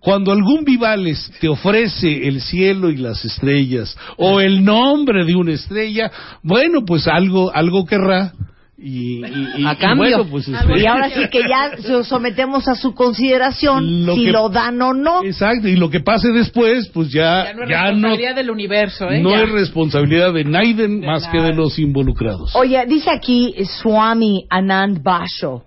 cuando 0.00 0.30
algún 0.30 0.64
Vivales 0.64 1.30
te 1.40 1.48
ofrece 1.48 2.28
el 2.28 2.40
cielo 2.40 2.90
y 2.90 2.96
las 2.96 3.24
estrellas, 3.24 3.96
o 4.16 4.40
el 4.40 4.64
nombre 4.64 5.24
de 5.24 5.34
una 5.34 5.52
estrella, 5.52 6.10
bueno, 6.42 6.84
pues 6.84 7.08
algo, 7.08 7.50
algo 7.54 7.84
querrá. 7.84 8.32
Y, 8.80 9.24
y- 9.24 9.48
y- 9.58 9.66
A 9.66 9.72
y 9.72 9.76
cambio. 9.76 10.18
bueno, 10.18 10.30
pues, 10.30 10.46
este, 10.46 10.78
Y 10.80 10.86
ahora 10.86 11.10
sí 11.10 11.28
que 11.32 11.40
ya 11.40 12.02
sometemos 12.04 12.68
a 12.68 12.76
su 12.76 12.94
consideración 12.94 14.06
Lo 14.06 14.14
si 14.14 14.26
que- 14.26 14.30
lo 14.30 14.48
dan 14.50 14.80
o 14.80 14.92
no. 14.94 15.24
Exacto, 15.24 15.66
y 15.66 15.74
lo 15.74 15.90
que 15.90 15.98
pase 15.98 16.28
después, 16.28 16.88
pues 16.90 17.10
ya, 17.10 17.46
Ya 17.46 17.54
no 17.54 17.62
es 17.64 17.68
ya 17.70 17.78
no, 17.82 17.90
responsabilidad 17.90 18.34
del 18.36 18.50
universo, 18.50 19.10
¿eh? 19.10 19.20
no 19.20 19.30
Ya. 19.30 19.42
es 19.42 19.50
responsabilidad 19.50 20.32
de 20.32 20.44
Naiden 20.44 21.00
más 21.00 21.26
que 21.26 21.40
de 21.40 21.54
los 21.54 21.76
involucrados. 21.80 22.54
Oye, 22.54 22.84
dice 22.86 23.10
aquí 23.10 23.52
Swami 23.82 24.46
Anand 24.48 25.02
Basho, 25.02 25.64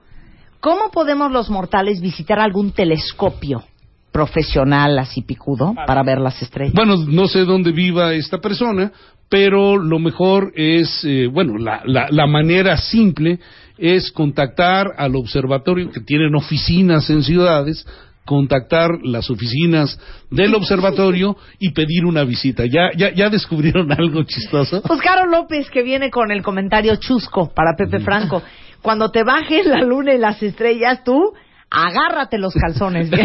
¿cómo 0.62 0.90
podemos 0.92 1.34
los 1.34 1.50
mortales 1.50 2.00
visitar 2.00 2.40
algún 2.40 2.72
telescopio 2.72 3.66
profesional 4.12 5.00
así 5.00 5.22
picudo 5.22 5.74
para 5.88 6.04
ver 6.04 6.20
las 6.20 6.42
estrellas? 6.42 6.74
Bueno, 6.74 6.98
no 7.08 7.28
sé 7.28 7.46
dónde 7.46 7.72
viva 7.72 8.14
esta 8.14 8.40
persona, 8.40 8.92
pero 9.30 9.78
lo 9.78 10.00
mejor 10.00 10.52
es, 10.56 11.04
eh, 11.06 11.28
bueno, 11.28 11.58
la, 11.58 11.82
la, 11.86 12.08
la 12.10 12.28
manera 12.28 12.78
simple 12.78 13.40
es 13.78 14.12
contactar 14.12 14.88
al 14.98 15.16
observatorio, 15.16 15.90
que 15.90 16.02
tienen 16.02 16.36
oficinas 16.36 17.10
en 17.10 17.24
ciudades, 17.24 17.86
contactar 18.26 18.90
las 19.04 19.30
oficinas 19.30 20.00
del 20.30 20.54
observatorio 20.54 21.36
y 21.60 21.72
pedir 21.72 22.06
una 22.06 22.24
visita. 22.24 22.66
¿Ya, 22.66 22.92
ya, 22.96 23.14
ya 23.14 23.30
descubrieron 23.30 23.92
algo 23.98 24.24
chistoso? 24.24 24.82
Pues 24.84 25.02
Caro 25.02 25.26
López 25.26 25.70
que 25.70 25.82
viene 25.82 26.12
con 26.12 26.32
el 26.32 26.44
comentario 26.44 26.96
chusco 26.98 27.52
para 27.54 27.76
Pepe 27.76 28.00
Franco. 28.00 28.42
Cuando 28.82 29.12
te 29.12 29.24
bajes 29.24 29.66
la 29.66 29.82
luna 29.82 30.14
y 30.14 30.18
las 30.18 30.42
estrellas, 30.42 31.04
tú 31.04 31.34
agárrate 31.72 32.38
los 32.38 32.54
calzones. 32.54 33.10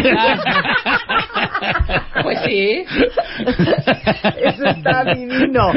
Pues 2.23 2.39
sí. 2.45 2.83
Eso 4.43 4.65
está 4.65 5.03
divino. 5.15 5.71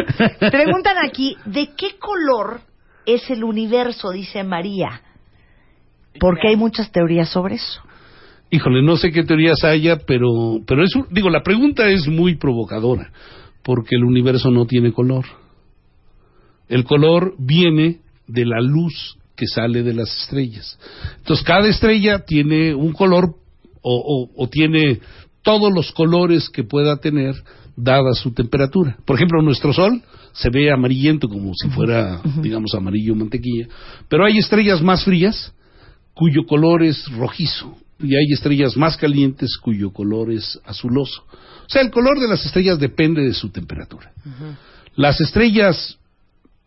Preguntan 0.51 0.97
aquí, 1.05 1.37
¿de 1.45 1.71
qué 1.77 1.97
color 1.99 2.61
es 3.07 3.29
el 3.31 3.45
universo? 3.45 4.11
Dice 4.11 4.43
María. 4.43 5.01
Porque 6.19 6.49
hay 6.49 6.57
muchas 6.57 6.91
teorías 6.91 7.29
sobre 7.31 7.57
eso. 7.57 7.83
Híjole, 8.51 8.83
no 8.83 8.97
sé 8.97 9.11
qué 9.13 9.23
teorías 9.23 9.63
haya, 9.65 9.97
pero, 10.07 10.59
pero 10.67 10.83
es, 10.83 10.95
un- 10.97 11.07
digo, 11.11 11.31
la 11.31 11.43
pregunta 11.43 11.89
es 11.89 12.09
muy 12.09 12.35
provocadora, 12.37 13.13
porque 13.63 13.95
el 13.97 14.05
universo 14.05 14.51
no 14.51 14.67
tiene 14.67 14.93
color. 14.93 15.25
El 16.69 16.85
color 16.85 17.35
viene 17.39 18.01
de 18.27 18.45
la 18.45 18.61
luz 18.61 19.17
que 19.41 19.47
sale 19.47 19.83
de 19.83 19.95
las 19.95 20.15
estrellas. 20.23 20.79
Entonces, 21.19 21.45
cada 21.47 21.67
estrella 21.69 22.19
tiene 22.27 22.75
un 22.75 22.93
color 22.93 23.35
o, 23.81 23.95
o- 23.97 24.31
o 24.45 24.49
tiene 24.49 25.01
todos 25.43 25.73
los 25.73 25.91
colores 25.93 26.51
que 26.51 26.63
pueda 26.65 26.99
tener 26.99 27.35
dada 27.75 28.13
su 28.13 28.33
temperatura. 28.35 28.99
Por 29.07 29.17
ejemplo, 29.17 29.41
nuestro 29.41 29.73
Sol 29.73 30.03
se 30.33 30.51
ve 30.51 30.71
amarillento 30.71 31.27
como 31.29 31.53
si 31.55 31.69
fuera, 31.71 32.21
digamos, 32.43 32.75
amarillo 32.75 33.15
mantequilla, 33.15 33.67
pero 34.09 34.27
hay 34.27 34.37
estrellas 34.37 34.83
más 34.83 35.03
frías 35.05 35.55
cuyo 36.13 36.45
color 36.47 36.83
es 36.83 37.11
rojizo 37.17 37.75
y 37.99 38.15
hay 38.15 38.27
estrellas 38.35 38.77
más 38.77 38.99
calientes 38.99 39.57
cuyo 39.57 39.91
color 39.91 40.31
es 40.33 40.61
azuloso. 40.67 41.23
O 41.67 41.69
sea, 41.73 41.81
el 41.81 41.91
color 41.91 42.21
de 42.21 42.29
las 42.29 42.45
estrellas 42.45 42.79
depende 42.79 43.23
de 43.23 43.33
su 43.33 43.49
temperatura. 43.49 44.13
Las 44.97 45.19
estrellas 45.21 45.97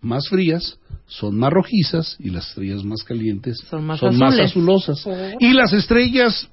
más 0.01 0.27
frías 0.29 0.77
son 1.05 1.37
más 1.37 1.51
rojizas 1.51 2.15
y 2.19 2.29
las 2.29 2.47
estrellas 2.49 2.83
más 2.83 3.03
calientes 3.03 3.59
Son 3.69 3.85
más 3.85 4.01
azules. 4.01 4.39
azulosas. 4.39 5.07
Y 5.39 5.53
las 5.53 5.73
estrellas 5.73 6.49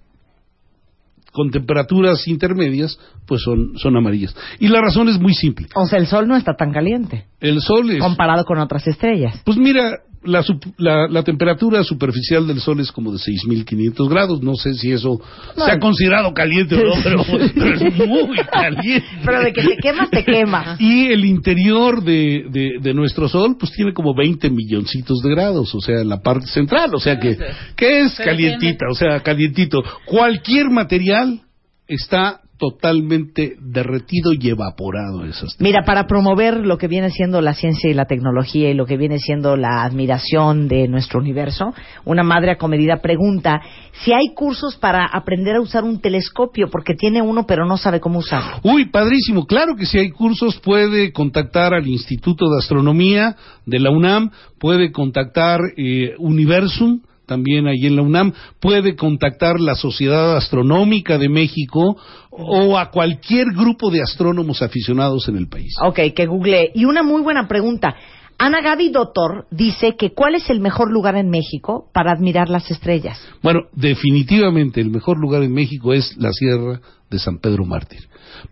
con 1.33 1.51
temperaturas 1.51 2.27
intermedias 2.27 2.99
pues 3.27 3.43
son, 3.43 3.79
son 3.79 3.97
amarillas. 3.97 4.35
Y 4.59 4.69
la 4.69 4.81
razón 4.81 5.09
es 5.09 5.19
muy 5.21 5.35
simple. 5.35 5.69
O 5.77 5.87
sea, 5.87 5.99
el 5.99 6.07
sol 6.07 6.27
no 6.27 6.37
está 6.37 6.55
tan 6.57 6.73
caliente 6.73 7.27
El 7.41 7.61
sol 7.61 7.91
es... 7.91 8.01
comparado 8.01 8.45
con 8.45 8.59
otras 8.59 8.87
estrellas. 8.87 9.41
Pues 9.45 9.57
mira, 9.57 9.99
la, 10.23 10.45
la, 10.77 11.09
la 11.09 11.23
temperatura 11.23 11.83
superficial 11.83 12.47
del 12.47 12.61
Sol 12.61 12.81
es 12.81 12.93
como 12.93 13.13
de 13.13 13.19
6.500 13.19 14.09
grados. 14.09 14.43
No 14.43 14.55
sé 14.55 14.75
si 14.75 14.93
eso 14.93 15.21
No, 15.57 15.65
se 15.65 15.71
ha 15.71 15.79
considerado 15.79 16.33
caliente 16.35 16.75
o 16.75 16.85
no, 16.85 16.95
pero, 17.03 17.25
pero 17.55 17.75
es 17.75 18.09
muy 18.09 18.37
caliente. 18.39 19.07
Pero 19.25 19.41
de 19.41 19.53
que 19.53 19.63
te 19.63 19.77
quemas, 19.77 20.11
te 20.11 20.25
quemas. 20.25 20.81
Y 20.91 21.07
el 21.07 21.25
interior 21.25 22.03
de, 22.03 22.47
de, 22.51 22.79
de 22.81 22.95
nuestro 22.95 23.29
Sol, 23.29 23.57
pues 23.59 23.73
tiene 23.73 23.93
como 23.93 24.15
20 24.15 24.51
milloncitos 24.51 25.21
de 25.23 25.31
grados, 25.31 25.75
o 25.75 25.81
sea, 25.81 26.05
la 26.05 26.21
parte 26.21 26.47
central, 26.47 26.95
o 26.95 27.01
sea 27.01 27.19
que, 27.19 27.37
que 27.77 28.03
es 28.03 28.15
calientita, 28.17 28.87
o 28.91 28.95
sea, 28.95 29.21
calientito. 29.21 29.83
Cualquier 30.05 30.71
material 30.71 31.41
está 31.87 32.41
totalmente 32.61 33.57
derretido 33.59 34.35
y 34.35 34.51
evaporado 34.51 35.25
esas 35.25 35.57
Mira, 35.59 35.83
para 35.87 36.07
promover 36.07 36.59
lo 36.59 36.77
que 36.77 36.89
viene 36.89 37.11
siendo 37.11 37.41
la 37.41 37.55
ciencia 37.55 37.91
y 37.91 37.95
la 37.95 38.05
tecnología 38.05 38.71
y 38.71 38.75
lo 38.75 38.85
que 38.85 38.99
viene 38.99 39.19
siendo 39.19 39.57
la 39.57 39.83
admiración 39.83 40.69
de 40.69 40.87
nuestro 40.87 41.21
universo, 41.21 41.73
una 42.05 42.23
madre 42.23 42.53
acomedida 42.53 42.99
pregunta 43.01 43.63
si 44.05 44.13
hay 44.13 44.35
cursos 44.35 44.77
para 44.77 45.07
aprender 45.07 45.57
a 45.57 45.61
usar 45.63 45.85
un 45.85 46.01
telescopio, 46.01 46.69
porque 46.71 46.95
tiene 46.95 47.23
uno 47.23 47.47
pero 47.47 47.67
no 47.67 47.79
sabe 47.79 47.99
cómo 47.99 48.19
usarlo. 48.19 48.61
Uy, 48.63 48.91
padrísimo. 48.91 49.47
Claro 49.47 49.75
que 49.75 49.87
si 49.87 49.99
hay 49.99 50.11
cursos 50.11 50.59
puede 50.59 51.13
contactar 51.13 51.73
al 51.73 51.89
Instituto 51.89 52.51
de 52.51 52.59
Astronomía 52.59 53.37
de 53.65 53.81
la 53.81 53.91
UNAM, 53.91 54.31
puede 54.59 54.93
contactar 54.93 55.61
eh, 55.79 56.15
Universum, 56.19 57.01
también 57.31 57.69
ahí 57.69 57.87
en 57.87 57.95
la 57.95 58.03
UNAM, 58.03 58.33
puede 58.59 58.97
contactar 58.97 59.61
la 59.61 59.77
Sociedad 59.77 60.37
Astronómica 60.37 61.17
de 61.17 61.29
México 61.29 61.97
o 62.41 62.79
a 62.79 62.91
cualquier 62.91 63.49
grupo 63.53 63.91
de 63.91 64.03
astrónomos 64.03 64.63
aficionados 64.63 65.29
en 65.29 65.37
el 65.37 65.49
país. 65.49 65.75
Ok, 65.83 66.01
que 66.15 66.27
google. 66.27 66.71
Y 66.75 66.85
una 66.85 67.03
muy 67.03 67.23
buena 67.23 67.49
pregunta. 67.49 67.95
Ana 68.39 68.63
Gaby 68.63 68.89
Doctor 68.89 69.47
dice 69.51 69.97
que 69.97 70.15
¿cuál 70.15 70.35
es 70.35 70.49
el 70.49 70.61
mejor 70.61 70.91
lugar 70.91 71.15
en 71.17 71.29
México 71.29 71.91
para 71.93 72.13
admirar 72.13 72.49
las 72.49 72.71
estrellas? 72.71 73.21
Bueno, 73.43 73.65
definitivamente 73.75 74.81
el 74.81 74.91
mejor 74.91 75.19
lugar 75.19 75.43
en 75.43 75.53
México 75.53 75.93
es 75.93 76.17
la 76.17 76.33
Sierra 76.33 76.81
de 77.11 77.19
San 77.19 77.39
Pedro 77.39 77.65
Mártir, 77.65 78.01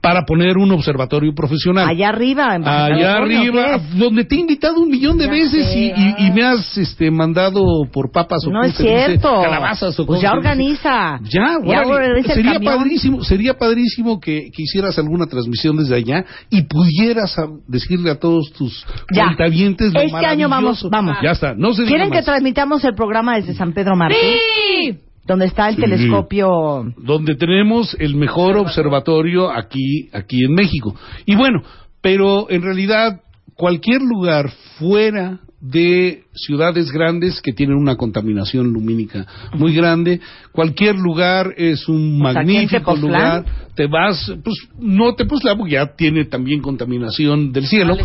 para 0.00 0.22
poner 0.26 0.56
un 0.58 0.70
observatorio 0.72 1.32
profesional. 1.34 1.88
Allá 1.88 2.08
arriba, 2.08 2.56
en 2.56 2.62
Baja 2.62 2.84
Allá 2.86 3.12
California, 3.18 3.38
¿o 3.38 3.42
arriba, 3.42 3.80
donde 3.94 4.24
te 4.24 4.34
he 4.34 4.38
invitado 4.40 4.80
un 4.80 4.88
millón 4.90 5.16
de 5.16 5.26
Ya 5.26 5.30
veces 5.30 5.76
y, 5.76 5.92
y- 5.94 6.14
y 6.26 6.30
me 6.32 6.42
has 6.42 6.76
este, 6.76 7.10
mandado 7.10 7.60
por 7.92 8.10
papas 8.10 8.44
o 8.46 8.50
No 8.50 8.58
¿cómo 8.60 8.64
es 8.64 8.76
dice? 8.76 8.82
cierto. 9.06 9.42
calabazas 9.42 9.98
o 10.00 10.06
Pues 10.06 10.20
ya 10.20 10.30
dice? 10.30 10.38
organiza. 10.38 11.20
Ya, 11.22 11.56
organiza 11.62 12.32
el 12.32 12.42
sería 12.42 12.58
padrísimo, 12.60 13.22
sería 13.22 13.54
padrísimo 13.54 14.18
que, 14.18 14.50
que 14.52 14.62
hicieras 14.64 14.98
alguna 14.98 15.26
transmisión 15.26 15.76
desde 15.76 15.94
allá 15.94 16.24
y 16.50 16.62
pudieras 16.62 17.38
a- 17.38 17.46
decirle 17.68 18.10
a 18.10 18.18
todos 18.18 18.50
tus 18.52 18.84
Ya. 19.14 19.26
cuentavientes 19.26 19.92
lo 19.94 20.00
Este 20.00 20.26
año 20.26 20.48
vamos, 20.48 20.84
vamos. 20.90 21.16
Ya 21.22 21.30
está, 21.30 21.54
no 21.54 21.72
se 21.72 21.84
¿Quieren 21.84 22.10
que 22.10 22.22
transmitamos 22.22 22.84
el 22.84 22.94
programa 22.94 23.36
desde 23.36 23.54
San 23.54 23.72
Pedro 23.72 23.94
Mártir? 23.96 24.18
Sí. 24.20 24.98
Donde 25.28 25.44
está 25.46 25.68
el 25.68 25.76
Sí. 25.76 25.82
telescopio. 25.82 26.92
donde 26.96 27.36
tenemos 27.36 27.94
el 28.00 28.16
mejor 28.16 28.56
observatorio 28.56 29.50
aquí, 29.50 30.08
aquí 30.12 30.42
en 30.44 30.54
México. 30.54 30.94
Y 31.26 31.36
bueno, 31.36 31.62
pero 32.00 32.50
en 32.50 32.62
realidad 32.62 33.20
cualquier 33.54 34.00
lugar 34.02 34.50
fuera 34.78 35.38
de 35.60 36.22
ciudades 36.34 36.90
grandes 36.92 37.40
que 37.42 37.52
tienen 37.52 37.76
una 37.76 37.96
contaminación 37.96 38.72
lumínica 38.72 39.26
muy 39.54 39.74
grande. 39.74 40.20
Cualquier 40.52 40.94
lugar 40.94 41.52
es 41.56 41.88
un 41.88 42.20
O 42.20 42.22
magnífico 42.22 42.78
Tepoztlán. 42.94 43.10
lugar. 43.10 43.44
Te 43.74 43.86
vas, 43.86 44.32
pues 44.44 44.56
no 44.78 45.14
te 45.16 45.24
pues 45.24 45.42
porque 45.56 45.72
ya 45.72 45.94
tiene 45.96 46.24
también 46.26 46.62
contaminación 46.62 47.52
del 47.52 47.66
cielo. 47.66 47.96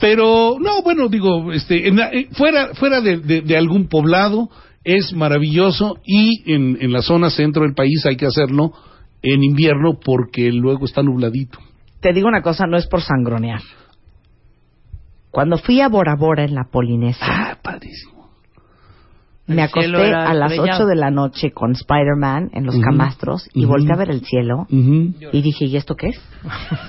Pero 0.00 0.56
no, 0.58 0.82
bueno, 0.82 1.08
digo, 1.08 1.52
este, 1.52 1.86
en 1.88 1.96
la- 1.96 2.10
eh, 2.12 2.28
fuera, 2.32 2.74
fuera 2.74 3.00
de, 3.02 3.18
de- 3.18 3.42
de 3.42 3.56
algún 3.58 3.88
poblado 3.88 4.48
es 4.84 5.12
maravilloso 5.12 5.98
y 6.04 6.50
en, 6.52 6.78
en 6.80 6.92
la 6.92 7.02
zona 7.02 7.30
centro 7.30 7.62
del 7.62 7.74
país 7.74 8.04
hay 8.06 8.16
que 8.16 8.26
hacerlo 8.26 8.72
en 9.22 9.44
invierno 9.44 9.98
porque 10.04 10.50
luego 10.50 10.84
está 10.84 11.02
nubladito. 11.02 11.58
Te 12.00 12.12
digo 12.12 12.26
una 12.28 12.42
cosa, 12.42 12.66
no 12.66 12.76
es 12.76 12.86
por 12.86 13.02
sangronear. 13.02 13.60
Cuando 15.30 15.56
fui 15.56 15.80
a 15.80 15.88
Bora 15.88 16.16
Bora 16.16 16.44
en 16.44 16.54
la 16.54 16.64
Polinesia, 16.64 17.24
Ah, 17.26 17.58
padrísimo. 17.62 18.21
Me 19.46 19.66
cielo 19.68 19.98
acosté 19.98 20.14
a 20.14 20.34
las 20.34 20.52
estrellado. 20.52 20.84
8 20.84 20.86
de 20.86 20.96
la 20.96 21.10
noche 21.10 21.50
con 21.52 21.72
Spider-Man 21.72 22.50
en 22.54 22.64
los 22.64 22.76
Ujú. 22.76 22.84
camastros 22.84 23.48
y 23.52 23.64
Ujú. 23.64 23.72
volteé 23.72 23.92
a 23.92 23.98
ver 23.98 24.10
el 24.10 24.20
cielo 24.24 24.66
Ujú. 24.70 25.14
y 25.32 25.42
dije, 25.42 25.64
¿y 25.66 25.76
esto 25.76 25.94
qué 25.96 26.08
es? 26.08 26.16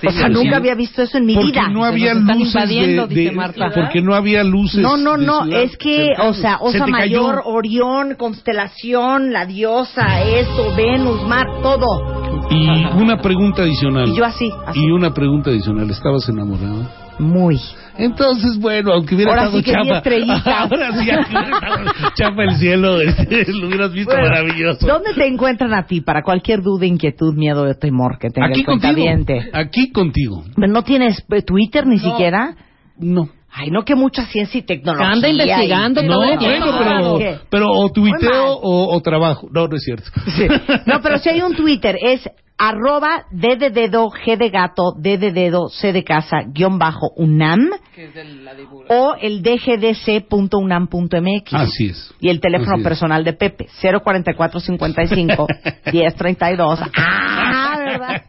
Sí, 0.00 0.06
o 0.08 0.12
sea, 0.12 0.28
nunca 0.28 0.50
sí. 0.50 0.54
había 0.54 0.74
visto 0.74 1.02
eso 1.02 1.18
en 1.18 1.26
mi 1.26 1.34
Porque 1.34 1.50
vida. 1.52 1.68
no 1.68 1.82
Se 1.82 1.88
había 1.88 2.14
luces 2.14 2.68
de, 2.68 3.06
dice 3.08 3.22
de- 3.30 3.32
Marta. 3.32 3.70
porque 3.74 4.00
no 4.00 4.14
había 4.14 4.44
luces. 4.44 4.80
No, 4.80 4.96
no, 4.96 5.16
no, 5.16 5.44
es 5.46 5.76
que, 5.76 6.08
o 6.22 6.32
sea, 6.34 6.58
Se 6.58 6.64
Osa 6.64 6.78
cayó. 6.78 6.90
Mayor, 6.90 7.42
Orión, 7.44 8.14
Constelación, 8.16 9.32
la 9.32 9.46
diosa, 9.46 10.22
esto, 10.22 10.74
Venus, 10.76 11.22
Mar, 11.26 11.46
todo. 11.62 12.22
Y 12.50 12.68
una 13.00 13.20
pregunta 13.20 13.62
adicional. 13.62 14.08
Y 14.10 14.16
yo 14.16 14.24
así, 14.24 14.50
así. 14.66 14.78
Y 14.80 14.90
una 14.90 15.12
pregunta 15.12 15.50
adicional. 15.50 15.90
¿Estabas 15.90 16.28
enamorada? 16.28 16.90
Muy. 17.18 17.58
Entonces, 17.96 18.58
bueno, 18.58 18.92
aunque 18.92 19.14
hubiera 19.14 19.32
Ahora 19.32 19.44
estado 19.44 19.58
sí 19.58 19.64
que 19.64 19.72
chapa. 19.72 20.02
Ahora 20.58 20.92
sí, 20.92 21.10
aunque 21.10 21.30
hubiera 21.30 21.56
estado 21.56 22.10
chapa 22.14 22.42
el 22.44 22.56
cielo. 22.56 22.98
lo 23.48 23.66
hubieras 23.66 23.92
visto 23.92 24.12
Bueno, 24.12 24.28
maravilloso. 24.28 24.86
¿Dónde 24.86 25.14
te 25.14 25.26
encuentran 25.26 25.74
a 25.74 25.86
ti 25.86 26.00
para 26.00 26.22
cualquier 26.22 26.62
duda, 26.62 26.86
inquietud, 26.86 27.34
miedo 27.34 27.62
o 27.62 27.74
temor 27.74 28.18
que 28.18 28.30
tenga 28.30 28.48
Aquí 28.48 28.60
el 28.60 28.66
contigo. 28.66 29.24
Aquí 29.52 29.92
contigo. 29.92 30.44
¿No 30.56 30.82
tienes 30.82 31.24
Twitter 31.46 31.86
ni 31.86 31.98
siquiera? 31.98 32.56
No. 32.98 33.28
Ay, 33.56 33.70
no 33.70 33.84
que 33.84 33.94
mucha 33.94 34.26
ciencia 34.26 34.58
y 34.58 34.62
tecnología. 34.62 35.10
Anda 35.12 35.28
investigando 35.28 36.02
y- 36.02 36.06
No, 36.06 36.14
todo 36.14 36.26
bueno, 36.36 37.18
pero, 37.20 37.40
pero 37.48 37.70
o 37.70 37.88
tuiteo 37.92 38.52
o, 38.54 38.96
o 38.96 39.00
trabajo. 39.00 39.46
No, 39.52 39.68
no 39.68 39.76
es 39.76 39.84
cierto. 39.84 40.10
Sí. 40.36 40.48
No, 40.86 41.00
pero 41.00 41.18
si 41.18 41.28
hay 41.28 41.40
un 41.40 41.54
Twitter, 41.54 41.96
es 42.02 42.28
arroba 42.58 43.26
D 43.30 43.54
de 43.56 43.70
dedo, 43.70 44.10
G 44.10 44.36
de 44.36 44.48
gato, 44.50 44.92
D 44.98 45.18
de 45.18 45.30
dedo, 45.32 45.68
C 45.68 45.92
de 45.92 46.02
casa, 46.04 46.38
guion 46.46 46.78
bajo, 46.78 47.10
UNAM, 47.16 47.70
Que 47.94 48.06
es 48.06 48.14
de 48.14 48.24
la 48.24 48.52
o 48.88 49.14
el 49.20 49.42
dgdc.unam.mx. 49.42 51.54
Así 51.54 51.88
es. 51.90 52.12
Y 52.20 52.28
el 52.30 52.40
teléfono 52.40 52.72
Así 52.72 52.80
es. 52.80 52.84
personal 52.84 53.22
de 53.24 53.32
Pepe, 53.34 53.66
04455 53.80 55.46
1032. 55.92 56.80
Ah, 56.96 57.73
¿verdad? 57.98 58.22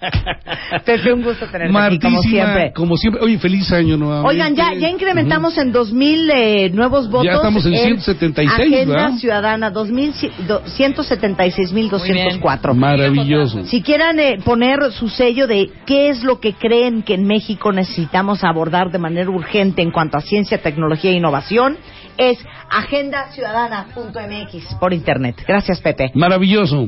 Pepe, 0.86 1.14
un 1.14 1.24
gusto 1.24 1.46
tenerte 1.48 1.78
aquí, 1.78 2.00
como 2.00 2.16
Martísima, 2.16 2.22
siempre. 2.22 2.74
Como 2.74 2.98
siempre. 2.98 3.22
Oye, 3.24 3.38
feliz 3.40 3.72
año 3.72 3.98
nuevamente. 3.98 4.30
Oigan, 4.30 4.56
ya, 4.56 4.74
ya 4.74 4.90
incrementamos 4.90 5.58
en 5.58 5.72
2000 5.72 6.30
eh, 6.32 6.70
nuevos 6.72 7.10
votos. 7.10 7.34
estamos 7.34 7.66
en 7.66 7.74
176, 7.76 8.52
Agenda 8.52 8.94
¿verdad? 8.94 9.12
Ciudadana, 9.18 9.70
2000, 9.72 10.14
ci- 10.14 10.32
do- 10.48 10.62
176.204. 10.66 12.74
Maravilloso. 12.74 13.64
Si 13.66 13.82
quieran 13.82 14.20
eh, 14.20 14.38
poner 14.44 14.92
su 14.92 15.10
sello 15.10 15.48
de 15.48 15.70
qué 15.86 16.10
es 16.10 16.24
lo 16.24 16.40
que 16.40 16.54
creen 16.54 17.04
que 17.04 17.14
en 17.16 17.26
México 17.26 17.72
necesitamos 17.72 18.44
abordar 18.44 18.92
de 18.92 19.00
manera 19.00 19.30
urgente 19.30 19.82
en 19.82 19.92
cuanto 19.92 20.18
a 20.18 20.22
ciencia, 20.22 20.62
tecnología 20.62 21.12
e 21.12 21.16
innovación, 21.16 21.78
es 22.18 22.38
agendaciudadana.mx 22.70 24.76
por 24.80 24.94
internet. 24.94 25.36
Gracias, 25.48 25.82
Pepe. 25.82 26.12
Maravilloso. 26.14 26.88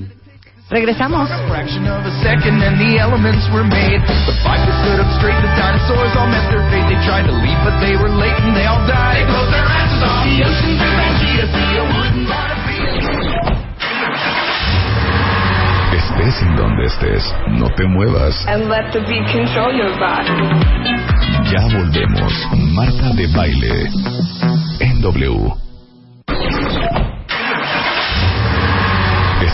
Regresamos. 0.67 1.31
fraction 1.47 1.87
of 1.87 2.03
a 2.03 2.11
second 2.19 2.59
and 2.59 2.75
the 2.75 2.99
elements 2.99 3.47
were 3.55 3.63
made. 3.63 4.03
The 4.03 4.35
five 4.43 4.59
that 4.67 4.75
stood 4.83 4.99
up 4.99 5.07
straight, 5.15 5.39
the 5.39 5.47
dinosaurs 5.55 6.11
all 6.19 6.27
met 6.27 6.43
their 6.51 6.59
fate. 6.67 6.83
They 6.91 6.99
tried 7.07 7.23
to 7.23 7.35
leave, 7.39 7.55
but 7.63 7.79
they 7.79 7.95
were 7.95 8.11
late 8.11 8.35
and 8.43 8.51
they 8.51 8.67
all 8.67 8.83
died. 8.83 9.15
They 9.15 9.31
closed 9.31 9.55
their 9.55 9.63
asses 9.63 10.03
off 10.03 10.27
the 10.27 10.43
ocean 10.43 10.75
to 10.75 10.87
Pangea, 10.91 11.45
see 11.55 11.71
a 11.71 11.85
wooden 11.87 12.27
Estés 15.95 16.35
en 16.43 16.55
donde 16.57 16.83
estés, 16.83 17.23
no 17.55 17.69
te 17.71 17.87
muevas. 17.87 18.35
And 18.51 18.67
let 18.67 18.91
the 18.91 18.99
beat 19.07 19.23
control 19.31 19.71
your 19.71 19.95
body. 19.95 20.35
Ya 21.47 21.63
volvemos. 21.71 22.33
Marta 22.75 23.15
de 23.15 23.27
baile. 23.31 23.87
En 24.81 24.99
W. 24.99 25.67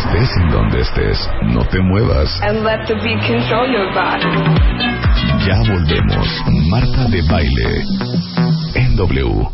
Estés 0.03 0.29
en 0.37 0.51
donde 0.51 0.81
estés, 0.81 1.17
no 1.43 1.63
te 1.69 1.79
muevas. 1.79 2.29
And 2.41 2.63
let 2.63 2.85
the 2.87 2.95
beat 2.95 3.21
control 3.25 3.67
your 3.71 3.87
body. 3.93 4.25
Ya 5.47 5.63
volvemos. 5.63 6.27
Marta 6.69 7.07
de 7.09 7.21
baile. 7.29 7.83
En 8.75 8.97
W. 8.97 9.47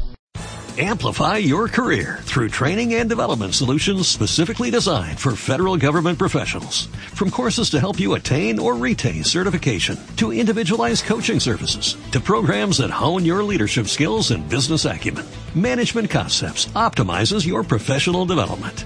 Amplify 0.80 1.38
your 1.38 1.68
career 1.68 2.20
through 2.22 2.50
training 2.50 2.96
and 2.96 3.08
development 3.10 3.54
solutions 3.54 4.08
specifically 4.08 4.72
designed 4.72 5.20
for 5.20 5.36
federal 5.36 5.78
government 5.78 6.18
professionals. 6.18 6.88
From 7.14 7.30
courses 7.30 7.70
to 7.72 7.80
help 7.80 8.00
you 8.00 8.16
attain 8.16 8.60
or 8.60 8.76
retain 8.76 9.24
certification, 9.24 9.98
to 10.16 10.34
individualized 10.34 11.06
coaching 11.06 11.40
services, 11.40 11.96
to 12.12 12.20
programs 12.20 12.78
that 12.78 12.90
hone 12.90 13.24
your 13.24 13.44
leadership 13.44 13.88
skills 13.88 14.32
and 14.32 14.50
business 14.50 14.86
acumen, 14.86 15.26
Management 15.54 16.10
Concepts 16.10 16.68
optimizes 16.68 17.46
your 17.46 17.64
professional 17.64 18.26
development. 18.26 18.86